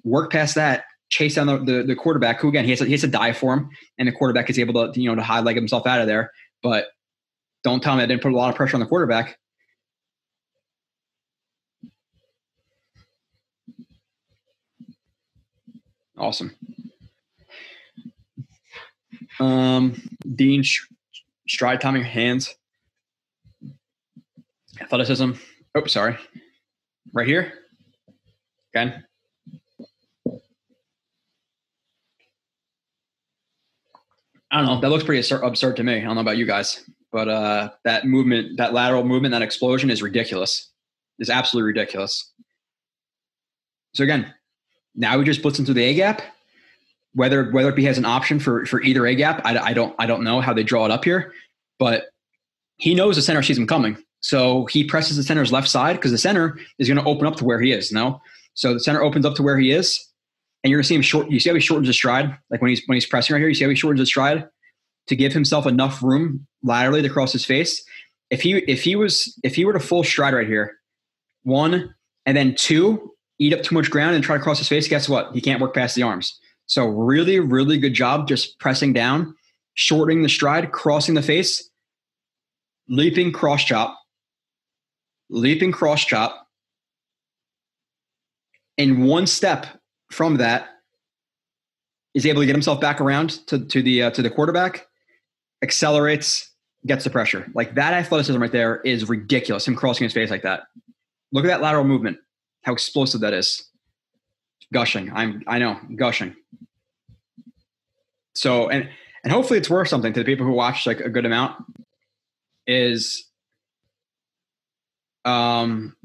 work 0.03 0.31
past 0.31 0.55
that, 0.55 0.83
chase 1.11 1.35
down 1.35 1.45
the, 1.45 1.57
the, 1.59 1.83
the 1.83 1.95
quarterback, 1.95 2.39
who 2.39 2.47
again 2.47 2.63
he 2.63 2.71
has, 2.71 2.79
to, 2.79 2.85
he 2.85 2.91
has 2.91 3.01
to 3.01 3.07
die 3.07 3.33
for 3.33 3.53
him, 3.53 3.69
and 3.99 4.07
the 4.07 4.11
quarterback 4.11 4.49
is 4.49 4.57
able 4.57 4.91
to 4.91 4.99
you 4.99 5.07
know 5.07 5.15
to 5.15 5.21
high 5.21 5.41
leg 5.41 5.55
himself 5.55 5.85
out 5.85 6.01
of 6.01 6.07
there. 6.07 6.31
But 6.63 6.87
don't 7.63 7.83
tell 7.83 7.95
me 7.95 8.01
I 8.01 8.07
didn't 8.07 8.23
put 8.23 8.31
a 8.31 8.35
lot 8.35 8.49
of 8.49 8.55
pressure 8.55 8.75
on 8.75 8.79
the 8.79 8.87
quarterback. 8.87 9.37
Awesome. 16.17 16.55
Um, 19.39 20.01
Dean 20.35 20.63
stride 21.47 21.81
timing 21.81 22.03
hands, 22.03 22.55
athleticism. 24.79 25.31
Oh, 25.73 25.85
sorry. 25.85 26.17
Right 27.13 27.27
here. 27.27 27.53
Again. 28.73 29.03
I 34.51 34.57
don't 34.57 34.65
know. 34.65 34.81
That 34.81 34.89
looks 34.89 35.03
pretty 35.03 35.27
absurd 35.33 35.77
to 35.77 35.83
me. 35.83 35.97
I 35.97 36.03
don't 36.03 36.15
know 36.15 36.21
about 36.21 36.37
you 36.37 36.45
guys. 36.45 36.83
But 37.11 37.27
uh, 37.27 37.71
that 37.83 38.05
movement, 38.05 38.57
that 38.57 38.73
lateral 38.73 39.03
movement, 39.03 39.31
that 39.33 39.41
explosion 39.41 39.89
is 39.89 40.01
ridiculous. 40.01 40.69
Is 41.19 41.29
absolutely 41.29 41.67
ridiculous. 41.67 42.31
So 43.93 44.03
again, 44.03 44.33
now 44.95 45.19
he 45.19 45.25
just 45.25 45.41
blitz 45.41 45.59
into 45.59 45.73
the 45.73 45.83
A 45.83 45.93
gap. 45.93 46.21
Whether 47.13 47.51
whether 47.51 47.71
be 47.71 47.83
has 47.85 47.97
an 47.97 48.05
option 48.05 48.39
for 48.39 48.65
for 48.65 48.81
either 48.81 49.05
A 49.05 49.15
gap, 49.15 49.41
I, 49.45 49.57
I 49.57 49.73
don't 49.73 49.93
I 49.99 50.05
don't 50.05 50.23
know 50.23 50.39
how 50.39 50.53
they 50.53 50.63
draw 50.63 50.85
it 50.85 50.91
up 50.91 51.03
here, 51.03 51.33
but 51.77 52.05
he 52.77 52.95
knows 52.95 53.17
the 53.17 53.21
center 53.21 53.43
sees 53.43 53.57
him 53.57 53.67
coming, 53.67 53.97
so 54.21 54.65
he 54.67 54.83
presses 54.83 55.17
the 55.17 55.23
center's 55.23 55.51
left 55.51 55.67
side 55.67 55.97
because 55.97 56.11
the 56.11 56.17
center 56.17 56.57
is 56.79 56.87
going 56.87 56.97
to 56.97 57.03
open 57.03 57.27
up 57.27 57.35
to 57.35 57.45
where 57.45 57.59
he 57.59 57.73
is. 57.73 57.91
No, 57.91 58.21
so 58.53 58.73
the 58.73 58.79
center 58.79 59.03
opens 59.03 59.25
up 59.25 59.35
to 59.35 59.43
where 59.43 59.59
he 59.59 59.71
is, 59.71 59.99
and 60.63 60.71
you're 60.71 60.81
to 60.81 60.87
see 60.87 60.95
him 60.95 61.01
short. 61.01 61.29
You 61.29 61.39
see 61.39 61.49
how 61.49 61.55
he 61.55 61.61
shortens 61.61 61.87
his 61.87 61.95
stride, 61.95 62.37
like 62.49 62.61
when 62.61 62.69
he's 62.69 62.81
when 62.85 62.95
he's 62.95 63.05
pressing 63.05 63.33
right 63.33 63.39
here. 63.39 63.49
You 63.49 63.55
see 63.55 63.63
how 63.63 63.69
he 63.69 63.75
shortens 63.75 63.99
his 63.99 64.09
stride 64.09 64.47
to 65.07 65.15
give 65.15 65.33
himself 65.33 65.65
enough 65.65 66.01
room 66.03 66.47
laterally 66.63 67.01
to 67.01 67.09
cross 67.09 67.31
his 67.31 67.45
face. 67.45 67.83
If 68.29 68.41
he 68.41 68.57
if 68.59 68.81
he 68.81 68.95
was 68.95 69.37
if 69.43 69.55
he 69.55 69.65
were 69.65 69.73
to 69.73 69.79
full 69.79 70.03
stride 70.03 70.33
right 70.33 70.47
here, 70.47 70.77
one 71.43 71.93
and 72.25 72.37
then 72.37 72.55
two, 72.55 73.13
eat 73.39 73.53
up 73.53 73.63
too 73.63 73.75
much 73.75 73.89
ground 73.89 74.15
and 74.15 74.23
try 74.23 74.37
to 74.37 74.43
cross 74.43 74.59
his 74.59 74.67
face, 74.67 74.87
guess 74.87 75.09
what? 75.09 75.33
He 75.33 75.41
can't 75.41 75.61
work 75.61 75.73
past 75.73 75.95
the 75.95 76.03
arms. 76.03 76.39
So 76.67 76.85
really, 76.85 77.39
really 77.39 77.77
good 77.77 77.93
job 77.93 78.27
just 78.27 78.59
pressing 78.59 78.93
down, 78.93 79.35
shortening 79.73 80.21
the 80.21 80.29
stride, 80.29 80.71
crossing 80.71 81.15
the 81.15 81.21
face, 81.21 81.69
leaping 82.87 83.31
cross 83.31 83.63
chop, 83.63 83.97
leaping 85.29 85.71
cross 85.71 86.05
chop. 86.05 86.47
In 88.77 89.03
one 89.03 89.27
step 89.27 89.67
from 90.11 90.37
that, 90.37 90.69
is 92.13 92.25
able 92.25 92.41
to 92.41 92.45
get 92.45 92.55
himself 92.55 92.81
back 92.81 92.99
around 92.99 93.45
to, 93.47 93.65
to 93.65 93.81
the 93.81 94.03
uh, 94.03 94.11
to 94.11 94.21
the 94.21 94.29
quarterback 94.29 94.87
accelerates, 95.63 96.51
gets 96.85 97.03
the 97.03 97.09
pressure. 97.09 97.49
Like 97.53 97.75
that 97.75 97.93
athleticism 97.93 98.41
right 98.41 98.51
there 98.51 98.81
is 98.81 99.07
ridiculous. 99.07 99.67
Him 99.67 99.75
crossing 99.75 100.05
his 100.05 100.13
face 100.13 100.29
like 100.29 100.43
that. 100.43 100.63
Look 101.31 101.45
at 101.45 101.47
that 101.47 101.61
lateral 101.61 101.85
movement. 101.85 102.17
How 102.63 102.73
explosive 102.73 103.21
that 103.21 103.33
is. 103.33 103.69
Gushing. 104.73 105.11
I'm 105.13 105.43
I 105.47 105.59
know, 105.59 105.79
gushing. 105.95 106.35
So 108.35 108.69
and 108.69 108.89
and 109.23 109.31
hopefully 109.31 109.59
it's 109.59 109.69
worth 109.69 109.87
something 109.87 110.13
to 110.13 110.19
the 110.19 110.25
people 110.25 110.45
who 110.45 110.53
watch 110.53 110.85
like 110.85 110.99
a 110.99 111.09
good 111.09 111.25
amount 111.25 111.63
is 112.67 113.29
um 115.25 115.95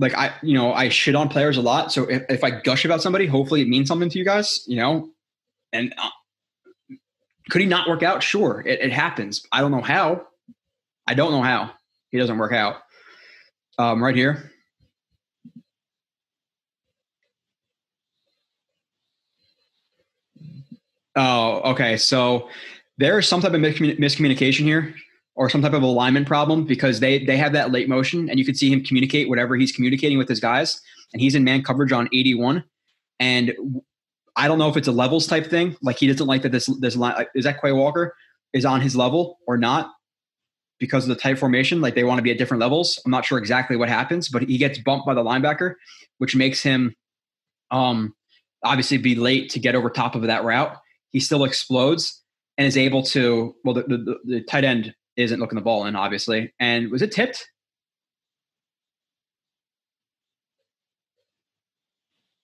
like 0.00 0.14
I 0.14 0.34
you 0.42 0.54
know 0.54 0.72
I 0.72 0.88
shit 0.88 1.14
on 1.14 1.28
players 1.28 1.56
a 1.56 1.62
lot 1.62 1.92
so 1.92 2.04
if, 2.04 2.24
if 2.28 2.42
I 2.42 2.50
gush 2.50 2.84
about 2.84 3.02
somebody 3.02 3.26
hopefully 3.26 3.62
it 3.62 3.68
means 3.68 3.86
something 3.86 4.10
to 4.10 4.18
you 4.18 4.24
guys 4.24 4.64
you 4.66 4.76
know 4.76 5.10
and 5.72 5.94
uh, 5.96 6.10
could 7.50 7.60
he 7.60 7.66
not 7.66 7.88
work 7.88 8.02
out? 8.02 8.22
Sure, 8.22 8.62
it, 8.64 8.80
it, 8.80 8.92
happens. 8.92 9.46
I 9.52 9.60
don't 9.60 9.72
know 9.72 9.82
how. 9.82 10.26
I 11.06 11.14
don't 11.14 11.32
know 11.32 11.42
how 11.42 11.72
he 12.10 12.18
doesn't 12.18 12.38
work 12.38 12.52
out. 12.52 12.76
Um, 13.78 14.02
right 14.02 14.14
here. 14.14 14.50
Oh, 21.16 21.72
okay. 21.72 21.96
So 21.96 22.48
there 22.98 23.18
is 23.18 23.26
some 23.26 23.40
type 23.40 23.52
of 23.52 23.60
miscommunication 23.60 24.60
here, 24.60 24.94
or 25.36 25.48
some 25.48 25.62
type 25.62 25.72
of 25.72 25.82
alignment 25.82 26.26
problem 26.26 26.64
because 26.64 27.00
they 27.00 27.24
they 27.24 27.36
have 27.36 27.52
that 27.52 27.72
late 27.72 27.88
motion, 27.88 28.28
and 28.28 28.38
you 28.38 28.44
can 28.44 28.54
see 28.54 28.70
him 28.70 28.82
communicate 28.84 29.28
whatever 29.28 29.56
he's 29.56 29.72
communicating 29.72 30.18
with 30.18 30.28
his 30.28 30.40
guys, 30.40 30.80
and 31.12 31.22
he's 31.22 31.34
in 31.34 31.44
man 31.44 31.62
coverage 31.62 31.92
on 31.92 32.08
eighty 32.12 32.34
one, 32.34 32.64
and 33.18 33.54
I 34.36 34.48
don't 34.48 34.58
know 34.58 34.68
if 34.68 34.76
it's 34.76 34.88
a 34.88 34.92
levels 34.92 35.26
type 35.26 35.48
thing. 35.48 35.76
Like 35.82 35.98
he 35.98 36.06
doesn't 36.06 36.26
like 36.26 36.42
that 36.42 36.52
this 36.52 36.66
this 36.80 36.96
line 36.96 37.26
is 37.34 37.44
that 37.44 37.60
Quay 37.60 37.72
Walker 37.72 38.14
is 38.52 38.64
on 38.64 38.80
his 38.80 38.96
level 38.96 39.38
or 39.46 39.56
not 39.56 39.92
because 40.78 41.04
of 41.04 41.08
the 41.08 41.20
tight 41.20 41.38
formation. 41.38 41.80
Like 41.80 41.94
they 41.94 42.04
want 42.04 42.18
to 42.18 42.22
be 42.22 42.30
at 42.30 42.38
different 42.38 42.60
levels. 42.60 43.00
I'm 43.04 43.10
not 43.10 43.24
sure 43.24 43.38
exactly 43.38 43.76
what 43.76 43.88
happens, 43.88 44.28
but 44.28 44.42
he 44.42 44.58
gets 44.58 44.78
bumped 44.78 45.06
by 45.06 45.14
the 45.14 45.22
linebacker, 45.22 45.74
which 46.18 46.34
makes 46.34 46.62
him 46.62 46.94
um, 47.70 48.14
obviously 48.64 48.96
be 48.96 49.14
late 49.14 49.50
to 49.50 49.60
get 49.60 49.74
over 49.74 49.90
top 49.90 50.14
of 50.14 50.22
that 50.22 50.44
route. 50.44 50.76
He 51.10 51.20
still 51.20 51.44
explodes 51.44 52.22
and 52.56 52.66
is 52.66 52.76
able 52.76 53.02
to. 53.04 53.54
Well, 53.64 53.74
the, 53.74 53.82
the, 53.82 54.18
the 54.24 54.42
tight 54.42 54.64
end 54.64 54.94
isn't 55.22 55.40
looking 55.40 55.56
the 55.56 55.62
ball 55.62 55.86
in, 55.86 55.96
obviously. 55.96 56.52
And 56.58 56.90
was 56.90 57.02
it 57.02 57.12
tipped? 57.12 57.48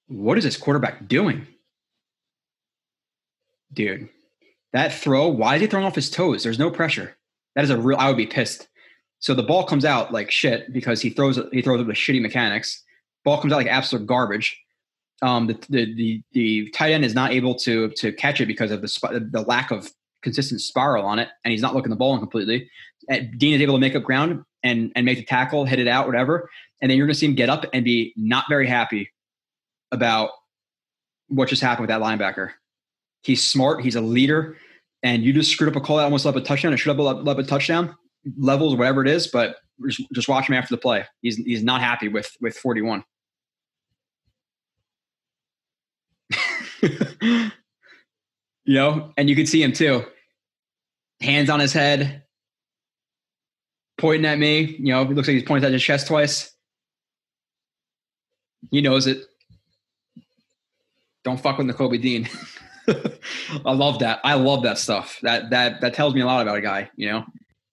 What 0.09 0.39
is 0.39 0.45
this 0.45 0.57
quarterback 0.57 1.09
doing? 1.09 1.47
dude, 3.77 4.09
that 4.73 4.93
throw, 4.93 5.29
why 5.29 5.55
is 5.55 5.61
he 5.61 5.67
throwing 5.69 5.87
off 5.87 5.95
his 5.95 6.11
toes? 6.11 6.43
There's 6.43 6.59
no 6.59 6.71
pressure. 6.71 7.17
That 7.55 7.63
is 7.63 7.71
a 7.71 7.79
real, 7.79 7.99
I 7.99 8.09
would 8.09 8.17
be 8.17 8.27
pissed. 8.27 8.67
So 9.21 9.35
the 9.35 9.43
ball 9.43 9.65
comes 9.65 9.85
out 9.85 10.13
like 10.13 10.31
shit 10.31 10.73
because 10.73 11.01
he 11.01 11.11
throws 11.11 11.41
he 11.53 11.63
throws 11.63 11.81
it 11.81 11.87
with 11.87 11.97
shitty 11.97 12.21
mechanics. 12.21 12.83
Ball 13.25 13.41
comes 13.41 13.53
out 13.53 13.57
like 13.57 13.67
absolute 13.67 14.07
garbage. 14.07 14.61
Um, 15.23 15.47
the, 15.47 15.55
the 15.71 15.95
the 15.95 16.23
the 16.33 16.71
tight 16.71 16.93
end 16.93 17.05
is 17.05 17.15
not 17.15 17.33
able 17.33 17.55
to 17.61 17.89
to 17.97 18.13
catch 18.13 18.43
it 18.43 18.47
because 18.47 18.71
of 18.71 18.83
the 18.83 19.29
the 19.33 19.41
lack 19.41 19.71
of 19.71 19.91
consistent 20.27 20.61
spiral 20.61 21.07
on 21.07 21.19
it, 21.19 21.29
and 21.45 21.53
he's 21.53 21.63
not 21.63 21.75
looking 21.75 21.91
the 21.91 21.97
ball 21.97 22.13
in 22.15 22.21
completely. 22.21 22.69
Dean 23.39 23.55
is 23.55 23.63
able 23.63 23.75
to 23.75 23.81
make 23.81 23.95
up 23.95 24.03
ground 24.03 24.45
and 24.63 24.93
and 24.97 25.07
make 25.07 25.19
the 25.19 25.25
tackle, 25.25 25.65
hit 25.65 25.79
it 25.79 25.89
out, 25.89 26.07
whatever. 26.07 26.51
And 26.83 26.91
then 26.91 26.99
you're 26.99 27.07
going 27.07 27.15
to 27.15 27.19
see 27.19 27.27
him 27.27 27.35
get 27.35 27.49
up 27.49 27.65
and 27.73 27.85
be 27.85 28.13
not 28.17 28.45
very 28.49 28.67
happy 28.67 29.11
about 29.93 30.31
what 31.29 31.49
just 31.49 31.63
happened 31.63 31.89
with 31.89 31.91
that 31.91 32.03
linebacker. 32.03 32.51
He's 33.23 33.43
smart. 33.43 33.83
He's 33.83 33.95
a 33.97 34.01
leader. 34.01 34.57
And 35.03 35.23
you 35.23 35.33
just 35.33 35.51
screwed 35.51 35.71
up 35.71 35.77
a 35.77 35.81
call 35.81 35.99
that 35.99 36.05
almost 36.05 36.25
left 36.25 36.37
a 36.37 36.41
touchdown. 36.41 36.73
It 36.73 36.79
should 36.79 36.97
have 36.97 36.99
left 36.99 37.41
a 37.41 37.45
touchdown, 37.45 37.95
levels, 38.37 38.75
whatever 38.75 39.03
it 39.03 39.09
is. 39.09 39.29
But 39.29 39.57
just, 39.89 40.03
just 40.13 40.29
watch 40.29 40.49
him 40.49 40.55
after 40.55 40.75
the 40.75 40.81
play. 40.81 41.05
He's 41.23 41.37
he's 41.37 41.63
not 41.63 41.81
happy 41.81 42.09
with 42.09 42.31
with 42.41 42.57
41. 42.57 43.05
you 46.83 47.51
know, 48.67 49.13
and 49.17 49.31
you 49.31 49.37
can 49.37 49.47
see 49.47 49.63
him 49.63 49.73
too. 49.73 50.05
Hands 51.21 51.49
on 51.49 51.61
his 51.61 51.73
head, 51.73 52.23
pointing 53.99 54.27
at 54.27 54.39
me. 54.39 54.77
You 54.79 54.93
know, 54.93 55.03
it 55.03 55.11
looks 55.11 55.29
like 55.29 55.35
he's 55.35 55.43
pointing 55.43 55.67
at 55.67 55.73
his 55.73 55.83
chest 55.83 56.07
twice. 56.07 56.53
He 58.71 58.81
knows 58.81 59.07
it. 59.07 59.25
Don't 61.25 61.41
fuck 61.41 61.59
with 61.59 61.67
Nakobe 61.67 62.01
Dean. 62.01 62.29
I 63.67 63.73
love 63.73 63.99
that. 64.01 64.21
I 64.23 64.35
love 64.35 64.63
that 64.63 64.79
stuff. 64.79 65.19
That 65.23 65.51
that 65.51 65.81
that 65.81 65.95
tells 65.95 66.15
me 66.15 66.21
a 66.21 66.27
lot 66.27 66.43
about 66.43 66.59
a 66.59 66.61
guy. 66.61 66.91
You 66.97 67.11
know, 67.11 67.25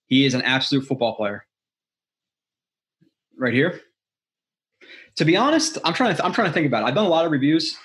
he 0.07 0.25
is 0.25 0.33
an 0.33 0.41
absolute 0.41 0.85
football 0.85 1.15
player. 1.15 1.45
Right 3.37 3.53
here. 3.53 3.81
To 5.17 5.25
be 5.25 5.37
honest, 5.37 5.77
I'm 5.83 5.93
trying 5.93 6.15
to 6.15 6.25
I'm 6.25 6.33
trying 6.33 6.47
to 6.47 6.53
think 6.53 6.65
about 6.65 6.83
it. 6.83 6.85
I've 6.87 6.95
done 6.95 7.05
a 7.05 7.09
lot 7.09 7.25
of 7.25 7.31
reviews, 7.31 7.77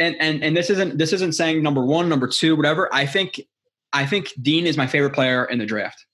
and 0.00 0.16
and 0.20 0.42
and 0.42 0.56
this 0.56 0.70
isn't 0.70 0.96
this 0.96 1.12
isn't 1.12 1.32
saying 1.32 1.62
number 1.62 1.84
one, 1.84 2.08
number 2.08 2.26
two, 2.26 2.56
whatever. 2.56 2.88
I 2.94 3.04
think 3.04 3.40
I 3.92 4.06
think 4.06 4.32
Dean 4.40 4.66
is 4.66 4.76
my 4.76 4.86
favorite 4.86 5.14
player 5.14 5.44
in 5.44 5.58
the 5.58 5.66
draft. 5.66 6.04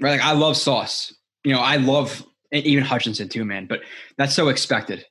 Right, 0.00 0.12
like 0.12 0.20
I 0.20 0.32
love 0.32 0.56
Sauce. 0.56 1.14
You 1.44 1.52
know, 1.52 1.60
I 1.60 1.76
love 1.76 2.24
even 2.52 2.84
Hutchinson 2.84 3.28
too, 3.28 3.44
man. 3.44 3.66
But 3.66 3.80
that's 4.18 4.34
so 4.34 4.48
expected. 4.48 5.04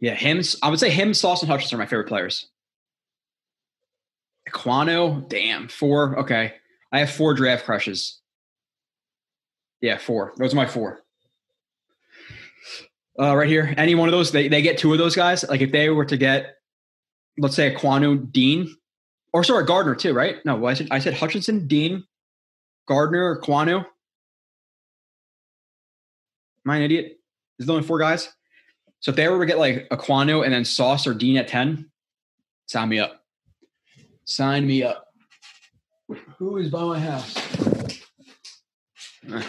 Yeah, 0.00 0.14
him. 0.14 0.42
I 0.62 0.70
would 0.70 0.80
say 0.80 0.90
him, 0.90 1.14
Sauce, 1.14 1.42
and 1.42 1.50
Hutchinson 1.50 1.76
are 1.76 1.82
my 1.82 1.86
favorite 1.86 2.08
players. 2.08 2.48
Ekwonu, 4.48 5.28
damn, 5.28 5.68
four. 5.68 6.20
Okay, 6.20 6.54
I 6.92 7.00
have 7.00 7.10
four 7.10 7.34
draft 7.34 7.64
crushes. 7.64 8.20
Yeah, 9.80 9.98
four. 9.98 10.32
Those 10.36 10.52
are 10.52 10.56
my 10.56 10.66
four. 10.66 11.02
Uh, 13.18 13.34
right 13.34 13.48
here, 13.48 13.74
any 13.76 13.94
one 13.94 14.08
of 14.08 14.12
those, 14.12 14.30
they, 14.30 14.48
they 14.48 14.60
get 14.60 14.78
two 14.78 14.92
of 14.92 14.98
those 14.98 15.16
guys. 15.16 15.44
Like 15.48 15.62
if 15.62 15.72
they 15.72 15.88
were 15.88 16.04
to 16.04 16.16
get, 16.16 16.54
let's 17.38 17.56
say, 17.56 17.74
Ekwonu, 17.74 18.30
Dean, 18.30 18.74
or 19.36 19.44
sorry, 19.44 19.66
Gardner 19.66 19.94
too, 19.94 20.14
right? 20.14 20.42
No, 20.46 20.64
I 20.64 20.72
said 20.72 20.88
I 20.90 20.98
said 20.98 21.12
Hutchinson, 21.12 21.66
Dean, 21.66 22.04
Gardner, 22.88 23.38
Ekwonu. 23.38 23.84
Am 26.64 26.70
I 26.70 26.76
an 26.78 26.82
idiot? 26.82 27.20
There's 27.58 27.68
only 27.68 27.82
four 27.82 27.98
guys. 27.98 28.32
So 29.00 29.10
if 29.10 29.16
they 29.16 29.26
to 29.26 29.44
get 29.44 29.58
like 29.58 29.90
Ekwonu 29.90 30.42
and 30.42 30.54
then 30.54 30.64
Sauce 30.64 31.06
or 31.06 31.12
Dean 31.12 31.36
at 31.36 31.48
10, 31.48 31.90
sign 32.64 32.88
me 32.88 32.98
up. 32.98 33.26
Sign 34.24 34.66
me 34.66 34.82
up. 34.82 35.04
Who 36.38 36.56
is 36.56 36.70
by 36.70 36.84
my 36.84 36.98
house? 36.98 37.36
Eh, 39.30 39.42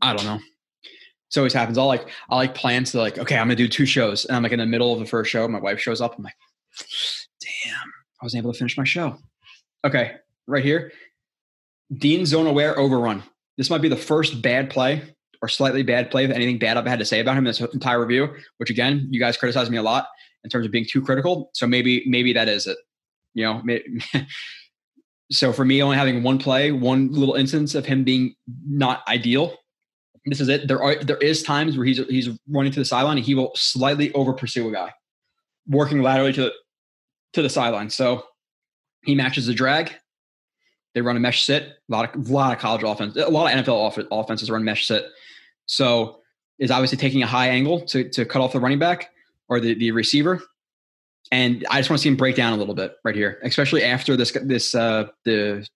I 0.00 0.16
don't 0.16 0.24
know. 0.24 0.38
So 1.28 1.42
always 1.42 1.52
happens. 1.52 1.76
I'll 1.76 1.88
like 1.88 2.08
I 2.30 2.36
like 2.36 2.54
plans 2.54 2.92
to 2.92 3.00
like, 3.00 3.18
okay, 3.18 3.36
I'm 3.36 3.48
gonna 3.48 3.56
do 3.56 3.68
two 3.68 3.84
shows. 3.84 4.24
And 4.24 4.34
I'm 4.34 4.42
like 4.42 4.52
in 4.52 4.60
the 4.60 4.64
middle 4.66 4.94
of 4.94 4.98
the 4.98 5.04
first 5.04 5.30
show, 5.30 5.46
my 5.46 5.60
wife 5.60 5.78
shows 5.78 6.00
up. 6.00 6.16
I'm 6.16 6.24
like, 6.24 6.36
damn, 7.38 7.92
I 8.20 8.24
wasn't 8.24 8.42
able 8.42 8.52
to 8.52 8.58
finish 8.58 8.76
my 8.76 8.84
show. 8.84 9.16
Okay, 9.84 10.16
right 10.46 10.64
here. 10.64 10.92
Dean 11.96 12.26
zone 12.26 12.46
aware 12.46 12.78
overrun. 12.78 13.22
This 13.56 13.70
might 13.70 13.82
be 13.82 13.88
the 13.88 13.96
first 13.96 14.42
bad 14.42 14.70
play 14.70 15.02
or 15.40 15.48
slightly 15.48 15.82
bad 15.82 16.10
play, 16.10 16.24
anything 16.24 16.58
bad 16.58 16.76
I've 16.76 16.86
had 16.86 16.98
to 16.98 17.04
say 17.04 17.20
about 17.20 17.32
him 17.32 17.38
in 17.38 17.44
this 17.44 17.60
entire 17.60 18.00
review, 18.00 18.34
which 18.58 18.70
again, 18.70 19.06
you 19.10 19.20
guys 19.20 19.36
criticize 19.36 19.70
me 19.70 19.76
a 19.76 19.82
lot 19.82 20.08
in 20.44 20.50
terms 20.50 20.66
of 20.66 20.72
being 20.72 20.86
too 20.88 21.00
critical. 21.00 21.50
So 21.54 21.66
maybe, 21.66 22.02
maybe 22.06 22.32
that 22.32 22.48
is 22.48 22.66
it. 22.66 22.76
You 23.34 23.44
know, 23.44 23.62
maybe, 23.62 23.84
so 25.30 25.52
for 25.52 25.64
me, 25.64 25.82
only 25.82 25.96
having 25.96 26.22
one 26.22 26.38
play, 26.38 26.72
one 26.72 27.12
little 27.12 27.34
instance 27.34 27.74
of 27.74 27.86
him 27.86 28.02
being 28.02 28.34
not 28.66 29.06
ideal, 29.06 29.56
this 30.30 30.40
is 30.40 30.48
it. 30.48 30.68
There 30.68 30.82
are 30.82 30.96
there 30.96 31.16
is 31.18 31.42
times 31.42 31.76
where 31.76 31.86
he's 31.86 31.98
he's 32.08 32.28
running 32.48 32.72
to 32.72 32.78
the 32.78 32.84
sideline 32.84 33.18
and 33.18 33.26
he 33.26 33.34
will 33.34 33.52
slightly 33.54 34.12
over 34.12 34.32
pursue 34.32 34.68
a 34.68 34.72
guy, 34.72 34.92
working 35.66 36.02
laterally 36.02 36.32
to 36.34 36.52
to 37.32 37.42
the 37.42 37.50
sideline. 37.50 37.90
So 37.90 38.24
he 39.04 39.14
matches 39.14 39.46
the 39.46 39.54
drag. 39.54 39.92
They 40.94 41.02
run 41.02 41.16
a 41.16 41.20
mesh 41.20 41.44
sit. 41.44 41.64
A 41.64 41.92
lot 41.92 42.14
of 42.14 42.28
a 42.28 42.32
lot 42.32 42.52
of 42.52 42.58
college 42.58 42.82
offense, 42.82 43.16
a 43.16 43.28
lot 43.28 43.52
of 43.52 43.64
NFL 43.64 43.74
off, 43.74 43.98
offenses 44.10 44.50
run 44.50 44.64
mesh 44.64 44.86
sit. 44.86 45.06
So 45.66 46.20
is 46.58 46.70
obviously 46.70 46.98
taking 46.98 47.22
a 47.22 47.26
high 47.26 47.48
angle 47.48 47.82
to, 47.86 48.08
to 48.10 48.24
cut 48.24 48.42
off 48.42 48.52
the 48.52 48.60
running 48.60 48.78
back 48.78 49.10
or 49.48 49.60
the, 49.60 49.74
the 49.74 49.92
receiver. 49.92 50.42
And 51.30 51.64
I 51.70 51.78
just 51.78 51.90
want 51.90 51.98
to 51.98 52.02
see 52.02 52.08
him 52.08 52.16
break 52.16 52.36
down 52.36 52.52
a 52.52 52.56
little 52.56 52.74
bit 52.74 52.96
right 53.04 53.14
here, 53.14 53.38
especially 53.42 53.84
after 53.84 54.16
this 54.16 54.32
this 54.44 54.74
uh, 54.74 55.08
the 55.24 55.66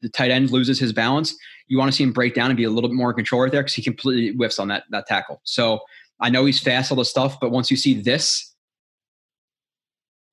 the 0.00 0.08
tight 0.08 0.30
end 0.30 0.50
loses 0.50 0.78
his 0.78 0.92
balance. 0.92 1.36
You 1.68 1.78
want 1.78 1.90
to 1.90 1.96
see 1.96 2.04
him 2.04 2.12
break 2.12 2.34
down 2.34 2.50
and 2.50 2.56
be 2.56 2.64
a 2.64 2.70
little 2.70 2.88
bit 2.88 2.96
more 2.96 3.10
in 3.10 3.16
control 3.16 3.42
right 3.42 3.52
there 3.52 3.62
because 3.62 3.74
he 3.74 3.82
completely 3.82 4.34
whiffs 4.36 4.58
on 4.58 4.68
that 4.68 4.84
that 4.90 5.06
tackle. 5.06 5.42
So 5.44 5.80
I 6.20 6.30
know 6.30 6.46
he's 6.46 6.60
fast, 6.60 6.90
all 6.90 6.96
the 6.96 7.04
stuff, 7.04 7.38
but 7.38 7.50
once 7.50 7.70
you 7.70 7.76
see 7.76 8.00
this, 8.00 8.53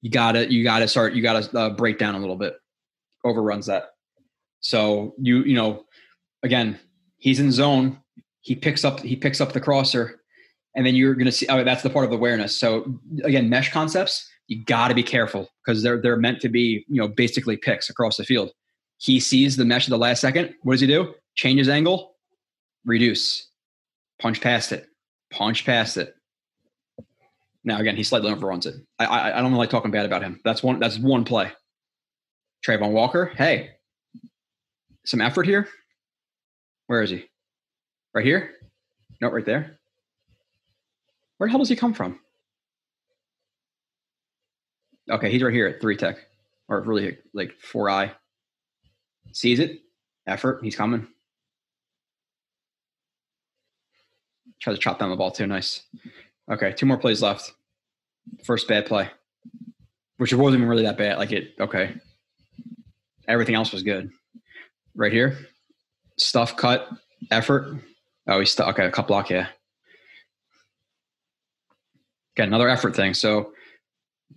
you 0.01 0.09
gotta 0.09 0.51
you 0.51 0.63
gotta 0.63 0.87
start 0.87 1.13
you 1.13 1.21
gotta 1.21 1.57
uh, 1.57 1.69
break 1.69 1.97
down 1.97 2.15
a 2.15 2.19
little 2.19 2.35
bit. 2.35 2.55
Overruns 3.23 3.67
that. 3.67 3.91
So 4.59 5.13
you 5.19 5.43
you 5.43 5.55
know, 5.55 5.85
again, 6.43 6.79
he's 7.17 7.39
in 7.39 7.51
zone. 7.51 7.99
He 8.41 8.55
picks 8.55 8.83
up 8.83 8.99
he 8.99 9.15
picks 9.15 9.39
up 9.39 9.53
the 9.53 9.61
crosser 9.61 10.21
and 10.75 10.85
then 10.85 10.95
you're 10.95 11.15
to 11.15 11.31
see 11.31 11.47
oh 11.47 11.63
that's 11.63 11.83
the 11.83 11.89
part 11.89 12.05
of 12.05 12.11
awareness. 12.11 12.57
So 12.57 12.99
again 13.23 13.49
mesh 13.49 13.71
concepts 13.71 14.27
you 14.47 14.63
got 14.65 14.89
to 14.89 14.95
be 14.95 15.03
careful 15.03 15.47
because 15.63 15.83
they're 15.83 16.01
they're 16.01 16.17
meant 16.17 16.41
to 16.41 16.49
be 16.49 16.83
you 16.89 17.01
know 17.01 17.07
basically 17.07 17.57
picks 17.57 17.89
across 17.89 18.17
the 18.17 18.23
field. 18.23 18.51
He 18.97 19.19
sees 19.19 19.55
the 19.55 19.65
mesh 19.65 19.87
at 19.87 19.91
the 19.91 19.97
last 19.97 20.21
second. 20.21 20.53
What 20.63 20.73
does 20.73 20.81
he 20.81 20.87
do? 20.87 21.13
Changes 21.35 21.69
angle. 21.69 22.15
Reduce. 22.85 23.49
Punch 24.19 24.41
past 24.41 24.71
it. 24.71 24.87
Punch 25.31 25.65
past 25.65 25.97
it 25.97 26.15
now 27.63 27.79
again 27.79 27.95
he 27.95 28.03
slightly 28.03 28.31
overruns 28.31 28.65
it 28.65 28.75
i 28.99 29.05
i, 29.05 29.37
I 29.37 29.41
don't 29.41 29.53
like 29.53 29.69
talking 29.69 29.91
bad 29.91 30.05
about 30.05 30.23
him 30.23 30.39
that's 30.43 30.63
one 30.63 30.79
that's 30.79 30.97
one 30.97 31.23
play 31.23 31.51
Travon 32.65 32.91
Walker 32.91 33.31
hey 33.35 33.71
some 35.05 35.21
effort 35.21 35.45
here 35.45 35.67
where 36.87 37.01
is 37.01 37.09
he 37.09 37.25
Right 38.13 38.25
here? 38.25 38.51
No, 39.21 39.29
right 39.29 39.45
there. 39.45 39.79
Where 41.37 41.47
the 41.47 41.51
hell 41.51 41.59
does 41.59 41.69
he 41.69 41.75
come 41.75 41.93
from? 41.93 42.19
Okay, 45.09 45.31
he's 45.31 45.41
right 45.41 45.53
here 45.53 45.67
at 45.67 45.81
three 45.81 45.95
tech, 45.95 46.17
or 46.67 46.81
really 46.81 47.17
like 47.33 47.53
four 47.59 47.89
I. 47.89 48.11
Sees 49.33 49.59
it, 49.59 49.79
effort, 50.27 50.61
he's 50.63 50.75
coming. 50.75 51.07
Try 54.61 54.73
to 54.73 54.79
chop 54.79 54.99
down 54.99 55.09
the 55.09 55.15
ball 55.15 55.31
too. 55.31 55.47
Nice. 55.47 55.83
Okay, 56.49 56.71
two 56.71 56.85
more 56.85 56.97
plays 56.97 57.21
left. 57.21 57.53
First 58.45 58.67
bad 58.67 58.85
play, 58.85 59.09
which 60.17 60.33
wasn't 60.33 60.59
even 60.59 60.69
really 60.69 60.83
that 60.83 60.97
bad. 60.97 61.17
Like 61.17 61.31
it, 61.31 61.55
okay. 61.59 61.95
Everything 63.27 63.55
else 63.55 63.71
was 63.71 63.83
good. 63.83 64.09
Right 64.95 65.11
here, 65.11 65.37
stuff 66.17 66.55
cut, 66.55 66.89
effort, 67.31 67.81
Oh, 68.27 68.39
he's 68.39 68.51
stuck. 68.51 68.67
Okay, 68.69 68.85
a 68.85 68.91
cut 68.91 69.07
block. 69.07 69.29
Yeah. 69.29 69.47
Got 72.35 72.47
another 72.47 72.69
effort 72.69 72.95
thing. 72.95 73.13
So 73.13 73.53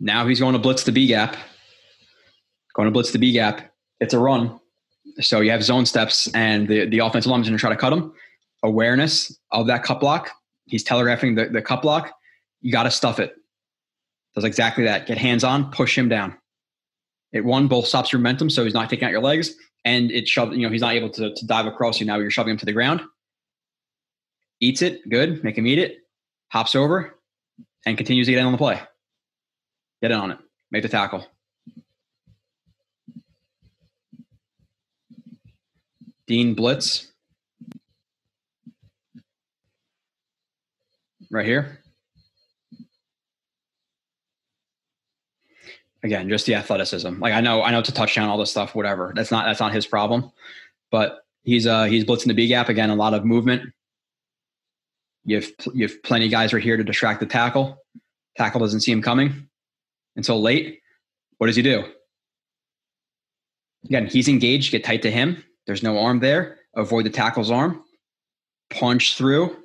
now 0.00 0.26
he's 0.26 0.40
going 0.40 0.54
to 0.54 0.58
blitz 0.58 0.84
the 0.84 0.92
B 0.92 1.06
gap. 1.06 1.36
Going 2.74 2.86
to 2.86 2.92
blitz 2.92 3.12
the 3.12 3.18
B 3.18 3.32
gap. 3.32 3.72
It's 4.00 4.14
a 4.14 4.18
run. 4.18 4.58
So 5.20 5.40
you 5.40 5.50
have 5.50 5.62
zone 5.62 5.86
steps, 5.86 6.26
and 6.34 6.66
the, 6.66 6.86
the 6.88 6.98
offensive 6.98 7.30
is 7.30 7.32
going 7.32 7.44
to 7.44 7.58
try 7.58 7.70
to 7.70 7.76
cut 7.76 7.92
him. 7.92 8.12
Awareness 8.64 9.38
of 9.52 9.68
that 9.68 9.84
cut 9.84 10.00
block. 10.00 10.30
He's 10.66 10.82
telegraphing 10.82 11.34
the, 11.34 11.46
the 11.46 11.62
cut 11.62 11.82
block. 11.82 12.12
You 12.60 12.72
got 12.72 12.84
to 12.84 12.90
stuff 12.90 13.20
it. 13.20 13.34
Does 14.34 14.44
exactly 14.44 14.84
that. 14.84 15.06
Get 15.06 15.18
hands 15.18 15.44
on, 15.44 15.70
push 15.70 15.96
him 15.96 16.08
down. 16.08 16.36
It 17.32 17.44
one 17.44 17.68
both 17.68 17.86
stops 17.86 18.12
your 18.12 18.20
momentum, 18.20 18.50
so 18.50 18.64
he's 18.64 18.74
not 18.74 18.88
taking 18.88 19.06
out 19.06 19.10
your 19.10 19.22
legs, 19.22 19.54
and 19.84 20.10
it 20.10 20.28
shoved. 20.28 20.54
You 20.54 20.62
know 20.62 20.70
he's 20.70 20.80
not 20.80 20.94
able 20.94 21.10
to, 21.10 21.34
to 21.34 21.46
dive 21.46 21.66
across 21.66 22.00
you. 22.00 22.06
Now 22.06 22.18
you're 22.18 22.30
shoving 22.30 22.52
him 22.52 22.58
to 22.58 22.66
the 22.66 22.72
ground 22.72 23.02
eats 24.64 24.82
it, 24.82 25.08
good, 25.08 25.42
make 25.44 25.58
him 25.58 25.66
eat 25.66 25.78
it, 25.78 25.98
hops 26.48 26.74
over, 26.74 27.18
and 27.86 27.96
continues 27.96 28.26
to 28.26 28.32
get 28.32 28.40
in 28.40 28.46
on 28.46 28.52
the 28.52 28.58
play. 28.58 28.80
Get 30.02 30.10
in 30.10 30.18
on 30.18 30.30
it, 30.30 30.38
make 30.70 30.82
the 30.82 30.88
tackle. 30.88 31.26
Dean 36.26 36.54
Blitz. 36.54 37.12
Right 41.30 41.46
here. 41.46 41.80
Again, 46.02 46.28
just 46.28 46.46
the 46.46 46.54
athleticism. 46.54 47.18
Like 47.18 47.32
I 47.32 47.40
know, 47.40 47.62
I 47.62 47.70
know 47.70 47.78
it's 47.78 47.88
a 47.88 47.92
touchdown, 47.92 48.28
all 48.28 48.36
this 48.36 48.50
stuff, 48.50 48.74
whatever. 48.74 49.12
That's 49.16 49.30
not 49.30 49.46
that's 49.46 49.60
not 49.60 49.72
his 49.72 49.86
problem. 49.86 50.30
But 50.90 51.24
he's 51.44 51.66
uh 51.66 51.84
he's 51.84 52.04
blitzing 52.04 52.26
the 52.26 52.34
B 52.34 52.46
gap 52.46 52.68
again, 52.68 52.90
a 52.90 52.94
lot 52.94 53.14
of 53.14 53.24
movement, 53.24 53.72
you 55.24 55.36
have 55.36 55.50
you 55.72 55.86
have 55.86 56.02
plenty 56.02 56.26
of 56.26 56.30
guys 56.30 56.52
right 56.52 56.62
here 56.62 56.76
to 56.76 56.84
distract 56.84 57.20
the 57.20 57.26
tackle. 57.26 57.78
Tackle 58.36 58.60
doesn't 58.60 58.80
see 58.80 58.92
him 58.92 59.02
coming 59.02 59.48
until 60.16 60.40
late. 60.40 60.80
What 61.38 61.46
does 61.46 61.56
he 61.56 61.62
do? 61.62 61.84
Again, 63.86 64.06
he's 64.06 64.28
engaged. 64.28 64.70
Get 64.70 64.84
tight 64.84 65.02
to 65.02 65.10
him. 65.10 65.42
There's 65.66 65.82
no 65.82 65.98
arm 65.98 66.20
there. 66.20 66.58
Avoid 66.74 67.06
the 67.06 67.10
tackle's 67.10 67.50
arm. 67.50 67.82
Punch 68.70 69.16
through. 69.16 69.56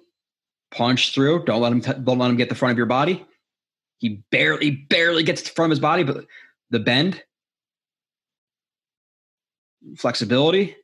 Punch 0.71 1.13
through. 1.13 1.45
Don't 1.45 1.61
let 1.61 1.71
him. 1.71 1.81
T- 1.81 1.93
don't 2.03 2.19
let 2.19 2.29
him 2.29 2.37
get 2.37 2.49
the 2.49 2.55
front 2.55 2.71
of 2.71 2.77
your 2.77 2.85
body. 2.85 3.25
He 3.97 4.23
barely, 4.31 4.71
barely 4.89 5.23
gets 5.23 5.41
the 5.41 5.49
front 5.49 5.71
of 5.71 5.71
his 5.71 5.79
body, 5.79 6.03
but 6.03 6.25
the 6.69 6.79
bend, 6.79 7.21
flexibility, 9.97 10.75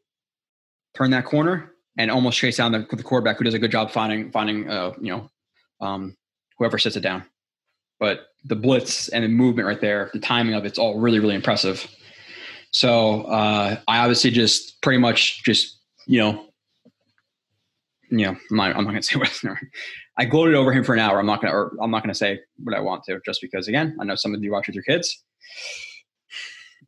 turn 0.98 1.12
that 1.12 1.26
corner, 1.26 1.72
and 1.98 2.12
almost 2.12 2.38
chase 2.38 2.58
down 2.58 2.72
the, 2.72 2.86
the 2.92 3.04
quarterback 3.04 3.38
who 3.38 3.44
does 3.46 3.54
a 3.54 3.60
good 3.60 3.72
job 3.72 3.92
finding 3.92 4.32
finding 4.32 4.70
uh, 4.70 4.94
you 5.00 5.12
know 5.12 5.30
um, 5.82 6.16
whoever 6.58 6.78
sits 6.78 6.96
it 6.96 7.02
down. 7.02 7.24
but 8.00 8.28
the 8.44 8.56
blitz 8.56 9.08
and 9.10 9.24
the 9.24 9.28
movement 9.28 9.68
right 9.68 9.82
there, 9.82 10.10
the 10.14 10.20
timing 10.20 10.54
of 10.54 10.66
it's 10.66 10.78
all 10.78 11.00
really, 11.00 11.20
really 11.20 11.36
impressive. 11.36 11.88
So 12.72 13.24
uh, 13.24 13.78
I 13.88 14.00
obviously 14.00 14.32
just 14.32 14.82
pretty 14.82 15.00
much 15.00 15.44
just 15.44 15.80
you 16.08 16.20
know, 16.20 16.46
you 18.20 18.26
know, 18.28 18.38
I'm 18.52 18.58
not, 18.58 18.76
I'm 18.76 18.84
not 18.84 18.92
gonna 18.92 19.02
say 19.04 19.18
what. 19.18 19.42
I 20.18 20.26
gloated 20.26 20.56
over 20.56 20.72
him 20.72 20.84
for 20.84 20.94
an 20.94 21.00
hour. 21.00 21.20
I'm 21.20 21.26
not 21.26 21.42
gonna, 21.42 21.54
or 21.54 21.76
I'm 21.82 21.92
not 21.92 22.04
gonna 22.04 22.16
say 22.16 22.40
what 22.64 22.76
I 22.76 22.80
want 22.80 23.04
to, 23.06 23.20
just 23.26 23.42
because 23.42 23.68
again, 23.68 23.98
I 24.00 24.06
know 24.06 24.16
some 24.16 24.34
of 24.34 24.44
you 24.44 24.52
watch 24.52 24.68
with 24.68 24.76
your 24.76 24.84
kids. 24.84 25.24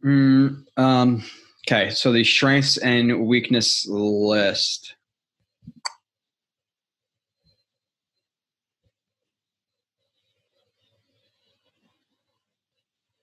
Mm, 0.05 0.63
um, 0.77 1.23
okay, 1.67 1.89
so 1.89 2.11
the 2.11 2.23
strengths 2.23 2.77
and 2.77 3.27
weakness 3.27 3.87
list. 3.87 4.95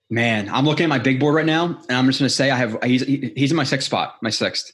Man, 0.07 0.49
I'm 0.49 0.65
looking 0.65 0.83
at 0.83 0.89
my 0.89 0.99
big 0.99 1.19
board 1.19 1.35
right 1.35 1.45
now, 1.45 1.65
and 1.65 1.97
I'm 1.97 2.05
just 2.05 2.19
going 2.19 2.29
to 2.29 2.33
say 2.33 2.51
I 2.51 2.55
have 2.55 2.77
he's 2.83 3.01
he's 3.03 3.51
in 3.51 3.57
my 3.57 3.63
sixth 3.63 3.87
spot, 3.87 4.15
my 4.21 4.29
sixth 4.29 4.71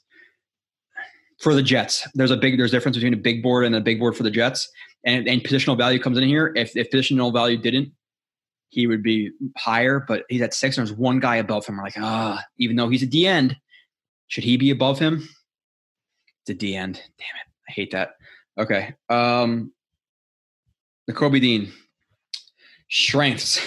for 1.41 1.55
the 1.55 1.63
Jets. 1.63 2.07
There's 2.13 2.31
a 2.31 2.37
big 2.37 2.57
there's 2.57 2.71
a 2.71 2.75
difference 2.75 2.97
between 2.97 3.13
a 3.13 3.17
big 3.17 3.41
board 3.41 3.65
and 3.65 3.75
a 3.75 3.81
big 3.81 3.99
board 3.99 4.15
for 4.15 4.23
the 4.23 4.31
Jets, 4.31 4.69
and 5.03 5.27
and 5.27 5.41
positional 5.41 5.77
value 5.77 5.99
comes 5.99 6.17
in 6.17 6.23
here. 6.23 6.53
If 6.55 6.75
if 6.77 6.91
positional 6.91 7.33
value 7.33 7.57
didn't, 7.57 7.91
he 8.69 8.87
would 8.87 9.03
be 9.03 9.31
higher, 9.57 9.99
but 10.07 10.23
he's 10.29 10.41
at 10.41 10.53
six. 10.53 10.77
And 10.77 10.87
there's 10.87 10.97
one 10.97 11.19
guy 11.19 11.37
above 11.37 11.65
him. 11.65 11.77
We're 11.77 11.83
like, 11.83 11.97
ah, 11.97 12.43
even 12.57 12.75
though 12.75 12.89
he's 12.89 13.03
a 13.03 13.07
D 13.07 13.25
end, 13.27 13.57
should 14.27 14.43
he 14.43 14.55
be 14.57 14.69
above 14.69 14.99
him? 14.99 15.27
It's 16.43 16.51
a 16.51 16.53
D 16.53 16.75
end. 16.75 16.95
Damn 16.95 17.35
it, 17.41 17.47
I 17.69 17.71
hate 17.71 17.91
that. 17.91 18.11
Okay, 18.57 18.93
um, 19.09 19.71
Nakobe 21.09 21.41
Dean 21.41 21.71
strengths. 22.89 23.59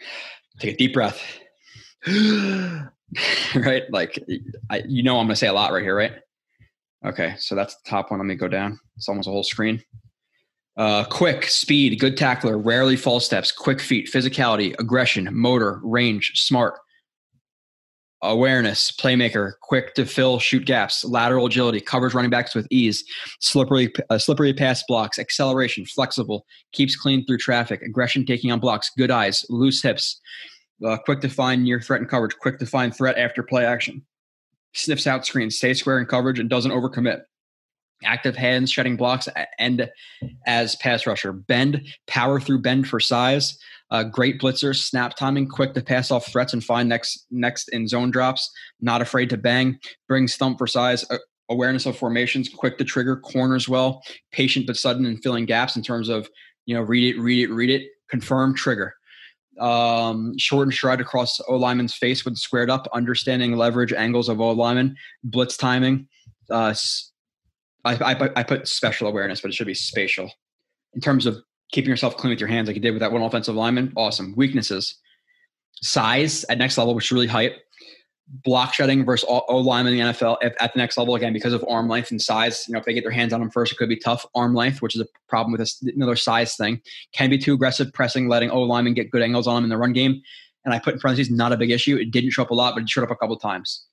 take 0.60 0.74
a 0.74 0.76
deep 0.76 0.94
breath. 0.94 1.22
right? 2.06 3.82
Like, 3.90 4.18
I, 4.70 4.82
you 4.86 5.02
know, 5.02 5.18
I'm 5.18 5.26
going 5.26 5.34
to 5.34 5.36
say 5.36 5.48
a 5.48 5.52
lot 5.52 5.72
right 5.72 5.82
here, 5.82 5.96
right? 5.96 6.12
Okay, 7.04 7.34
so 7.38 7.54
that's 7.54 7.74
the 7.74 7.90
top 7.90 8.10
one. 8.10 8.20
Let 8.20 8.26
me 8.26 8.36
go 8.36 8.48
down. 8.48 8.78
It's 8.96 9.08
almost 9.08 9.28
a 9.28 9.32
whole 9.32 9.42
screen. 9.42 9.82
Uh, 10.76 11.04
quick, 11.04 11.46
speed, 11.46 11.98
good 11.98 12.16
tackler, 12.16 12.56
rarely 12.56 12.96
false 12.96 13.26
steps, 13.26 13.52
quick 13.52 13.80
feet, 13.80 14.10
physicality, 14.10 14.74
aggression, 14.78 15.28
motor, 15.30 15.80
range, 15.82 16.32
smart, 16.34 16.78
awareness, 18.22 18.90
playmaker, 18.90 19.52
quick 19.60 19.94
to 19.94 20.06
fill, 20.06 20.38
shoot 20.38 20.64
gaps, 20.64 21.04
lateral 21.04 21.44
agility, 21.46 21.80
covers 21.80 22.14
running 22.14 22.30
backs 22.30 22.54
with 22.54 22.66
ease, 22.70 23.04
slippery, 23.40 23.92
uh, 24.08 24.16
slippery 24.16 24.54
pass 24.54 24.82
blocks, 24.88 25.18
acceleration, 25.18 25.84
flexible, 25.84 26.46
keeps 26.72 26.96
clean 26.96 27.26
through 27.26 27.38
traffic, 27.38 27.82
aggression 27.82 28.24
taking 28.24 28.50
on 28.50 28.58
blocks, 28.58 28.90
good 28.96 29.10
eyes, 29.10 29.44
loose 29.50 29.82
hips, 29.82 30.20
uh, 30.86 30.96
quick 31.04 31.20
to 31.20 31.28
find 31.28 31.64
near 31.64 31.80
threat 31.80 32.00
and 32.00 32.08
coverage, 32.08 32.36
quick 32.38 32.58
to 32.58 32.66
find 32.66 32.96
threat 32.96 33.18
after 33.18 33.42
play 33.42 33.66
action, 33.66 34.02
sniffs 34.74 35.06
out 35.06 35.26
screens, 35.26 35.56
stays 35.56 35.78
square 35.78 35.98
in 35.98 36.06
coverage, 36.06 36.38
and 36.38 36.50
doesn't 36.50 36.72
overcommit. 36.72 37.22
Active 38.04 38.34
hands, 38.34 38.70
shedding 38.70 38.96
blocks, 38.96 39.28
and 39.60 39.88
as 40.46 40.74
pass 40.76 41.06
rusher. 41.06 41.32
Bend, 41.32 41.86
power 42.08 42.40
through 42.40 42.60
bend 42.60 42.88
for 42.88 42.98
size. 42.98 43.56
Uh, 43.92 44.02
great 44.02 44.40
blitzer, 44.40 44.74
snap 44.74 45.14
timing, 45.16 45.46
quick 45.46 45.72
to 45.74 45.82
pass 45.82 46.10
off 46.10 46.26
threats 46.26 46.52
and 46.52 46.64
find 46.64 46.88
next 46.88 47.26
next 47.30 47.68
in 47.68 47.86
zone 47.86 48.10
drops. 48.10 48.50
Not 48.80 49.02
afraid 49.02 49.30
to 49.30 49.36
bang. 49.36 49.78
Brings 50.08 50.34
thump 50.34 50.58
for 50.58 50.66
size. 50.66 51.08
Uh, 51.10 51.18
awareness 51.48 51.86
of 51.86 51.96
formations, 51.96 52.48
quick 52.48 52.78
to 52.78 52.84
trigger, 52.84 53.16
corners 53.16 53.68
well, 53.68 54.02
patient 54.32 54.66
but 54.66 54.76
sudden 54.76 55.06
in 55.06 55.18
filling 55.18 55.46
gaps 55.46 55.76
in 55.76 55.82
terms 55.82 56.08
of 56.08 56.28
you 56.66 56.74
know 56.74 56.82
read 56.82 57.14
it, 57.14 57.20
read 57.20 57.48
it, 57.48 57.52
read 57.52 57.70
it, 57.70 57.88
confirm, 58.08 58.54
trigger 58.54 58.94
um, 59.58 60.36
short 60.38 60.66
and 60.66 60.74
stride 60.74 61.00
across 61.00 61.40
O 61.48 61.56
lineman's 61.56 61.94
face 61.94 62.24
with 62.24 62.36
squared 62.36 62.70
up, 62.70 62.88
understanding 62.92 63.56
leverage 63.56 63.92
angles 63.92 64.28
of 64.28 64.40
O 64.40 64.52
lineman, 64.52 64.96
blitz 65.24 65.56
timing. 65.56 66.08
Uh, 66.50 66.74
I, 67.84 67.94
I, 67.94 68.30
I 68.36 68.42
put 68.42 68.68
special 68.68 69.08
awareness, 69.08 69.40
but 69.40 69.50
it 69.50 69.54
should 69.54 69.66
be 69.66 69.74
spatial. 69.74 70.30
In 70.94 71.00
terms 71.00 71.26
of 71.26 71.38
keeping 71.72 71.90
yourself 71.90 72.16
clean 72.16 72.30
with 72.30 72.40
your 72.40 72.48
hands, 72.48 72.68
like 72.68 72.76
you 72.76 72.82
did 72.82 72.92
with 72.92 73.00
that 73.00 73.12
one 73.12 73.22
offensive 73.22 73.54
lineman, 73.54 73.92
awesome. 73.96 74.34
Weaknesses, 74.36 74.94
size 75.82 76.44
at 76.44 76.58
next 76.58 76.78
level, 76.78 76.94
which 76.94 77.06
is 77.06 77.12
really 77.12 77.26
height 77.26 77.54
block 78.32 78.72
shedding 78.72 79.04
versus 79.04 79.28
O 79.28 79.58
line 79.58 79.86
in 79.86 79.92
the 79.92 80.00
NFL 80.00 80.38
at 80.42 80.72
the 80.72 80.78
next 80.78 80.96
level 80.96 81.14
again 81.14 81.32
because 81.32 81.52
of 81.52 81.64
arm 81.68 81.88
length 81.88 82.10
and 82.10 82.20
size. 82.20 82.64
You 82.66 82.72
know, 82.72 82.80
if 82.80 82.86
they 82.86 82.94
get 82.94 83.04
their 83.04 83.12
hands 83.12 83.32
on 83.32 83.40
them 83.40 83.50
first, 83.50 83.72
it 83.72 83.76
could 83.76 83.88
be 83.88 83.96
tough. 83.96 84.24
Arm 84.34 84.54
length, 84.54 84.80
which 84.80 84.94
is 84.94 85.02
a 85.02 85.06
problem 85.28 85.52
with 85.52 85.60
this, 85.60 85.82
another 85.82 86.16
size 86.16 86.56
thing, 86.56 86.80
can 87.12 87.28
be 87.28 87.38
too 87.38 87.52
aggressive, 87.52 87.92
pressing, 87.92 88.28
letting 88.28 88.50
O 88.50 88.62
linemen 88.62 88.94
get 88.94 89.10
good 89.10 89.22
angles 89.22 89.46
on 89.46 89.56
them 89.56 89.64
in 89.64 89.70
the 89.70 89.76
run 89.76 89.92
game. 89.92 90.22
And 90.64 90.72
I 90.72 90.78
put 90.78 90.94
in 90.94 91.00
parentheses, 91.00 91.30
not 91.30 91.52
a 91.52 91.56
big 91.56 91.70
issue. 91.70 91.96
It 91.96 92.10
didn't 92.10 92.30
show 92.30 92.42
up 92.42 92.50
a 92.50 92.54
lot, 92.54 92.74
but 92.74 92.84
it 92.84 92.88
showed 92.88 93.04
up 93.04 93.10
a 93.10 93.16
couple 93.16 93.36
times. 93.36 93.84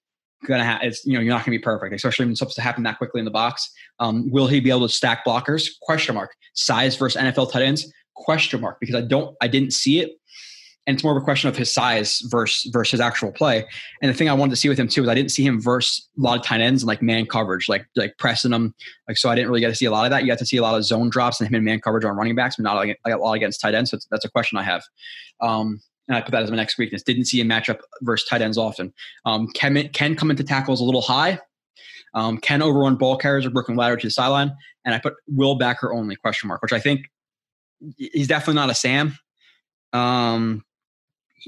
Gonna 0.46 0.80
it's 0.82 1.06
you 1.06 1.16
know 1.16 1.20
you're 1.20 1.34
not 1.34 1.46
gonna 1.46 1.58
be 1.58 1.62
perfect, 1.62 1.94
especially 1.94 2.26
when 2.26 2.36
something's 2.36 2.56
to 2.56 2.62
happen 2.62 2.84
that 2.84 2.98
quickly 2.98 3.20
in 3.20 3.26
the 3.26 3.32
box. 3.32 3.70
Um, 4.00 4.32
will 4.32 4.48
he 4.48 4.62
be 4.62 4.70
able 4.70 4.88
to 4.88 4.94
stack 4.94 5.26
blockers? 5.26 5.68
Question 5.82 6.16
mark. 6.16 6.34
Size 6.54 6.96
versus 6.96 7.22
NFL 7.22 7.52
tight 7.52 7.64
ends? 7.64 7.92
Question 8.16 8.62
mark. 8.62 8.80
Because 8.80 8.96
I 8.96 9.02
don't, 9.02 9.36
I 9.42 9.50
didn't 9.50 9.74
see 9.74 10.00
it 10.00 10.12
and 10.90 10.96
it's 10.96 11.04
more 11.04 11.16
of 11.16 11.22
a 11.22 11.24
question 11.24 11.48
of 11.48 11.56
his 11.56 11.72
size 11.72 12.20
versus 12.32 12.72
versus 12.72 12.94
his 12.94 13.00
actual 13.00 13.32
play. 13.32 13.64
And 14.02 14.10
the 14.10 14.14
thing 14.16 14.28
I 14.28 14.34
wanted 14.34 14.50
to 14.50 14.56
see 14.56 14.70
with 14.70 14.80
him 14.80 14.88
too 14.88 15.04
is 15.04 15.08
I 15.08 15.14
didn't 15.14 15.30
see 15.30 15.46
him 15.46 15.62
verse 15.62 16.10
a 16.18 16.22
lot 16.22 16.40
of 16.40 16.44
tight 16.44 16.62
ends 16.62 16.82
and 16.82 16.88
like 16.88 17.04
man 17.04 17.28
coverage, 17.28 17.70
like 17.70 17.86
like 17.96 18.18
pressing 18.18 18.50
them. 18.50 18.74
Like 19.08 19.18
so, 19.18 19.30
I 19.30 19.36
didn't 19.36 19.50
really 19.50 19.62
get 19.62 19.68
to 19.68 19.76
see 19.76 19.86
a 19.86 19.92
lot 19.92 20.06
of 20.06 20.10
that. 20.10 20.24
You 20.24 20.28
got 20.28 20.40
to 20.40 20.48
see 20.48 20.58
a 20.58 20.64
lot 20.64 20.76
of 20.76 20.84
zone 20.84 21.12
drops 21.12 21.40
and 21.40 21.48
him 21.48 21.54
in 21.54 21.64
man 21.64 21.80
coverage 21.80 22.06
on 22.06 22.16
running 22.16 22.34
backs, 22.34 22.56
but 22.56 22.64
not 22.64 22.76
like, 22.76 23.00
a 23.06 23.18
lot 23.18 23.34
against 23.34 23.62
tight 23.62 23.76
ends. 23.76 23.92
So 23.92 24.00
that's 24.10 24.26
a 24.26 24.32
question 24.32 24.58
I 24.58 24.64
have. 24.64 24.82
Um, 25.42 25.80
and 26.08 26.18
I 26.18 26.22
put 26.22 26.32
that 26.32 26.42
as 26.42 26.50
my 26.50 26.56
next 26.56 26.80
weakness. 26.80 27.04
Didn't 27.04 27.26
see 27.26 27.40
him 27.40 27.48
match 27.48 27.70
up 27.70 27.82
versus 28.02 28.28
tight 28.28 28.42
ends 28.42 28.58
often. 28.58 28.92
Um, 29.26 29.48
can 29.50 29.90
can 29.90 30.16
come 30.16 30.32
into 30.32 30.44
tackles 30.44 30.82
a 30.82 30.84
little 30.84 31.04
high. 31.04 31.38
Um, 32.16 32.40
can 32.40 32.64
overrun 32.64 32.96
ball 32.96 33.16
carriers 33.16 33.46
or 33.46 33.52
broken 33.52 33.76
ladder 33.76 33.96
to 33.96 34.08
the 34.08 34.12
sideline. 34.12 34.52
And 34.86 34.96
I 34.96 35.00
put 35.00 35.14
will 35.28 35.54
backer 35.54 35.94
only 35.94 36.16
question 36.16 36.48
mark, 36.48 36.64
which 36.64 36.74
I 36.74 36.80
think 36.80 37.12
he's 37.98 38.28
definitely 38.28 38.56
not 38.56 38.72
a 38.72 38.74
Sam. 38.74 39.16
Um, 39.94 40.64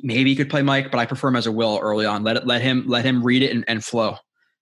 maybe 0.01 0.29
he 0.29 0.35
could 0.35 0.49
play 0.49 0.61
Mike, 0.61 0.91
but 0.91 0.99
I 0.99 1.05
prefer 1.05 1.29
him 1.29 1.35
as 1.35 1.47
a 1.47 1.51
Will 1.51 1.79
early 1.81 2.05
on. 2.05 2.23
Let 2.23 2.37
it, 2.37 2.47
let 2.47 2.61
him 2.61 2.85
let 2.87 3.05
him 3.05 3.23
read 3.23 3.43
it 3.43 3.51
and, 3.51 3.63
and 3.67 3.83
flow. 3.83 4.15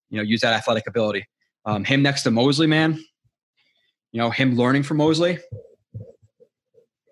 You 0.10 0.18
know, 0.18 0.24
use 0.24 0.42
that 0.42 0.54
athletic 0.54 0.88
ability. 0.88 1.26
Um, 1.66 1.84
him 1.84 2.02
next 2.02 2.24
to 2.24 2.32
Mosley, 2.32 2.68
man. 2.68 3.00
You 4.12 4.22
know, 4.22 4.30
him 4.30 4.56
learning 4.56 4.84
from 4.84 4.98
Mosley. 4.98 5.40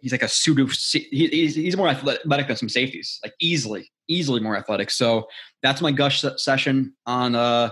He's 0.02 0.12
like 0.12 0.24
a 0.24 0.28
pseudo. 0.28 0.68
He's 1.12 1.56
he's 1.56 1.78
more 1.78 1.90
athletic 1.90 2.48
than 2.48 2.56
some 2.56 2.70
safeties, 2.70 3.20
like 3.24 3.34
easily, 3.40 3.92
easily 4.08 4.40
more 4.40 4.56
athletic. 4.56 4.90
So 4.90 5.28
that's 5.62 5.82
my 5.82 5.92
gush 5.92 6.24
session 6.38 6.94
on 7.06 7.36
uh 7.36 7.72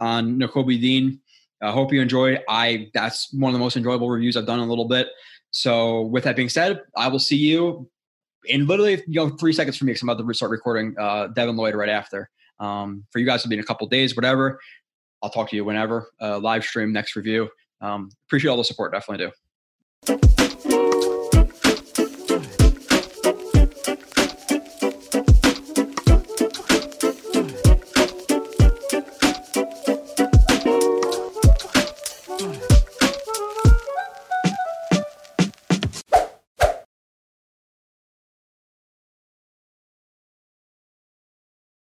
on 0.00 0.38
Nakobe 0.38 0.80
Dean. 0.80 1.20
I 1.62 1.70
hope 1.70 1.92
you 1.92 2.00
enjoyed. 2.02 2.42
I 2.48 2.90
that's 2.92 3.32
one 3.32 3.50
of 3.50 3.54
the 3.54 3.62
most 3.62 3.76
enjoyable 3.76 4.10
reviews 4.10 4.36
I've 4.36 4.46
done 4.46 4.58
in 4.58 4.66
a 4.66 4.68
little 4.68 4.86
bit. 4.86 5.08
So 5.50 6.02
with 6.02 6.24
that 6.24 6.36
being 6.36 6.48
said, 6.48 6.80
I 6.96 7.08
will 7.08 7.20
see 7.20 7.36
you 7.36 7.88
in 8.46 8.66
literally 8.66 9.02
you 9.06 9.14
know 9.14 9.30
three 9.30 9.52
seconds 9.52 9.76
for 9.76 9.84
me 9.84 9.90
because 9.90 10.02
I'm 10.02 10.08
about 10.08 10.26
to 10.26 10.34
start 10.34 10.50
recording 10.50 10.94
uh, 10.98 11.28
Devin 11.28 11.56
Lloyd 11.56 11.74
right 11.74 11.88
after. 11.88 12.30
Um, 12.60 13.04
for 13.10 13.18
you 13.18 13.26
guys 13.26 13.42
to 13.42 13.48
be 13.48 13.56
in 13.56 13.60
a 13.60 13.64
couple 13.64 13.86
days, 13.88 14.14
whatever. 14.16 14.60
I'll 15.22 15.30
talk 15.30 15.50
to 15.50 15.56
you 15.56 15.64
whenever. 15.64 16.10
Uh, 16.20 16.38
live 16.38 16.64
stream, 16.64 16.92
next 16.92 17.16
review. 17.16 17.48
Um, 17.80 18.10
appreciate 18.28 18.50
all 18.50 18.56
the 18.56 18.64
support. 18.64 18.92
Definitely 18.92 19.30
do. 20.06 21.13